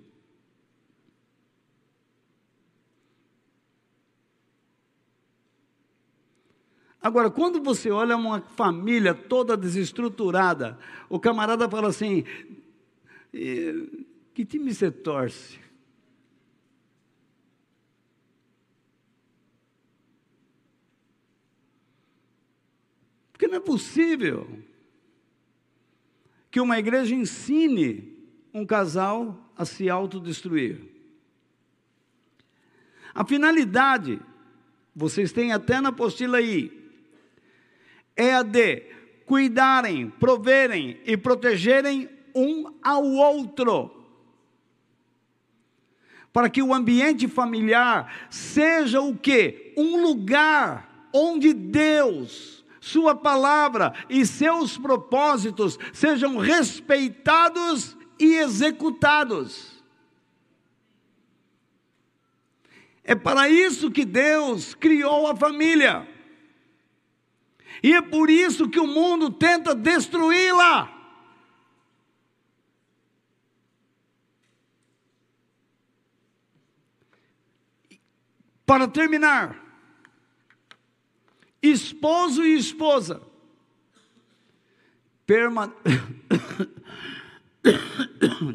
Agora, 7.00 7.30
quando 7.30 7.62
você 7.62 7.88
olha 7.88 8.16
uma 8.16 8.40
família 8.40 9.14
toda 9.14 9.56
desestruturada, 9.56 10.76
o 11.08 11.20
camarada 11.20 11.68
fala 11.68 11.88
assim: 11.88 12.24
que 13.32 14.44
time 14.44 14.74
você 14.74 14.90
torce? 14.90 15.65
Porque 23.36 23.48
não 23.48 23.56
é 23.58 23.60
possível 23.60 24.48
que 26.50 26.58
uma 26.58 26.78
igreja 26.78 27.14
ensine 27.14 28.16
um 28.52 28.64
casal 28.64 29.38
a 29.54 29.66
se 29.66 29.90
autodestruir. 29.90 30.80
A 33.14 33.26
finalidade, 33.26 34.18
vocês 34.94 35.32
têm 35.32 35.52
até 35.52 35.82
na 35.82 35.90
apostila 35.90 36.38
aí, 36.38 36.72
é 38.16 38.32
a 38.32 38.42
de 38.42 38.84
cuidarem, 39.26 40.08
proverem 40.08 40.98
e 41.04 41.14
protegerem 41.14 42.08
um 42.34 42.72
ao 42.82 43.04
outro. 43.04 44.08
Para 46.32 46.48
que 46.48 46.62
o 46.62 46.72
ambiente 46.72 47.28
familiar 47.28 48.28
seja 48.30 49.02
o 49.02 49.14
que? 49.14 49.74
Um 49.76 50.00
lugar 50.00 51.10
onde 51.12 51.52
Deus 51.52 52.55
sua 52.86 53.16
palavra 53.16 53.92
e 54.08 54.24
seus 54.24 54.78
propósitos 54.78 55.76
sejam 55.92 56.36
respeitados 56.36 57.96
e 58.16 58.36
executados. 58.36 59.84
É 63.02 63.14
para 63.14 63.48
isso 63.48 63.90
que 63.90 64.04
Deus 64.04 64.72
criou 64.74 65.26
a 65.26 65.34
família. 65.34 66.08
E 67.82 67.92
é 67.92 68.00
por 68.00 68.30
isso 68.30 68.68
que 68.68 68.78
o 68.78 68.86
mundo 68.86 69.32
tenta 69.32 69.74
destruí-la. 69.74 70.92
Para 78.64 78.88
terminar, 78.88 79.65
esposo 81.70 82.44
e 82.44 82.56
esposa, 82.56 83.22
perma... 85.26 85.74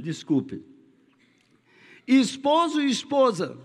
desculpe, 0.01 0.63
esposo 2.07 2.81
e 2.81 2.89
esposa, 2.89 3.57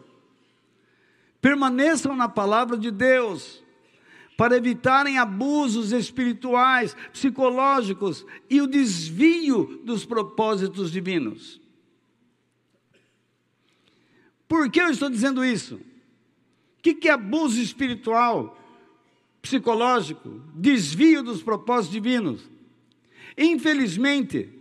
permaneçam 1.40 2.16
na 2.16 2.28
palavra 2.28 2.76
de 2.76 2.90
Deus, 2.90 3.62
para 4.36 4.56
evitarem 4.56 5.18
abusos 5.18 5.92
espirituais, 5.92 6.94
psicológicos 7.12 8.26
e 8.50 8.60
o 8.60 8.66
desvio 8.66 9.80
dos 9.82 10.04
propósitos 10.04 10.92
divinos. 10.92 11.60
Por 14.46 14.70
que 14.70 14.80
eu 14.80 14.90
estou 14.90 15.08
dizendo 15.08 15.44
isso? 15.44 15.76
O 15.76 16.82
que 16.82 17.08
é 17.08 17.12
abuso 17.12 17.60
espiritual? 17.60 18.55
Psicológico, 19.46 20.42
desvio 20.54 21.22
dos 21.22 21.42
propósitos 21.42 21.92
divinos. 21.92 22.50
Infelizmente, 23.38 24.52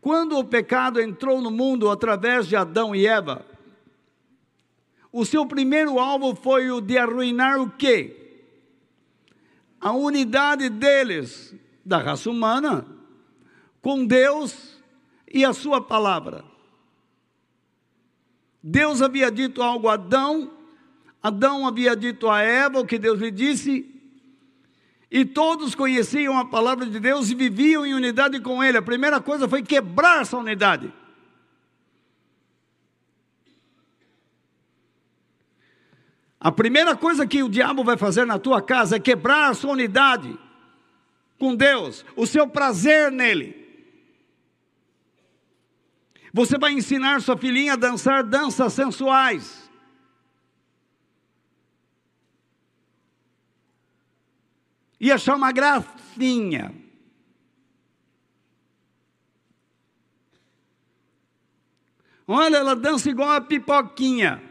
quando 0.00 0.36
o 0.36 0.44
pecado 0.44 1.00
entrou 1.00 1.40
no 1.40 1.50
mundo 1.50 1.88
através 1.88 2.48
de 2.48 2.56
Adão 2.56 2.94
e 2.94 3.06
Eva, 3.06 3.46
o 5.12 5.24
seu 5.24 5.46
primeiro 5.46 5.98
alvo 5.98 6.34
foi 6.34 6.70
o 6.70 6.80
de 6.80 6.98
arruinar 6.98 7.60
o 7.60 7.70
quê? 7.70 8.14
A 9.80 9.92
unidade 9.92 10.68
deles, 10.68 11.54
da 11.84 11.98
raça 11.98 12.28
humana, 12.28 12.84
com 13.80 14.04
Deus 14.04 14.76
e 15.32 15.44
a 15.44 15.52
sua 15.52 15.80
palavra. 15.80 16.44
Deus 18.62 19.00
havia 19.00 19.30
dito 19.30 19.62
algo 19.62 19.88
a 19.88 19.94
Adão, 19.94 20.50
Adão 21.22 21.66
havia 21.66 21.94
dito 21.94 22.28
a 22.28 22.40
Eva 22.40 22.80
o 22.80 22.86
que 22.86 22.98
Deus 22.98 23.20
lhe 23.20 23.30
disse, 23.30 23.97
e 25.10 25.24
todos 25.24 25.74
conheciam 25.74 26.38
a 26.38 26.44
palavra 26.44 26.84
de 26.86 27.00
Deus 27.00 27.30
e 27.30 27.34
viviam 27.34 27.86
em 27.86 27.94
unidade 27.94 28.40
com 28.40 28.62
Ele. 28.62 28.76
A 28.76 28.82
primeira 28.82 29.20
coisa 29.20 29.48
foi 29.48 29.62
quebrar 29.62 30.20
essa 30.20 30.36
unidade. 30.36 30.92
A 36.40 36.52
primeira 36.52 36.94
coisa 36.94 37.26
que 37.26 37.42
o 37.42 37.48
diabo 37.48 37.82
vai 37.82 37.96
fazer 37.96 38.24
na 38.24 38.38
tua 38.38 38.62
casa 38.62 38.96
é 38.96 39.00
quebrar 39.00 39.50
a 39.50 39.54
sua 39.54 39.72
unidade 39.72 40.38
com 41.38 41.54
Deus, 41.54 42.04
o 42.14 42.26
seu 42.26 42.46
prazer 42.46 43.10
nele. 43.10 43.66
Você 46.32 46.58
vai 46.58 46.72
ensinar 46.72 47.20
sua 47.22 47.36
filhinha 47.36 47.72
a 47.72 47.76
dançar 47.76 48.22
danças 48.22 48.72
sensuais. 48.72 49.67
E 55.00 55.12
achar 55.12 55.36
uma 55.36 55.52
gracinha. 55.52 56.74
Olha, 62.26 62.56
ela 62.58 62.76
dança 62.76 63.08
igual 63.08 63.30
a 63.30 63.40
pipoquinha. 63.40 64.42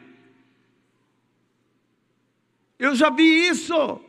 Eu 2.80 2.95
já 2.95 3.10
vi 3.10 3.48
isso. 3.49 4.02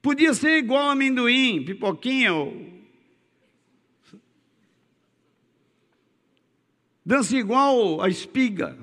Podia 0.00 0.34
ser 0.34 0.58
igual 0.58 0.90
amendoim, 0.90 1.64
pipoquinha. 1.64 2.34
Ou... 2.34 2.72
Dança 7.06 7.36
igual 7.36 8.00
a 8.00 8.08
espiga. 8.08 8.76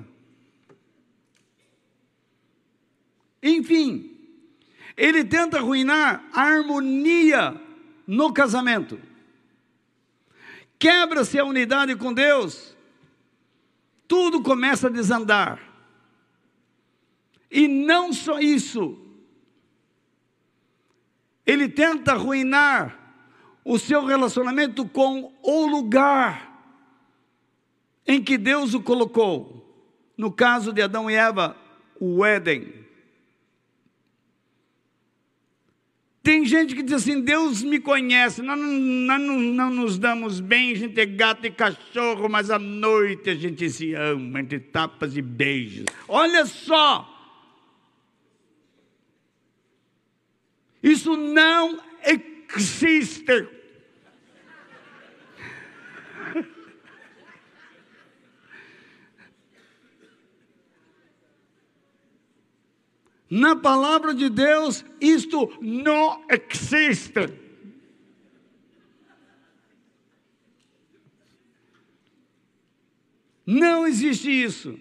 Ele 3.42 5.24
tenta 5.24 5.58
arruinar 5.58 6.24
a 6.32 6.42
harmonia 6.42 7.60
no 8.06 8.32
casamento. 8.32 9.00
Quebra-se 10.78 11.38
a 11.38 11.44
unidade 11.44 11.94
com 11.96 12.12
Deus, 12.12 12.76
tudo 14.08 14.42
começa 14.42 14.88
a 14.88 14.90
desandar. 14.90 15.60
E 17.50 17.68
não 17.68 18.12
só 18.12 18.38
isso, 18.38 18.98
ele 21.46 21.68
tenta 21.68 22.12
arruinar 22.12 22.98
o 23.64 23.78
seu 23.78 24.04
relacionamento 24.04 24.86
com 24.86 25.32
o 25.42 25.66
lugar 25.66 26.50
em 28.06 28.22
que 28.22 28.38
Deus 28.38 28.74
o 28.74 28.80
colocou. 28.80 29.56
No 30.16 30.32
caso 30.32 30.72
de 30.72 30.82
Adão 30.82 31.10
e 31.10 31.14
Eva, 31.14 31.56
o 32.00 32.24
Éden. 32.24 32.79
Tem 36.22 36.44
gente 36.44 36.74
que 36.74 36.82
diz 36.82 36.94
assim: 36.94 37.22
Deus 37.22 37.62
me 37.62 37.80
conhece, 37.80 38.42
nós 38.42 38.58
não, 38.58 38.66
não, 38.66 39.18
não, 39.18 39.70
nos 39.70 39.98
damos 39.98 40.38
bem, 40.38 40.72
a 40.72 40.74
gente 40.76 41.00
é 41.00 41.06
gato 41.06 41.46
e 41.46 41.50
cachorro, 41.50 42.28
mas 42.28 42.50
à 42.50 42.58
noite 42.58 43.30
a 43.30 43.34
gente 43.34 43.68
se 43.70 43.94
ama, 43.94 44.40
entre 44.40 44.60
tapas 44.60 45.16
e 45.16 45.22
beijos. 45.22 45.86
Olha 46.06 46.44
só! 46.44 47.06
Isso 50.82 51.16
não 51.16 51.80
existe. 52.56 53.59
Na 63.30 63.54
palavra 63.54 64.12
de 64.12 64.28
Deus, 64.28 64.84
isto 65.00 65.56
não 65.62 66.26
existe. 66.28 67.32
Não 73.46 73.86
existe 73.86 74.28
isso. 74.28 74.76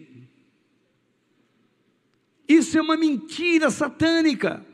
Isso 2.48 2.76
é 2.76 2.82
uma 2.82 2.98
mentira 2.98 3.70
satânica. 3.70 4.66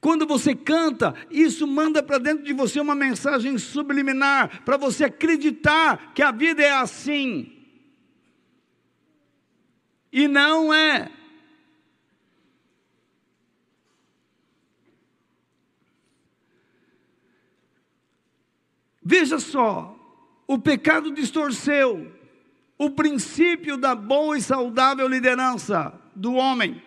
Quando 0.00 0.24
você 0.24 0.54
canta, 0.54 1.12
isso 1.28 1.66
manda 1.66 2.00
para 2.00 2.18
dentro 2.18 2.44
de 2.44 2.52
você 2.52 2.78
uma 2.78 2.94
mensagem 2.94 3.58
subliminar, 3.58 4.62
para 4.64 4.76
você 4.76 5.04
acreditar 5.04 6.12
que 6.14 6.22
a 6.22 6.30
vida 6.30 6.62
é 6.62 6.70
assim. 6.70 7.52
E 10.12 10.28
não 10.28 10.72
é. 10.72 11.17
Veja 19.10 19.38
só, 19.38 19.98
o 20.46 20.58
pecado 20.58 21.10
distorceu 21.10 22.12
o 22.76 22.90
princípio 22.90 23.78
da 23.78 23.94
boa 23.94 24.36
e 24.36 24.42
saudável 24.42 25.08
liderança 25.08 25.98
do 26.14 26.34
homem. 26.34 26.82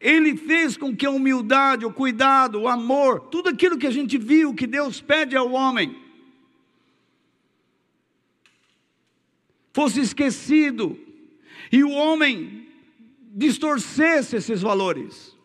Ele 0.00 0.34
fez 0.34 0.78
com 0.78 0.96
que 0.96 1.04
a 1.04 1.10
humildade, 1.10 1.84
o 1.84 1.92
cuidado, 1.92 2.62
o 2.62 2.68
amor, 2.68 3.28
tudo 3.28 3.50
aquilo 3.50 3.76
que 3.76 3.86
a 3.86 3.90
gente 3.90 4.16
viu 4.16 4.54
que 4.54 4.66
Deus 4.66 4.98
pede 4.98 5.36
ao 5.36 5.52
homem, 5.52 5.94
fosse 9.74 10.00
esquecido 10.00 10.98
e 11.70 11.84
o 11.84 11.90
homem 11.90 12.66
distorcesse 13.34 14.36
esses 14.36 14.62
valores. 14.62 15.37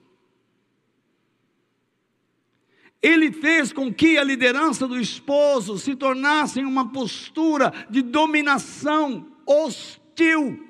Ele 3.04 3.34
fez 3.34 3.74
com 3.74 3.94
que 3.94 4.18
a 4.18 4.24
liderança 4.24 4.88
do 4.88 4.98
esposo 4.98 5.78
se 5.78 5.94
tornasse 5.94 6.62
uma 6.62 6.90
postura 6.90 7.70
de 7.90 8.02
dominação 8.02 9.30
hostil 9.46 10.66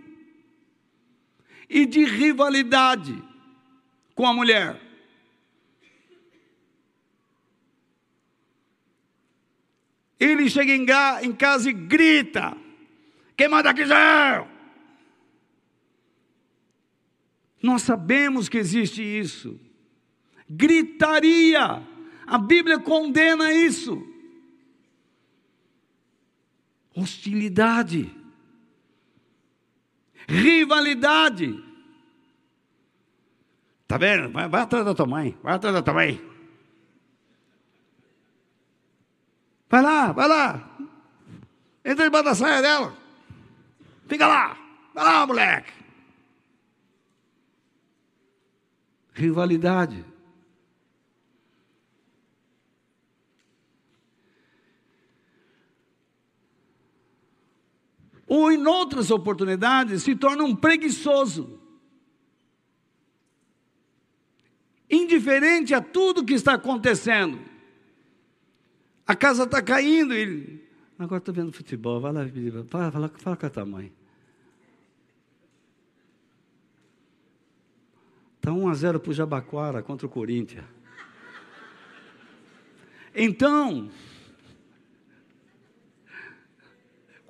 e 1.70 1.86
de 1.86 2.04
rivalidade 2.04 3.24
com 4.16 4.26
a 4.26 4.34
mulher. 4.34 4.82
Ele 10.20 10.50
chega 10.50 10.74
em 10.74 11.34
casa 11.34 11.70
e 11.70 11.74
grita: 11.74 12.58
Quem 13.38 13.48
manda 13.48 13.70
aqui 13.70 13.86
já 13.86 14.48
Nós 17.62 17.84
sabemos 17.84 18.50
que 18.50 18.58
existe 18.58 19.04
isso. 19.04 19.60
Gritaria 20.50 21.93
a 22.26 22.38
Bíblia 22.38 22.80
condena 22.80 23.52
isso. 23.52 24.08
Hostilidade, 26.96 28.16
rivalidade. 30.28 31.64
Tá 33.88 33.98
vendo? 33.98 34.32
Vai, 34.32 34.48
vai 34.48 34.62
atrás 34.62 34.86
da 34.86 34.94
tua 34.94 35.06
mãe, 35.06 35.38
vai 35.42 35.56
atrás 35.56 35.76
da 35.76 35.82
tua 35.82 35.94
mãe. 35.94 36.34
Vai 39.70 39.82
lá, 39.82 40.12
vai 40.12 40.28
lá. 40.28 40.78
Entra 41.84 42.06
debaixo 42.06 42.26
da 42.26 42.36
saia 42.36 42.62
dela. 42.62 42.96
Fica 44.08 44.28
lá. 44.28 44.58
Vai 44.94 45.04
lá, 45.04 45.26
moleque. 45.26 45.74
Rivalidade. 49.14 50.13
Ou 58.36 58.52
em 58.52 58.66
outras 58.66 59.12
oportunidades 59.12 60.02
se 60.02 60.16
torna 60.16 60.44
um 60.44 60.56
preguiçoso, 60.56 61.60
indiferente 64.90 65.72
a 65.76 65.80
tudo 65.80 66.26
que 66.26 66.34
está 66.34 66.56
acontecendo. 66.56 67.40
A 69.06 69.16
casa 69.16 69.44
está 69.44 69.62
caindo, 69.62 70.16
ele. 70.16 70.68
Agora 70.98 71.20
estou 71.20 71.32
vendo 71.32 71.54
futebol, 71.54 72.02
vai 72.02 72.12
lá, 72.12 72.26
fala, 72.68 72.92
fala, 72.92 73.12
fala 73.18 73.38
com 73.38 73.46
a 73.46 73.50
tua 73.52 73.66
mãe. 73.66 73.94
Está 78.38 78.52
1 78.52 78.68
a 78.68 78.74
0 78.74 79.00
para 79.00 79.12
o 79.12 79.14
Jabaquara 79.14 79.84
contra 79.84 80.08
o 80.08 80.10
Corinthians. 80.10 80.66
Então, 83.14 83.92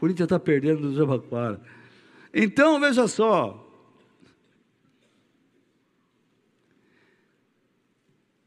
Corinthians 0.03 0.25
está 0.25 0.37
perdendo 0.37 0.81
do 0.81 0.93
Jabaquara. 0.93 1.61
Então, 2.33 2.77
veja 2.77 3.07
só. 3.07 3.65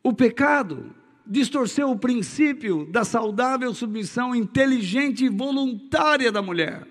O 0.02 0.12
pecado 0.12 0.94
distorceu 1.26 1.90
o 1.90 1.98
princípio 1.98 2.84
da 2.84 3.06
saudável 3.06 3.72
submissão 3.72 4.34
inteligente 4.34 5.24
e 5.24 5.30
voluntária 5.30 6.30
da 6.30 6.42
mulher. 6.42 6.86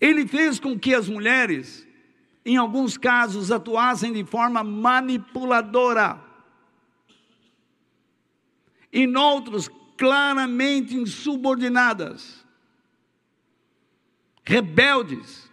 Ele 0.00 0.28
fez 0.28 0.60
com 0.60 0.78
que 0.78 0.94
as 0.94 1.08
mulheres, 1.08 1.84
em 2.46 2.56
alguns 2.56 2.96
casos, 2.96 3.50
atuassem 3.50 4.12
de 4.12 4.24
forma 4.24 4.62
manipuladora. 4.62 6.22
Em 8.92 9.14
outros, 9.16 9.68
claramente 9.98 10.96
insubordinadas, 10.96 12.46
rebeldes 14.44 15.50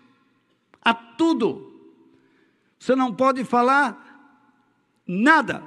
a 0.81 0.93
tudo. 0.93 1.73
Você 2.79 2.95
não 2.95 3.13
pode 3.13 3.43
falar 3.43 4.05
nada. 5.07 5.63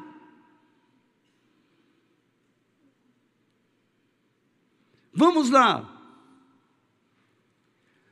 Vamos 5.13 5.51
lá. 5.51 5.97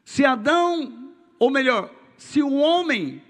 Se 0.05 0.25
Adão, 0.25 1.15
ou 1.39 1.51
melhor, 1.51 1.95
se 2.17 2.43
o 2.43 2.55
homem 2.55 3.23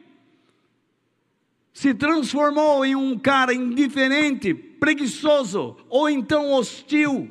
se 1.76 1.92
transformou 1.92 2.86
em 2.86 2.96
um 2.96 3.18
cara 3.18 3.52
indiferente, 3.52 4.54
preguiçoso 4.54 5.76
ou 5.90 6.08
então 6.08 6.50
hostil. 6.52 7.30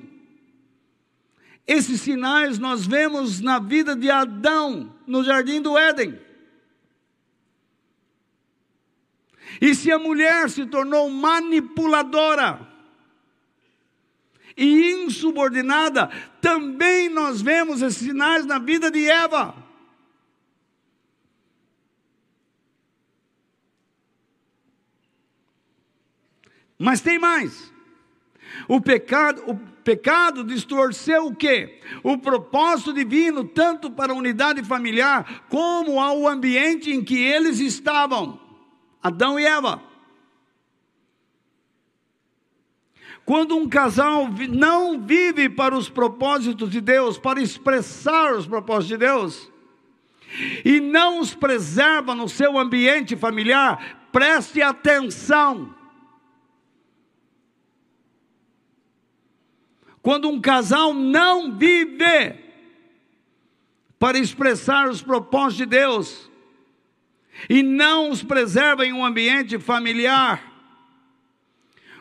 Esses 1.66 2.02
sinais 2.02 2.60
nós 2.60 2.86
vemos 2.86 3.42
na 3.42 3.58
vida 3.58 3.96
de 3.96 4.08
Adão 4.08 4.94
no 5.08 5.24
jardim 5.24 5.60
do 5.60 5.76
Éden. 5.76 6.20
E 9.60 9.74
se 9.74 9.92
a 9.92 9.98
mulher 9.98 10.48
se 10.48 10.64
tornou 10.68 11.10
manipuladora 11.10 12.72
e 14.56 14.92
insubordinada, 14.92 16.12
também 16.40 17.10
nós 17.10 17.42
vemos 17.42 17.82
esses 17.82 17.98
sinais 17.98 18.46
na 18.46 18.60
vida 18.60 18.92
de 18.92 19.10
Eva. 19.10 19.65
Mas 26.78 27.02
tem 27.02 27.18
mais. 27.18 27.74
O 28.68 28.80
pecado, 28.80 29.44
o 29.48 29.56
pecado 29.84 30.44
distorceu 30.44 31.28
o 31.28 31.36
quê? 31.36 31.82
O 32.04 32.18
propósito 32.18 32.94
divino, 32.94 33.44
tanto 33.44 33.92
para 33.92 34.14
a 34.14 34.16
unidade 34.16 34.64
familiar, 34.64 35.46
como 35.50 36.00
ao 36.00 36.28
ambiente 36.28 36.92
em 36.92 37.04
que 37.04 37.18
eles 37.18 37.60
estavam. 37.60 38.40
Adão 39.02 39.40
e 39.40 39.46
Eva. 39.46 39.82
Quando 43.26 43.58
um 43.58 43.68
casal 43.68 44.30
não 44.50 45.02
vive 45.02 45.50
para 45.50 45.76
os 45.76 45.90
propósitos 45.90 46.70
de 46.70 46.80
Deus, 46.80 47.18
para 47.18 47.42
expressar 47.42 48.34
os 48.36 48.46
propósitos 48.46 48.88
de 48.88 48.98
Deus, 48.98 49.52
e 50.64 50.80
não 50.80 51.20
os 51.20 51.34
preserva 51.34 52.14
no 52.14 52.30
seu 52.30 52.58
ambiente 52.58 53.16
familiar, 53.16 54.10
preste 54.12 54.62
atenção. 54.62 55.74
Quando 60.06 60.30
um 60.30 60.40
casal 60.40 60.94
não 60.94 61.58
vive 61.58 62.36
para 63.98 64.20
expressar 64.20 64.88
os 64.88 65.02
propósitos 65.02 65.58
de 65.58 65.66
Deus 65.66 66.30
e 67.50 67.64
não 67.64 68.12
os 68.12 68.22
preserva 68.22 68.86
em 68.86 68.94
um 68.94 69.04
ambiente 69.04 69.58
familiar, 69.58 70.44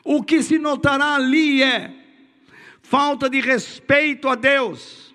o 0.04 0.22
que 0.22 0.42
se 0.42 0.58
notará 0.58 1.14
ali 1.14 1.62
é 1.62 1.94
falta 2.82 3.30
de 3.30 3.40
respeito 3.40 4.28
a 4.28 4.34
Deus, 4.34 5.14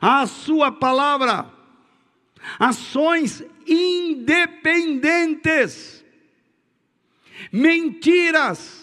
a 0.00 0.26
Sua 0.26 0.72
palavra, 0.72 1.52
ações 2.58 3.44
independentes, 3.66 6.02
mentiras, 7.52 8.77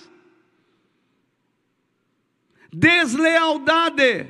deslealdade, 2.75 4.27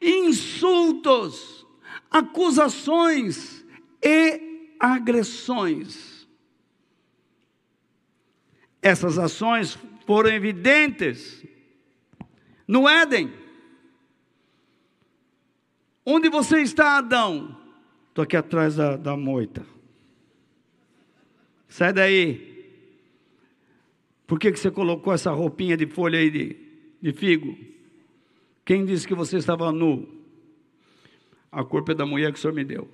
insultos, 0.00 1.66
acusações 2.10 3.62
e 4.02 4.70
agressões. 4.80 6.26
Essas 8.80 9.18
ações 9.18 9.78
foram 10.06 10.30
evidentes 10.30 11.44
no 12.66 12.88
Éden. 12.88 13.30
Onde 16.04 16.30
você 16.30 16.62
está, 16.62 16.96
Adão? 16.96 17.60
Estou 18.08 18.22
aqui 18.22 18.36
atrás 18.36 18.76
da, 18.76 18.96
da 18.96 19.16
moita. 19.16 19.66
Sai 21.68 21.92
daí. 21.92 22.56
Por 24.26 24.38
que, 24.38 24.50
que 24.50 24.58
você 24.58 24.70
colocou 24.70 25.12
essa 25.12 25.30
roupinha 25.30 25.76
de 25.76 25.86
folha 25.86 26.18
aí 26.18 26.30
de, 26.30 26.65
de 27.00 27.12
figo? 27.12 27.56
Quem 28.64 28.84
disse 28.84 29.06
que 29.06 29.14
você 29.14 29.36
estava 29.36 29.70
nu? 29.70 30.08
A 31.50 31.64
culpa 31.64 31.92
é 31.92 31.94
da 31.94 32.04
mulher 32.04 32.32
que 32.32 32.38
o 32.38 32.42
senhor 32.42 32.52
me 32.52 32.64
deu. 32.64 32.88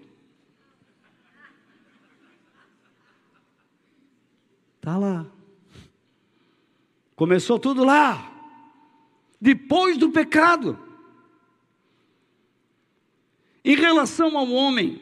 Está 4.76 4.98
lá. 4.98 5.26
Começou 7.14 7.58
tudo 7.58 7.84
lá, 7.84 8.32
depois 9.40 9.96
do 9.96 10.10
pecado. 10.10 10.78
Em 13.64 13.76
relação 13.76 14.36
ao 14.36 14.50
homem, 14.50 15.00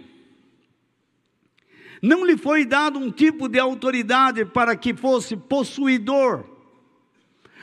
não 2.02 2.24
lhe 2.24 2.36
foi 2.36 2.64
dado 2.64 2.98
um 2.98 3.10
tipo 3.10 3.48
de 3.48 3.58
autoridade 3.58 4.44
para 4.44 4.76
que 4.76 4.94
fosse 4.94 5.36
possuidor 5.36 6.44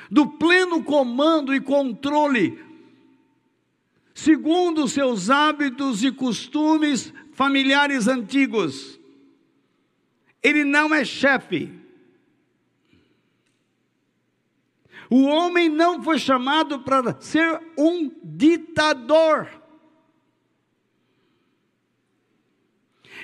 do 0.09 0.27
pleno 0.27 0.83
comando 0.83 1.53
e 1.53 1.59
controle, 1.59 2.63
segundo 4.13 4.87
seus 4.87 5.29
hábitos 5.29 6.03
e 6.03 6.11
costumes 6.11 7.13
familiares 7.33 8.07
antigos. 8.07 8.99
Ele 10.41 10.63
não 10.63 10.93
é 10.93 11.03
chefe, 11.03 11.71
O 15.09 15.23
homem 15.23 15.69
não 15.69 16.03
foi 16.03 16.19
chamado 16.19 16.79
para 16.79 17.19
ser 17.21 17.61
um 17.77 18.11
ditador. 18.23 19.49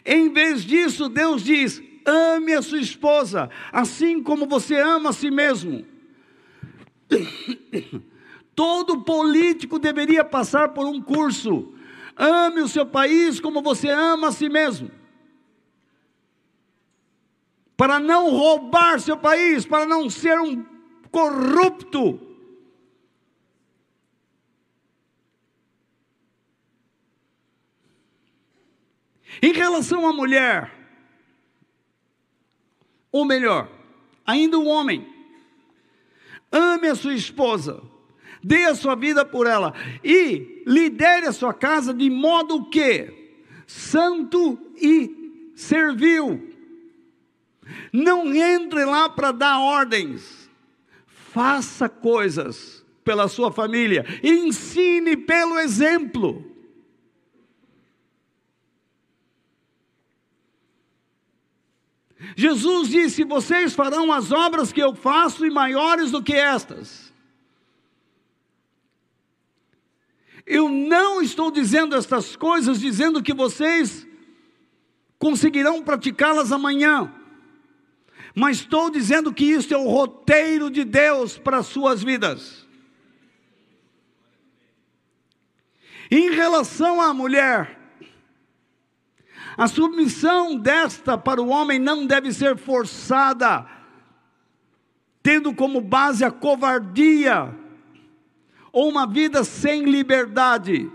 Em 0.05 0.31
vez 0.31 0.63
disso, 0.63 1.09
Deus 1.09 1.43
diz: 1.43 1.81
ame 2.05 2.53
a 2.53 2.61
sua 2.61 2.79
esposa, 2.79 3.49
assim 3.71 4.23
como 4.23 4.47
você 4.47 4.79
ama 4.79 5.09
a 5.09 5.13
si 5.13 5.29
mesmo. 5.29 5.85
Todo 8.55 9.01
político 9.01 9.79
deveria 9.79 10.23
passar 10.23 10.69
por 10.69 10.85
um 10.85 11.01
curso. 11.01 11.73
Ame 12.15 12.61
o 12.61 12.67
seu 12.67 12.85
país 12.85 13.39
como 13.39 13.61
você 13.61 13.89
ama 13.89 14.27
a 14.27 14.31
si 14.31 14.47
mesmo. 14.47 14.91
Para 17.75 17.99
não 17.99 18.29
roubar 18.29 18.99
seu 18.99 19.17
país, 19.17 19.65
para 19.65 19.85
não 19.85 20.09
ser 20.09 20.39
um 20.39 20.63
corrupto. 21.09 22.19
Em 29.41 29.51
relação 29.51 30.07
à 30.07 30.13
mulher, 30.13 30.71
ou 33.11 33.25
melhor, 33.25 33.69
ainda 34.25 34.57
o 34.57 34.67
homem, 34.67 35.12
ame 36.53 36.87
a 36.87 36.95
sua 36.95 37.13
esposa, 37.13 37.81
dê 38.43 38.65
a 38.65 38.75
sua 38.75 38.95
vida 38.95 39.25
por 39.25 39.47
ela 39.47 39.73
e 40.03 40.63
lidere 40.65 41.25
a 41.25 41.33
sua 41.33 41.53
casa 41.53 41.93
de 41.93 42.09
modo 42.09 42.69
que 42.69 43.11
santo 43.67 44.59
e 44.79 45.51
servil. 45.55 46.49
Não 47.91 48.33
entre 48.33 48.85
lá 48.85 49.09
para 49.09 49.31
dar 49.31 49.59
ordens 49.59 50.49
faça 51.07 51.89
coisas 51.89 52.85
pela 53.03 53.27
sua 53.27 53.51
família, 53.51 54.05
ensine 54.23 55.17
pelo 55.17 55.57
exemplo. 55.59 56.52
Jesus 62.35 62.89
disse: 62.89 63.23
Vocês 63.23 63.73
farão 63.73 64.11
as 64.11 64.31
obras 64.31 64.71
que 64.71 64.81
eu 64.81 64.95
faço 64.95 65.45
e 65.45 65.49
maiores 65.49 66.11
do 66.11 66.23
que 66.23 66.33
estas. 66.33 67.11
Eu 70.45 70.67
não 70.67 71.21
estou 71.21 71.51
dizendo 71.51 71.95
estas 71.95 72.35
coisas 72.35 72.79
dizendo 72.79 73.23
que 73.23 73.33
vocês 73.33 74.05
conseguirão 75.17 75.81
praticá-las 75.83 76.51
amanhã. 76.51 77.13
Mas 78.35 78.57
estou 78.57 78.89
dizendo 78.89 79.33
que 79.33 79.45
isso 79.45 79.73
é 79.73 79.77
o 79.77 79.87
roteiro 79.87 80.69
de 80.69 80.83
Deus 80.83 81.37
para 81.37 81.57
as 81.57 81.67
suas 81.67 82.03
vidas. 82.03 82.67
Em 86.09 86.31
relação 86.31 86.99
à 86.99 87.13
mulher, 87.13 87.79
a 89.57 89.67
submissão 89.67 90.55
desta 90.57 91.17
para 91.17 91.41
o 91.41 91.49
homem 91.49 91.79
não 91.79 92.05
deve 92.05 92.31
ser 92.33 92.57
forçada, 92.57 93.65
tendo 95.21 95.53
como 95.53 95.79
base 95.79 96.23
a 96.23 96.31
covardia 96.31 97.55
ou 98.71 98.89
uma 98.89 99.05
vida 99.05 99.43
sem 99.43 99.83
liberdade. 99.83 100.89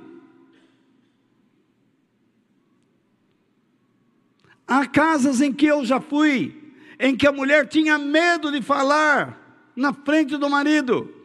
Há 4.66 4.86
casas 4.86 5.40
em 5.40 5.52
que 5.52 5.66
eu 5.66 5.84
já 5.84 6.00
fui, 6.00 6.74
em 6.98 7.16
que 7.16 7.26
a 7.26 7.32
mulher 7.32 7.66
tinha 7.66 7.96
medo 7.96 8.52
de 8.52 8.60
falar 8.60 9.70
na 9.74 9.92
frente 9.94 10.36
do 10.36 10.50
marido. 10.50 11.17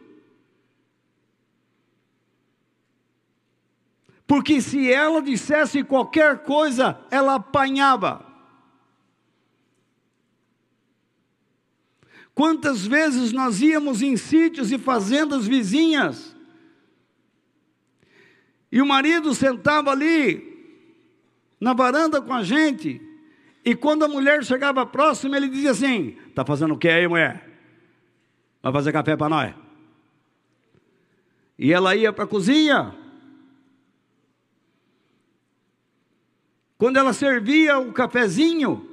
Porque 4.26 4.60
se 4.60 4.90
ela 4.90 5.20
dissesse 5.20 5.84
qualquer 5.84 6.38
coisa, 6.44 6.98
ela 7.10 7.34
apanhava. 7.34 8.24
Quantas 12.34 12.84
vezes 12.84 13.32
nós 13.32 13.60
íamos 13.60 14.02
em 14.02 14.16
sítios 14.16 14.72
e 14.72 14.78
fazendas 14.78 15.46
vizinhas, 15.46 16.34
e 18.72 18.82
o 18.82 18.86
marido 18.86 19.32
sentava 19.34 19.92
ali, 19.92 20.52
na 21.60 21.72
varanda 21.72 22.20
com 22.20 22.32
a 22.32 22.42
gente, 22.42 23.00
e 23.64 23.74
quando 23.74 24.04
a 24.04 24.08
mulher 24.08 24.44
chegava 24.44 24.84
próxima, 24.84 25.36
ele 25.36 25.48
dizia 25.48 25.70
assim: 25.70 26.18
Está 26.28 26.44
fazendo 26.44 26.74
o 26.74 26.78
que 26.78 26.88
aí, 26.88 27.06
mulher? 27.06 27.48
Vai 28.60 28.72
fazer 28.72 28.92
café 28.92 29.16
para 29.16 29.28
nós? 29.28 29.54
E 31.58 31.72
ela 31.72 31.94
ia 31.94 32.12
para 32.12 32.24
a 32.24 32.26
cozinha. 32.26 33.03
Quando 36.76 36.96
ela 36.96 37.12
servia 37.12 37.78
o 37.78 37.92
cafezinho, 37.92 38.88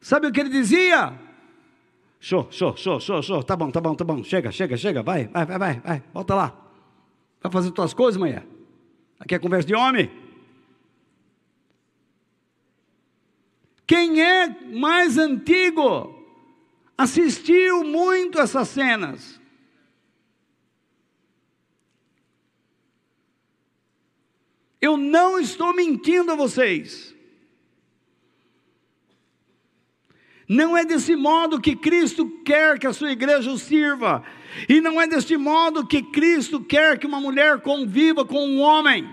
sabe 0.00 0.26
o 0.28 0.32
que 0.32 0.40
ele 0.40 0.50
dizia? 0.50 1.18
Show, 2.20 2.48
show, 2.50 2.76
show, 2.76 3.00
show, 3.00 3.22
show. 3.22 3.42
Tá 3.42 3.56
bom, 3.56 3.70
tá 3.70 3.80
bom, 3.80 3.94
tá 3.94 4.04
bom. 4.04 4.22
Chega, 4.22 4.50
chega, 4.50 4.76
chega. 4.76 5.02
Vai, 5.02 5.26
vai, 5.26 5.46
vai, 5.46 5.58
vai, 5.58 5.80
vai. 5.80 6.02
Volta 6.12 6.34
lá. 6.34 6.56
Vai 7.42 7.52
fazer 7.52 7.70
tuas 7.70 7.92
coisas, 7.92 8.18
mulher. 8.18 8.46
Aqui 9.18 9.34
é 9.34 9.38
conversa 9.38 9.66
de 9.66 9.74
homem. 9.74 10.10
Quem 13.86 14.20
é 14.20 14.48
mais 14.72 15.16
antigo 15.16 16.12
assistiu 16.98 17.84
muito 17.84 18.40
essas 18.40 18.68
cenas. 18.68 19.35
Eu 24.86 24.96
não 24.96 25.40
estou 25.40 25.74
mentindo 25.74 26.30
a 26.30 26.36
vocês. 26.36 27.12
Não 30.48 30.76
é 30.76 30.84
desse 30.84 31.16
modo 31.16 31.60
que 31.60 31.74
Cristo 31.74 32.30
quer 32.44 32.78
que 32.78 32.86
a 32.86 32.92
sua 32.92 33.10
igreja 33.10 33.50
o 33.50 33.58
sirva. 33.58 34.22
E 34.68 34.80
não 34.80 35.00
é 35.00 35.08
deste 35.08 35.36
modo 35.36 35.84
que 35.84 36.00
Cristo 36.00 36.62
quer 36.62 37.00
que 37.00 37.06
uma 37.06 37.20
mulher 37.20 37.62
conviva 37.62 38.24
com 38.24 38.46
um 38.46 38.60
homem. 38.60 39.12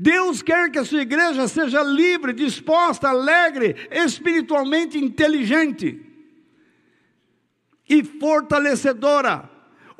Deus 0.00 0.40
quer 0.40 0.70
que 0.70 0.78
a 0.78 0.84
sua 0.84 1.02
igreja 1.02 1.46
seja 1.46 1.82
livre, 1.82 2.32
disposta, 2.32 3.10
alegre, 3.10 3.76
espiritualmente 3.90 4.96
inteligente 4.96 6.00
e 7.86 8.02
fortalecedora. 8.02 9.51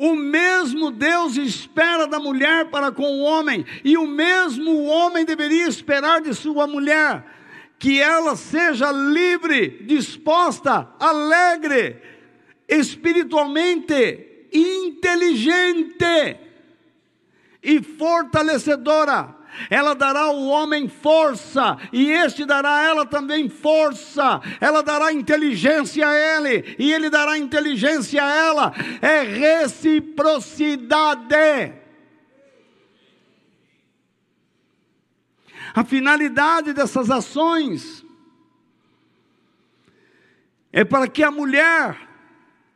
O 0.02 0.16
mesmo 0.16 0.90
Deus 0.90 1.36
espera 1.36 2.08
da 2.08 2.18
mulher 2.18 2.70
para 2.70 2.90
com 2.90 3.04
o 3.04 3.20
homem, 3.20 3.64
e 3.84 3.96
o 3.96 4.04
mesmo 4.04 4.82
homem 4.86 5.24
deveria 5.24 5.68
esperar 5.68 6.20
de 6.20 6.34
sua 6.34 6.66
mulher, 6.66 7.24
que 7.78 8.00
ela 8.00 8.34
seja 8.34 8.90
livre, 8.90 9.84
disposta, 9.84 10.88
alegre, 10.98 12.02
espiritualmente 12.66 14.48
inteligente 14.52 16.36
e 17.62 17.80
fortalecedora 17.80 19.36
ela 19.68 19.94
dará 19.94 20.20
ao 20.20 20.40
homem 20.42 20.88
força, 20.88 21.76
e 21.92 22.10
este 22.10 22.44
dará 22.44 22.76
a 22.76 22.82
ela 22.82 23.06
também 23.06 23.48
força, 23.48 24.40
ela 24.60 24.82
dará 24.82 25.12
inteligência 25.12 26.06
a 26.06 26.14
ele, 26.14 26.76
e 26.78 26.92
ele 26.92 27.10
dará 27.10 27.36
inteligência 27.38 28.24
a 28.24 28.34
ela, 28.34 28.72
é 29.00 29.22
reciprocidade. 29.22 31.72
A 35.74 35.84
finalidade 35.84 36.72
dessas 36.72 37.10
ações 37.10 38.04
é 40.72 40.84
para 40.84 41.08
que 41.08 41.22
a 41.22 41.30
mulher 41.30 41.96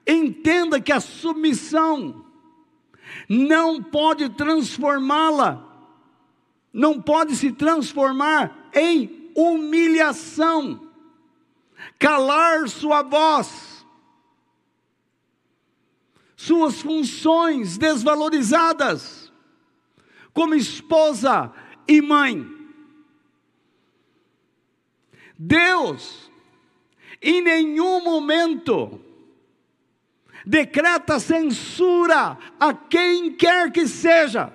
entenda 0.06 0.80
que 0.80 0.92
a 0.92 1.00
submissão 1.00 2.24
não 3.28 3.82
pode 3.82 4.28
transformá-la 4.30 5.65
não 6.76 7.00
pode 7.00 7.34
se 7.34 7.50
transformar 7.50 8.68
em 8.74 9.30
humilhação, 9.34 10.92
calar 11.98 12.68
sua 12.68 13.02
voz, 13.02 13.86
suas 16.36 16.82
funções 16.82 17.78
desvalorizadas, 17.78 19.32
como 20.34 20.54
esposa 20.54 21.50
e 21.88 22.02
mãe. 22.02 22.46
Deus, 25.38 26.30
em 27.22 27.40
nenhum 27.40 28.04
momento, 28.04 29.00
decreta 30.44 31.18
censura 31.18 32.36
a 32.60 32.74
quem 32.74 33.32
quer 33.32 33.72
que 33.72 33.88
seja. 33.88 34.52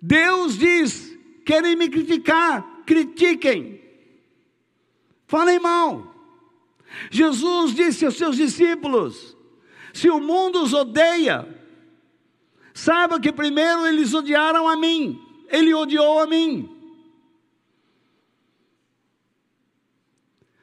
Deus 0.00 0.56
diz: 0.56 1.16
querem 1.44 1.76
me 1.76 1.88
criticar, 1.88 2.82
critiquem, 2.86 3.80
falem 5.26 5.58
mal. 5.58 6.14
Jesus 7.10 7.74
disse 7.74 8.04
aos 8.04 8.16
seus 8.16 8.36
discípulos: 8.36 9.36
se 9.92 10.08
o 10.08 10.20
mundo 10.20 10.62
os 10.62 10.72
odeia, 10.72 11.46
saiba 12.72 13.20
que 13.20 13.32
primeiro 13.32 13.86
eles 13.86 14.14
odiaram 14.14 14.68
a 14.68 14.76
mim, 14.76 15.20
ele 15.48 15.74
odiou 15.74 16.20
a 16.20 16.26
mim. 16.26 16.74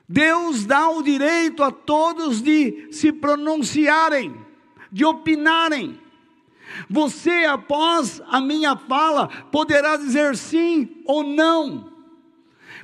Deus 0.07 0.65
dá 0.65 0.87
o 0.89 1.01
direito 1.01 1.63
a 1.63 1.71
todos 1.71 2.41
de 2.41 2.89
se 2.91 3.11
pronunciarem, 3.11 4.35
de 4.91 5.03
opinarem. 5.03 5.99
Você, 6.89 7.45
após 7.45 8.21
a 8.27 8.41
minha 8.41 8.75
fala, 8.75 9.27
poderá 9.51 9.97
dizer 9.97 10.35
sim 10.35 11.01
ou 11.05 11.23
não. 11.23 11.93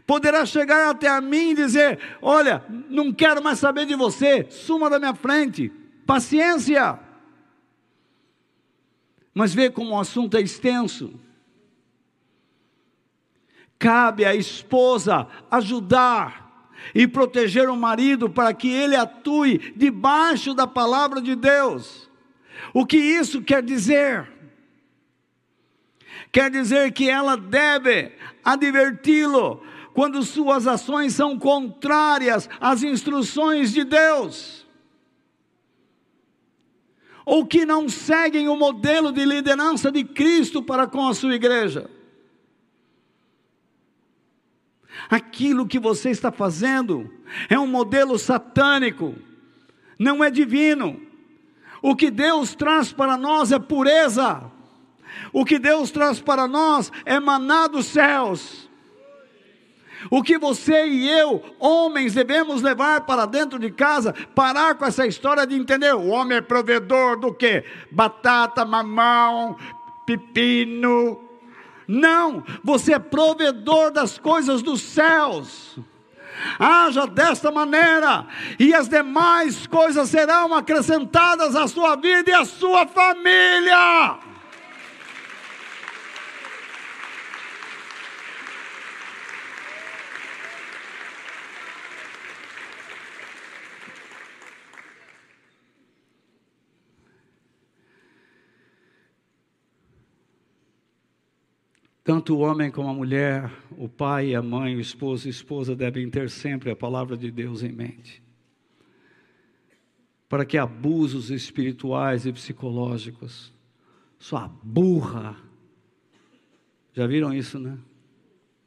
Poderá 0.05 0.45
chegar 0.45 0.89
até 0.89 1.07
a 1.07 1.21
mim 1.21 1.51
e 1.51 1.55
dizer: 1.55 1.99
Olha, 2.21 2.65
não 2.89 3.13
quero 3.13 3.43
mais 3.43 3.59
saber 3.59 3.85
de 3.85 3.95
você, 3.95 4.47
suma 4.49 4.89
da 4.89 4.99
minha 4.99 5.13
frente. 5.13 5.71
Paciência. 6.05 6.99
Mas 9.33 9.53
vê 9.53 9.69
como 9.69 9.91
o 9.91 9.99
assunto 9.99 10.35
é 10.35 10.41
extenso. 10.41 11.13
Cabe 13.79 14.25
à 14.25 14.35
esposa 14.35 15.27
ajudar 15.49 16.69
e 16.93 17.07
proteger 17.07 17.69
o 17.69 17.77
marido 17.77 18.29
para 18.29 18.53
que 18.53 18.69
ele 18.69 18.95
atue 18.95 19.73
debaixo 19.75 20.53
da 20.53 20.67
palavra 20.67 21.21
de 21.21 21.35
Deus. 21.35 22.10
O 22.73 22.85
que 22.85 22.97
isso 22.97 23.41
quer 23.41 23.61
dizer? 23.61 24.27
Quer 26.31 26.49
dizer 26.49 26.91
que 26.93 27.09
ela 27.09 27.35
deve 27.35 28.13
adverti-lo 28.43 29.61
quando 29.93 30.23
suas 30.23 30.67
ações 30.67 31.13
são 31.13 31.37
contrárias 31.37 32.49
às 32.59 32.81
instruções 32.81 33.73
de 33.73 33.83
Deus, 33.83 34.65
ou 37.25 37.45
que 37.45 37.65
não 37.65 37.89
seguem 37.89 38.47
o 38.47 38.55
modelo 38.55 39.11
de 39.11 39.25
liderança 39.25 39.91
de 39.91 40.03
Cristo 40.03 40.63
para 40.63 40.87
com 40.87 41.07
a 41.07 41.13
sua 41.13 41.35
igreja. 41.35 41.89
Aquilo 45.09 45.67
que 45.67 45.79
você 45.79 46.09
está 46.09 46.31
fazendo 46.31 47.11
é 47.49 47.59
um 47.59 47.67
modelo 47.67 48.17
satânico, 48.17 49.15
não 49.99 50.23
é 50.23 50.31
divino. 50.31 51.10
O 51.81 51.95
que 51.95 52.11
Deus 52.11 52.53
traz 52.53 52.93
para 52.93 53.17
nós 53.17 53.51
é 53.51 53.59
pureza. 53.59 54.43
O 55.33 55.43
que 55.43 55.57
Deus 55.57 55.91
traz 55.91 56.21
para 56.21 56.47
nós 56.47 56.91
é 57.05 57.19
maná 57.19 57.67
dos 57.67 57.87
céus. 57.87 58.69
O 60.09 60.23
que 60.23 60.37
você 60.37 60.87
e 60.87 61.09
eu, 61.09 61.43
homens, 61.59 62.13
devemos 62.15 62.61
levar 62.61 63.01
para 63.01 63.25
dentro 63.25 63.59
de 63.59 63.69
casa, 63.69 64.13
parar 64.33 64.75
com 64.75 64.85
essa 64.85 65.05
história 65.05 65.45
de 65.45 65.55
entender: 65.55 65.93
o 65.93 66.07
homem 66.07 66.37
é 66.37 66.41
provedor 66.41 67.19
do 67.19 67.33
que? 67.33 67.63
Batata, 67.91 68.65
mamão, 68.65 69.55
pepino. 70.05 71.23
Não, 71.87 72.43
você 72.63 72.93
é 72.93 72.99
provedor 72.99 73.91
das 73.91 74.17
coisas 74.17 74.61
dos 74.61 74.81
céus 74.81 75.79
haja 76.59 77.07
desta 77.07 77.51
maneira, 77.51 78.25
e 78.59 78.73
as 78.73 78.87
demais 78.87 79.67
coisas 79.67 80.09
serão 80.09 80.53
acrescentadas 80.53 81.55
à 81.55 81.67
sua 81.67 81.95
vida 81.95 82.29
e 82.31 82.33
à 82.33 82.45
sua 82.45 82.87
família. 82.87 84.30
Tanto 102.11 102.35
o 102.35 102.39
homem 102.39 102.69
como 102.69 102.89
a 102.89 102.93
mulher, 102.93 103.49
o 103.77 103.87
pai, 103.87 104.35
a 104.35 104.41
mãe, 104.41 104.75
o 104.75 104.81
esposo 104.81 105.25
e 105.25 105.29
a 105.29 105.31
esposa 105.31 105.73
devem 105.73 106.09
ter 106.09 106.29
sempre 106.29 106.69
a 106.69 106.75
palavra 106.75 107.15
de 107.15 107.31
Deus 107.31 107.63
em 107.63 107.71
mente. 107.71 108.21
Para 110.27 110.43
que 110.43 110.57
abusos 110.57 111.31
espirituais 111.31 112.25
e 112.25 112.33
psicológicos, 112.33 113.53
sua 114.19 114.49
burra, 114.61 115.37
já 116.91 117.07
viram 117.07 117.33
isso, 117.33 117.57
né? 117.57 117.79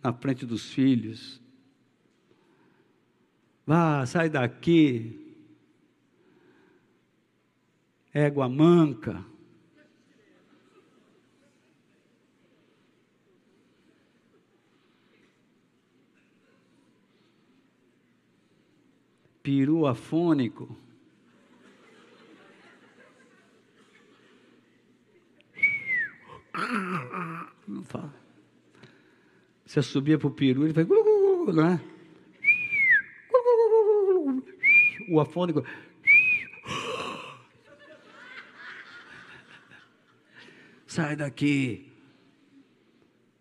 Na 0.03 0.11
frente 0.11 0.47
dos 0.47 0.73
filhos. 0.73 1.39
Vá, 3.67 4.07
sai 4.07 4.31
daqui. 4.31 5.37
Égua 8.11 8.49
manca. 8.49 9.23
Peru 19.45 19.87
afônico. 19.87 20.75
Não 27.69 27.85
fala. 27.85 28.15
Você 29.67 29.83
subia 29.83 30.19
para 30.19 30.29
o 30.29 30.31
peru, 30.31 30.65
ele 30.65 30.73
vai, 30.73 30.85
não 30.85 31.67
é? 31.67 31.81
O 35.11 35.21
afônico. 35.21 35.63
Sai 40.87 41.17
daqui. 41.17 41.93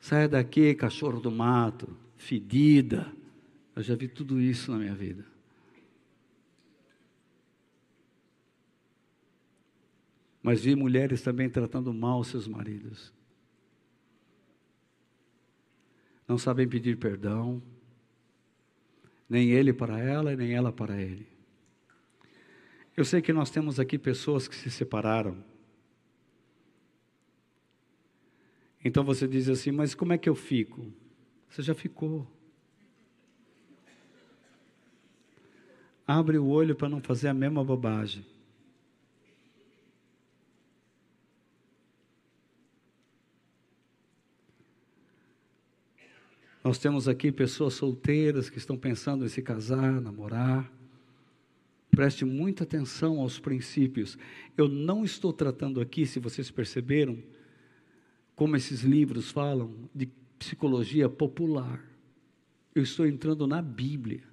Sai 0.02 0.28
daqui, 0.28 0.76
cachorro 0.76 1.22
do 1.22 1.32
mato, 1.32 1.96
fedida. 2.18 3.10
Eu 3.74 3.82
já 3.82 3.96
vi 3.96 4.10
tudo 4.10 4.42
isso 4.42 4.70
na 4.72 4.80
minha 4.80 4.94
vida. 4.94 5.32
Mas 10.44 10.61
vi 10.61 10.76
mulheres 10.76 11.24
também 11.24 11.49
tratando 11.49 11.91
mal 11.91 12.24
seus 12.24 12.48
maridos. 12.48 13.11
Não 16.28 16.38
sabem 16.38 16.68
pedir 16.68 16.98
perdão, 16.98 17.64
nem 19.28 19.49
ele 19.49 19.74
para 19.74 19.99
ela, 19.99 20.36
nem 20.36 20.53
ela 20.53 20.72
para 20.72 21.02
ele. 21.02 21.28
Eu 22.95 23.03
sei 23.03 23.22
que 23.22 23.34
nós 23.34 23.49
temos 23.49 23.80
aqui 23.80 23.98
pessoas 23.98 24.48
que 24.48 24.56
se 24.56 24.70
separaram 24.70 25.44
Então 28.84 29.03
você 29.03 29.28
diz 29.28 29.48
assim: 29.48 29.72
Mas 29.72 29.95
como 29.95 30.14
é 30.14 30.18
que 30.18 30.28
eu 30.28 30.36
fico? 30.36 30.91
Você 31.49 31.61
já 31.61 31.74
ficou. 31.74 32.28
Abre 36.06 36.38
o 36.38 36.48
olho 36.48 36.76
para 36.76 36.90
não 36.90 37.02
fazer 37.02 37.30
a 37.30 37.34
mesma 37.34 37.64
bobagem. 37.64 38.26
Nós 46.64 46.77
temos 46.77 47.10
aqui 47.10 47.30
pessoas 47.30 47.73
solteiras 47.73 48.49
que 48.49 48.57
estão 48.57 48.77
pensando 48.77 49.26
em 49.26 49.27
se 49.27 49.41
casar, 49.41 49.99
namorar. 49.99 50.72
Preste 51.91 52.23
muita 52.23 52.64
atenção 52.64 53.19
aos 53.19 53.38
princípios. 53.38 54.18
Eu 54.56 54.69
não 54.69 55.03
estou 55.03 55.34
tratando 55.34 55.81
aqui, 55.81 56.06
se 56.06 56.19
vocês 56.19 56.49
perceberam, 56.49 57.22
como 58.34 58.56
esses 58.56 58.81
livros 58.81 59.30
falam 59.30 59.90
de 59.94 60.07
psicologia 60.40 61.10
popular. 61.10 61.84
Eu 62.73 62.81
estou 62.81 63.06
entrando 63.06 63.45
na 63.45 63.61
Bíblia. 63.61 64.23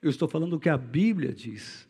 Eu 0.00 0.10
estou 0.10 0.28
falando 0.28 0.54
o 0.54 0.60
que 0.60 0.68
a 0.68 0.78
Bíblia 0.78 1.32
diz. 1.32 1.88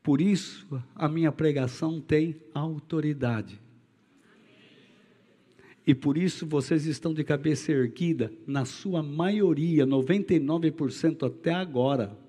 Por 0.00 0.20
isso, 0.20 0.80
a 0.94 1.08
minha 1.08 1.32
pregação 1.32 2.00
tem 2.00 2.40
autoridade. 2.54 3.65
E 5.86 5.94
por 5.94 6.18
isso 6.18 6.46
vocês 6.46 6.84
estão 6.86 7.14
de 7.14 7.22
cabeça 7.22 7.70
erguida, 7.70 8.32
na 8.46 8.64
sua 8.64 9.02
maioria, 9.02 9.86
99% 9.86 11.26
até 11.26 11.52
agora. 11.52 12.26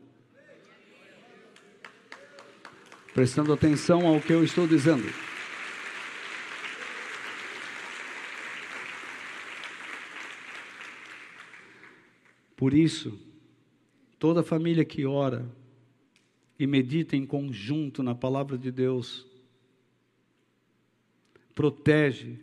prestando 3.17 3.51
atenção 3.51 4.05
ao 4.05 4.21
que 4.21 4.31
eu 4.31 4.43
estou 4.43 4.67
dizendo. 4.67 5.11
Por 12.55 12.75
isso, 12.75 13.19
toda 14.19 14.43
família 14.43 14.85
que 14.85 15.03
ora 15.03 15.51
e 16.59 16.67
medita 16.67 17.15
em 17.15 17.25
conjunto 17.25 18.03
na 18.03 18.13
palavra 18.13 18.55
de 18.55 18.71
Deus, 18.71 19.25
protege 21.55 22.37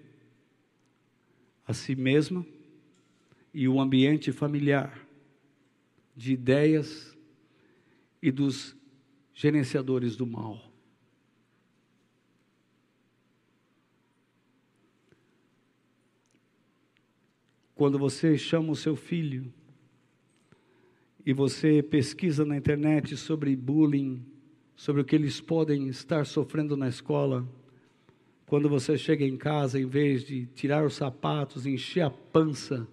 a 1.66 1.73
si 1.73 1.95
mesma 1.95 2.45
e 3.53 3.69
o 3.69 3.81
ambiente 3.81 4.32
familiar 4.32 5.07
de 6.16 6.32
ideias 6.32 7.16
e 8.23 8.31
dos 8.31 8.77
gerenciadores 9.32 10.16
do 10.16 10.27
mal. 10.27 10.73
Quando 17.74 17.99
você 17.99 18.39
chama 18.39 18.70
o 18.70 18.77
seu 18.77 18.95
filho 18.95 19.53
e 21.27 21.32
você 21.32 21.82
pesquisa 21.82 22.45
na 22.45 22.57
internet 22.57 23.16
sobre 23.16 23.57
bullying, 23.57 24.24
sobre 24.77 25.03
o 25.03 25.05
que 25.05 25.16
eles 25.16 25.41
podem 25.41 25.89
estar 25.89 26.24
sofrendo 26.24 26.77
na 26.77 26.89
escola, 26.89 27.47
quando 28.47 28.69
você 28.69 28.99
chega 28.99 29.25
em 29.25 29.37
casa, 29.37 29.81
em 29.81 29.87
vez 29.87 30.25
de 30.25 30.47
tirar 30.47 30.85
os 30.85 30.95
sapatos, 30.95 31.66
encher 31.66 32.03
a 32.03 32.11
pança 32.11 32.87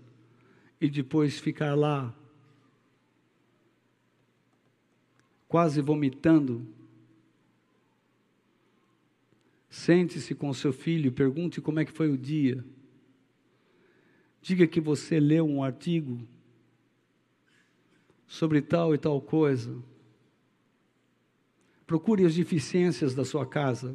e 0.80 0.90
depois 0.90 1.40
ficar 1.40 1.76
lá 1.76 2.16
quase 5.48 5.82
vomitando. 5.82 6.66
Sente-se 9.70 10.34
com 10.34 10.54
seu 10.54 10.72
filho, 10.72 11.12
pergunte 11.12 11.60
como 11.60 11.80
é 11.80 11.86
que 11.86 11.92
foi 11.92 12.10
o 12.10 12.18
dia. 12.18 12.64
Diga 14.42 14.66
que 14.66 14.80
você 14.80 15.20
leu 15.20 15.46
um 15.46 15.62
artigo 15.62 16.26
sobre 18.26 18.62
tal 18.62 18.96
e 18.96 18.98
tal 18.98 19.22
coisa. 19.22 19.78
Procure 21.86 22.26
as 22.26 22.34
deficiências 22.34 23.14
da 23.14 23.26
sua 23.26 23.46
casa. 23.46 23.94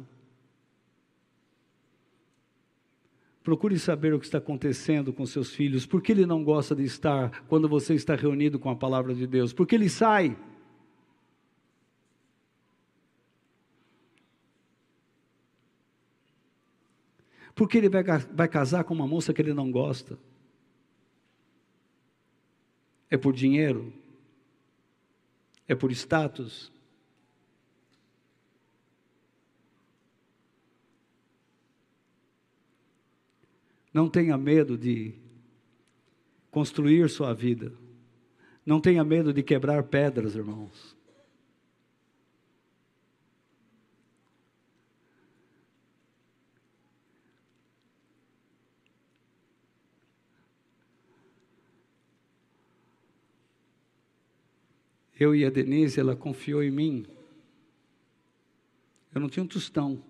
Procure 3.47 3.79
saber 3.79 4.13
o 4.13 4.19
que 4.19 4.25
está 4.25 4.39
acontecendo 4.39 5.13
com 5.13 5.25
seus 5.25 5.55
filhos. 5.55 5.85
Por 5.85 6.01
que 6.01 6.11
ele 6.11 6.25
não 6.25 6.43
gosta 6.43 6.75
de 6.75 6.83
estar 6.83 7.45
quando 7.47 7.69
você 7.69 7.93
está 7.93 8.13
reunido 8.13 8.59
com 8.59 8.69
a 8.69 8.75
palavra 8.75 9.15
de 9.15 9.25
Deus? 9.25 9.53
Porque 9.53 9.73
ele 9.73 9.87
sai. 9.87 10.37
Porque 17.55 17.77
ele 17.77 17.87
vai, 17.87 18.03
vai 18.03 18.49
casar 18.49 18.83
com 18.83 18.93
uma 18.93 19.07
moça 19.07 19.33
que 19.33 19.41
ele 19.41 19.53
não 19.53 19.71
gosta? 19.71 20.19
É 23.09 23.15
por 23.15 23.33
dinheiro? 23.33 23.93
É 25.65 25.73
por 25.73 25.89
status? 25.93 26.69
Não 33.97 34.07
tenha 34.07 34.37
medo 34.37 34.77
de 34.77 35.15
construir 36.51 37.09
sua 37.09 37.33
vida. 37.33 37.73
Não 38.63 38.79
tenha 38.79 39.03
medo 39.03 39.33
de 39.33 39.41
quebrar 39.41 39.81
pedras, 39.85 40.35
irmãos. 40.35 40.95
eu 55.19 55.35
e 55.35 55.43
a 55.43 55.49
Denise, 55.49 55.99
ela 55.99 56.15
confiou 56.15 56.61
em 56.61 56.69
mim. 56.69 57.07
Eu 59.11 59.19
não 59.19 59.27
tinha 59.27 59.43
um 59.43 59.47
tostão. 59.47 60.03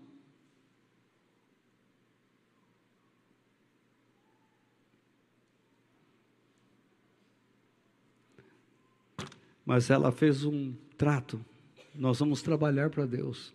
Mas 9.67 9.89
ela 9.89 10.13
fez 10.13 10.45
um 10.45 10.73
trato. 10.97 11.45
Nós 11.93 12.19
vamos 12.19 12.41
trabalhar 12.41 12.89
para 12.89 13.05
Deus. 13.05 13.53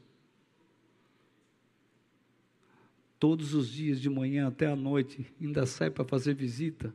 Todos 3.19 3.55
os 3.55 3.71
dias, 3.71 3.99
de 3.99 4.11
manhã 4.11 4.49
até 4.49 4.67
a 4.67 4.77
noite, 4.77 5.27
ainda 5.41 5.65
sai 5.65 5.91
para 5.91 6.05
fazer 6.05 6.35
visita. 6.35 6.93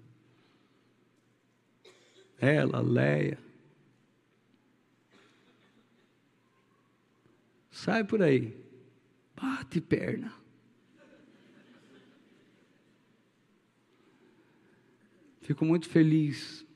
Ela, 2.39 2.79
Leia, 2.79 3.39
Sai 7.71 8.03
por 8.03 8.21
aí. 8.21 8.55
Bate 9.35 9.81
perna. 9.81 10.31
Fico 15.41 15.65
muito 15.65 15.89
feliz. 15.89 16.66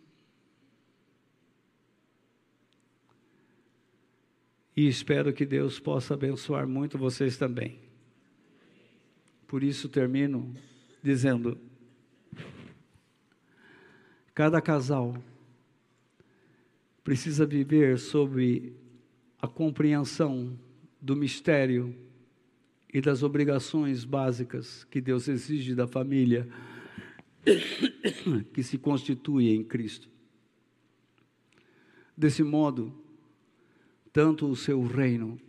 E 4.81 4.87
espero 4.87 5.31
que 5.31 5.45
Deus 5.45 5.79
possa 5.79 6.15
abençoar 6.15 6.67
muito 6.67 6.97
vocês 6.97 7.37
também. 7.37 7.77
Por 9.47 9.61
isso 9.61 9.87
termino 9.87 10.55
dizendo: 11.03 11.55
Cada 14.33 14.59
casal 14.59 15.15
precisa 17.03 17.45
viver 17.45 17.99
sob 17.99 18.73
a 19.39 19.47
compreensão 19.47 20.57
do 20.99 21.15
mistério 21.15 21.95
e 22.91 22.99
das 22.99 23.21
obrigações 23.21 24.03
básicas 24.03 24.83
que 24.85 24.99
Deus 24.99 25.27
exige 25.27 25.75
da 25.75 25.85
família 25.85 26.49
que 28.51 28.63
se 28.63 28.79
constitui 28.79 29.49
em 29.49 29.63
Cristo. 29.63 30.09
Desse 32.17 32.41
modo, 32.41 33.00
tanto 34.11 34.47
o 34.47 34.55
seu 34.55 34.83
reino 34.85 35.39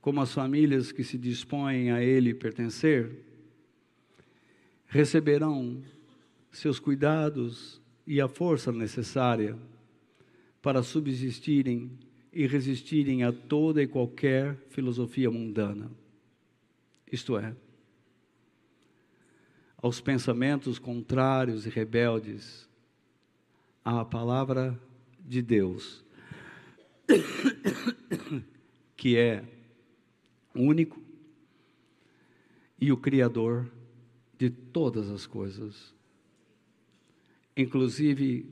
como 0.00 0.20
as 0.20 0.32
famílias 0.32 0.92
que 0.92 1.04
se 1.04 1.18
dispõem 1.18 1.90
a 1.90 2.02
ele 2.02 2.32
pertencer 2.34 3.10
receberão 4.86 5.82
seus 6.50 6.80
cuidados 6.80 7.80
e 8.06 8.20
a 8.20 8.26
força 8.26 8.72
necessária 8.72 9.56
para 10.60 10.82
subsistirem 10.82 11.90
e 12.32 12.46
resistirem 12.46 13.22
a 13.22 13.32
toda 13.32 13.82
e 13.82 13.86
qualquer 13.86 14.56
filosofia 14.68 15.30
mundana. 15.30 15.90
Isto 17.10 17.36
é, 17.36 17.54
aos 19.76 20.00
pensamentos 20.00 20.78
contrários 20.78 21.66
e 21.66 21.70
rebeldes 21.70 22.68
à 23.84 24.04
palavra 24.04 24.78
de 25.26 25.40
Deus, 25.40 26.04
que 28.96 29.16
é 29.16 29.44
único 30.54 31.00
e 32.80 32.90
o 32.92 32.96
Criador 32.96 33.70
de 34.38 34.48
todas 34.50 35.10
as 35.10 35.26
coisas, 35.26 35.94
inclusive 37.56 38.46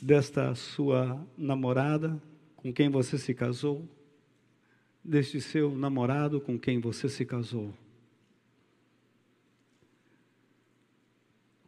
desta 0.00 0.54
sua 0.54 1.26
namorada 1.36 2.22
com 2.56 2.72
quem 2.72 2.88
você 2.88 3.18
se 3.18 3.34
casou, 3.34 3.88
deste 5.02 5.40
seu 5.40 5.74
namorado 5.74 6.40
com 6.40 6.58
quem 6.58 6.80
você 6.80 7.08
se 7.08 7.24
casou. 7.24 7.74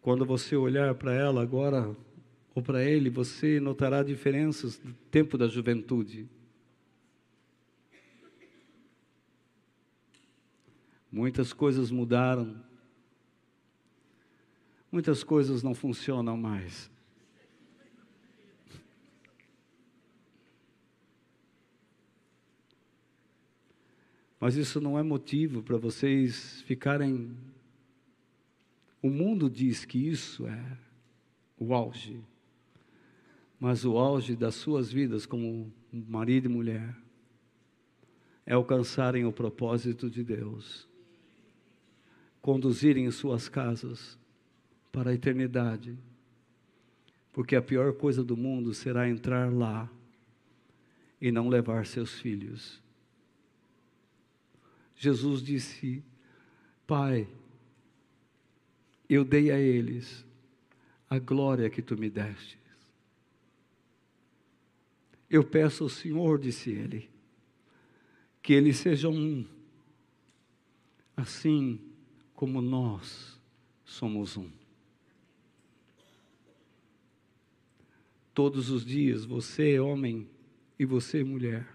Quando 0.00 0.24
você 0.24 0.54
olhar 0.54 0.94
para 0.94 1.12
ela 1.12 1.42
agora, 1.42 1.96
ou 2.56 2.62
para 2.62 2.82
ele, 2.82 3.10
você 3.10 3.60
notará 3.60 4.02
diferenças 4.02 4.78
do 4.78 4.90
tempo 5.10 5.36
da 5.36 5.46
juventude. 5.46 6.26
Muitas 11.12 11.52
coisas 11.52 11.90
mudaram, 11.90 12.58
muitas 14.90 15.22
coisas 15.22 15.62
não 15.62 15.74
funcionam 15.74 16.34
mais. 16.34 16.90
Mas 24.40 24.56
isso 24.56 24.80
não 24.80 24.98
é 24.98 25.02
motivo 25.02 25.62
para 25.62 25.76
vocês 25.76 26.62
ficarem. 26.62 27.36
O 29.02 29.10
mundo 29.10 29.50
diz 29.50 29.84
que 29.84 30.08
isso 30.08 30.46
é 30.46 30.78
o 31.58 31.74
auge. 31.74 32.24
Mas 33.58 33.84
o 33.84 33.96
auge 33.96 34.36
das 34.36 34.54
suas 34.54 34.92
vidas 34.92 35.24
como 35.24 35.72
marido 35.90 36.46
e 36.46 36.48
mulher 36.48 36.96
é 38.44 38.52
alcançarem 38.52 39.24
o 39.24 39.32
propósito 39.32 40.08
de 40.08 40.22
Deus, 40.22 40.88
conduzirem 42.40 43.10
suas 43.10 43.48
casas 43.48 44.18
para 44.92 45.10
a 45.10 45.14
eternidade, 45.14 45.98
porque 47.32 47.56
a 47.56 47.62
pior 47.62 47.92
coisa 47.94 48.22
do 48.22 48.36
mundo 48.36 48.72
será 48.72 49.08
entrar 49.08 49.52
lá 49.52 49.90
e 51.20 51.32
não 51.32 51.48
levar 51.48 51.86
seus 51.86 52.20
filhos. 52.20 52.80
Jesus 54.94 55.42
disse: 55.42 56.02
Pai, 56.86 57.28
eu 59.08 59.24
dei 59.24 59.50
a 59.50 59.58
eles 59.58 60.24
a 61.10 61.18
glória 61.18 61.68
que 61.68 61.82
tu 61.82 61.98
me 61.98 62.08
deste. 62.08 62.58
Eu 65.28 65.42
peço 65.44 65.84
ao 65.84 65.88
Senhor, 65.88 66.38
disse 66.38 66.70
ele, 66.70 67.10
que 68.42 68.52
eles 68.52 68.76
sejam 68.76 69.12
um, 69.12 69.44
assim 71.16 71.80
como 72.34 72.60
nós 72.60 73.40
somos 73.84 74.36
um. 74.36 74.50
Todos 78.32 78.70
os 78.70 78.84
dias, 78.84 79.24
você, 79.24 79.80
homem, 79.80 80.28
e 80.78 80.84
você, 80.84 81.24
mulher, 81.24 81.66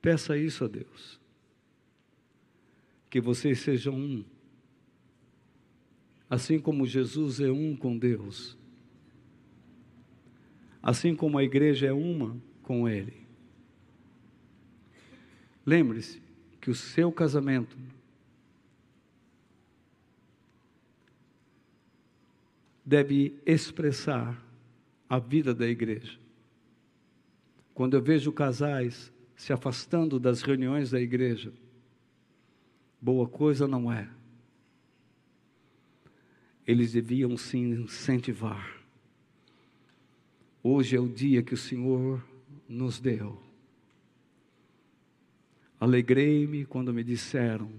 peça 0.00 0.38
isso 0.38 0.64
a 0.64 0.68
Deus 0.68 1.20
que 3.16 3.20
vocês 3.20 3.60
sejam 3.60 3.94
um. 3.94 4.24
Assim 6.28 6.58
como 6.58 6.86
Jesus 6.86 7.40
é 7.40 7.50
um 7.50 7.74
com 7.76 7.96
Deus. 7.96 8.55
Assim 10.86 11.16
como 11.16 11.36
a 11.36 11.42
igreja 11.42 11.88
é 11.88 11.92
uma 11.92 12.40
com 12.62 12.88
Ele. 12.88 13.26
Lembre-se 15.66 16.22
que 16.60 16.70
o 16.70 16.76
seu 16.76 17.10
casamento 17.10 17.76
deve 22.84 23.36
expressar 23.44 24.40
a 25.08 25.18
vida 25.18 25.52
da 25.52 25.66
igreja. 25.66 26.20
Quando 27.74 27.94
eu 27.94 28.00
vejo 28.00 28.30
casais 28.30 29.12
se 29.34 29.52
afastando 29.52 30.20
das 30.20 30.40
reuniões 30.40 30.92
da 30.92 31.00
igreja, 31.00 31.52
boa 33.02 33.28
coisa 33.28 33.66
não 33.66 33.92
é. 33.92 34.08
Eles 36.64 36.92
deviam 36.92 37.36
se 37.36 37.58
incentivar. 37.58 38.85
Hoje 40.68 40.96
é 40.96 41.00
o 41.00 41.08
dia 41.08 41.44
que 41.44 41.54
o 41.54 41.56
Senhor 41.56 42.20
nos 42.68 42.98
deu. 42.98 43.40
Alegrei-me 45.78 46.64
quando 46.64 46.92
me 46.92 47.04
disseram: 47.04 47.70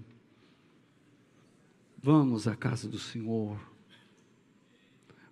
Vamos 2.02 2.48
à 2.48 2.56
casa 2.56 2.88
do 2.88 2.98
Senhor. 2.98 3.60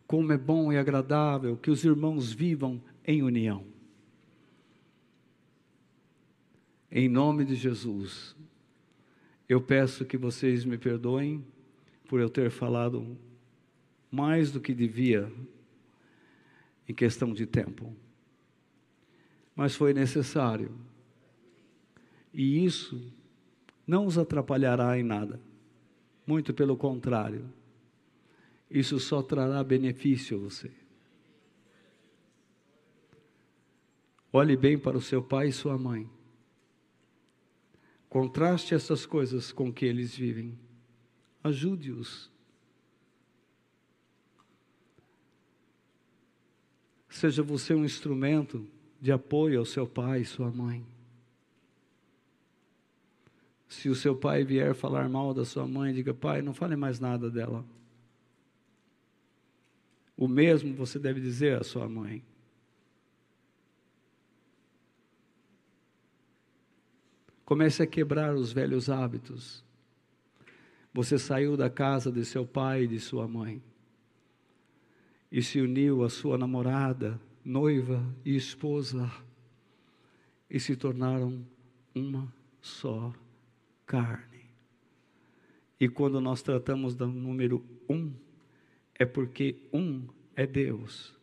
Como 0.06 0.34
é 0.34 0.36
bom 0.36 0.70
e 0.70 0.76
agradável 0.76 1.56
que 1.56 1.70
os 1.70 1.82
irmãos 1.82 2.30
vivam 2.30 2.78
em 3.06 3.22
união. 3.22 3.64
Em 6.92 7.08
nome 7.08 7.42
de 7.42 7.54
Jesus, 7.54 8.36
eu 9.48 9.62
peço 9.62 10.04
que 10.04 10.18
vocês 10.18 10.62
me 10.66 10.76
perdoem 10.76 11.42
por 12.06 12.20
eu 12.20 12.28
ter 12.28 12.50
falado 12.50 13.16
mais 14.10 14.52
do 14.52 14.60
que 14.60 14.74
devia 14.74 15.32
em 16.88 16.94
questão 16.94 17.32
de 17.32 17.46
tempo. 17.46 17.94
Mas 19.54 19.74
foi 19.74 19.92
necessário. 19.94 20.76
E 22.32 22.64
isso 22.64 23.12
não 23.86 24.06
os 24.06 24.18
atrapalhará 24.18 24.98
em 24.98 25.02
nada. 25.02 25.40
Muito 26.26 26.52
pelo 26.52 26.76
contrário. 26.76 27.50
Isso 28.70 28.98
só 28.98 29.22
trará 29.22 29.62
benefício 29.62 30.36
a 30.36 30.40
você. 30.40 30.70
Olhe 34.32 34.56
bem 34.56 34.78
para 34.78 34.98
o 34.98 35.00
seu 35.00 35.22
pai 35.22 35.48
e 35.48 35.52
sua 35.52 35.78
mãe. 35.78 36.10
Contraste 38.08 38.74
essas 38.74 39.06
coisas 39.06 39.52
com 39.52 39.72
que 39.72 39.86
eles 39.86 40.14
vivem. 40.14 40.58
Ajude-os. 41.42 42.30
Seja 47.16 47.42
você 47.42 47.72
um 47.72 47.82
instrumento 47.82 48.68
de 49.00 49.10
apoio 49.10 49.58
ao 49.58 49.64
seu 49.64 49.86
pai 49.86 50.20
e 50.20 50.24
sua 50.26 50.50
mãe. 50.50 50.86
Se 53.66 53.88
o 53.88 53.94
seu 53.94 54.14
pai 54.14 54.44
vier 54.44 54.74
falar 54.74 55.08
mal 55.08 55.32
da 55.32 55.42
sua 55.42 55.66
mãe, 55.66 55.94
diga: 55.94 56.12
Pai, 56.12 56.42
não 56.42 56.52
fale 56.52 56.76
mais 56.76 57.00
nada 57.00 57.30
dela. 57.30 57.64
O 60.14 60.28
mesmo 60.28 60.74
você 60.74 60.98
deve 60.98 61.18
dizer 61.18 61.58
à 61.58 61.64
sua 61.64 61.88
mãe. 61.88 62.22
Comece 67.46 67.82
a 67.82 67.86
quebrar 67.86 68.34
os 68.34 68.52
velhos 68.52 68.90
hábitos. 68.90 69.64
Você 70.92 71.18
saiu 71.18 71.56
da 71.56 71.70
casa 71.70 72.12
de 72.12 72.26
seu 72.26 72.44
pai 72.44 72.82
e 72.82 72.86
de 72.86 73.00
sua 73.00 73.26
mãe 73.26 73.62
e 75.36 75.42
se 75.42 75.60
uniu 75.60 76.02
à 76.02 76.08
sua 76.08 76.38
namorada, 76.38 77.20
noiva 77.44 78.02
e 78.24 78.34
esposa 78.34 79.12
e 80.48 80.58
se 80.58 80.74
tornaram 80.74 81.46
uma 81.94 82.32
só 82.62 83.12
carne. 83.84 84.46
E 85.78 85.90
quando 85.90 86.22
nós 86.22 86.40
tratamos 86.40 86.94
do 86.94 87.06
número 87.06 87.62
um, 87.86 88.14
é 88.94 89.04
porque 89.04 89.56
um 89.70 90.06
é 90.34 90.46
Deus. 90.46 91.14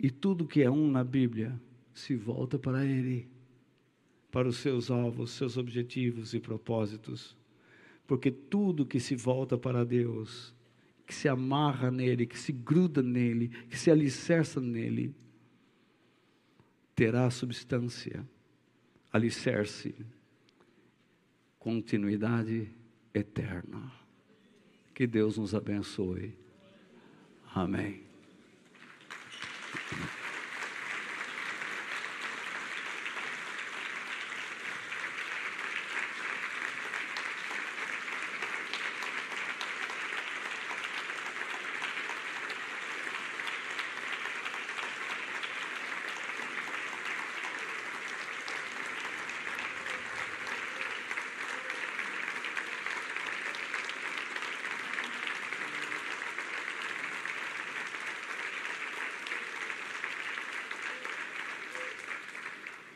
E 0.00 0.10
tudo 0.10 0.48
que 0.48 0.62
é 0.62 0.70
um 0.70 0.90
na 0.90 1.04
Bíblia 1.04 1.60
se 1.92 2.16
volta 2.16 2.58
para 2.58 2.86
Ele, 2.86 3.28
para 4.30 4.48
os 4.48 4.56
seus 4.56 4.90
alvos, 4.90 5.32
seus 5.32 5.58
objetivos 5.58 6.32
e 6.32 6.40
propósitos. 6.40 7.36
Porque 8.06 8.30
tudo 8.30 8.86
que 8.86 8.98
se 8.98 9.14
volta 9.14 9.58
para 9.58 9.84
Deus, 9.84 10.54
que 11.06 11.14
se 11.14 11.28
amarra 11.28 11.90
nele, 11.90 12.26
que 12.26 12.38
se 12.38 12.52
gruda 12.52 13.02
nele, 13.02 13.48
que 13.68 13.78
se 13.78 13.90
alicerça 13.90 14.60
nele, 14.60 15.14
terá 16.94 17.30
substância, 17.30 18.26
alicerce, 19.12 19.94
continuidade 21.58 22.70
eterna. 23.12 23.92
Que 24.94 25.06
Deus 25.06 25.38
nos 25.38 25.54
abençoe. 25.54 26.34
Amém. 27.54 28.02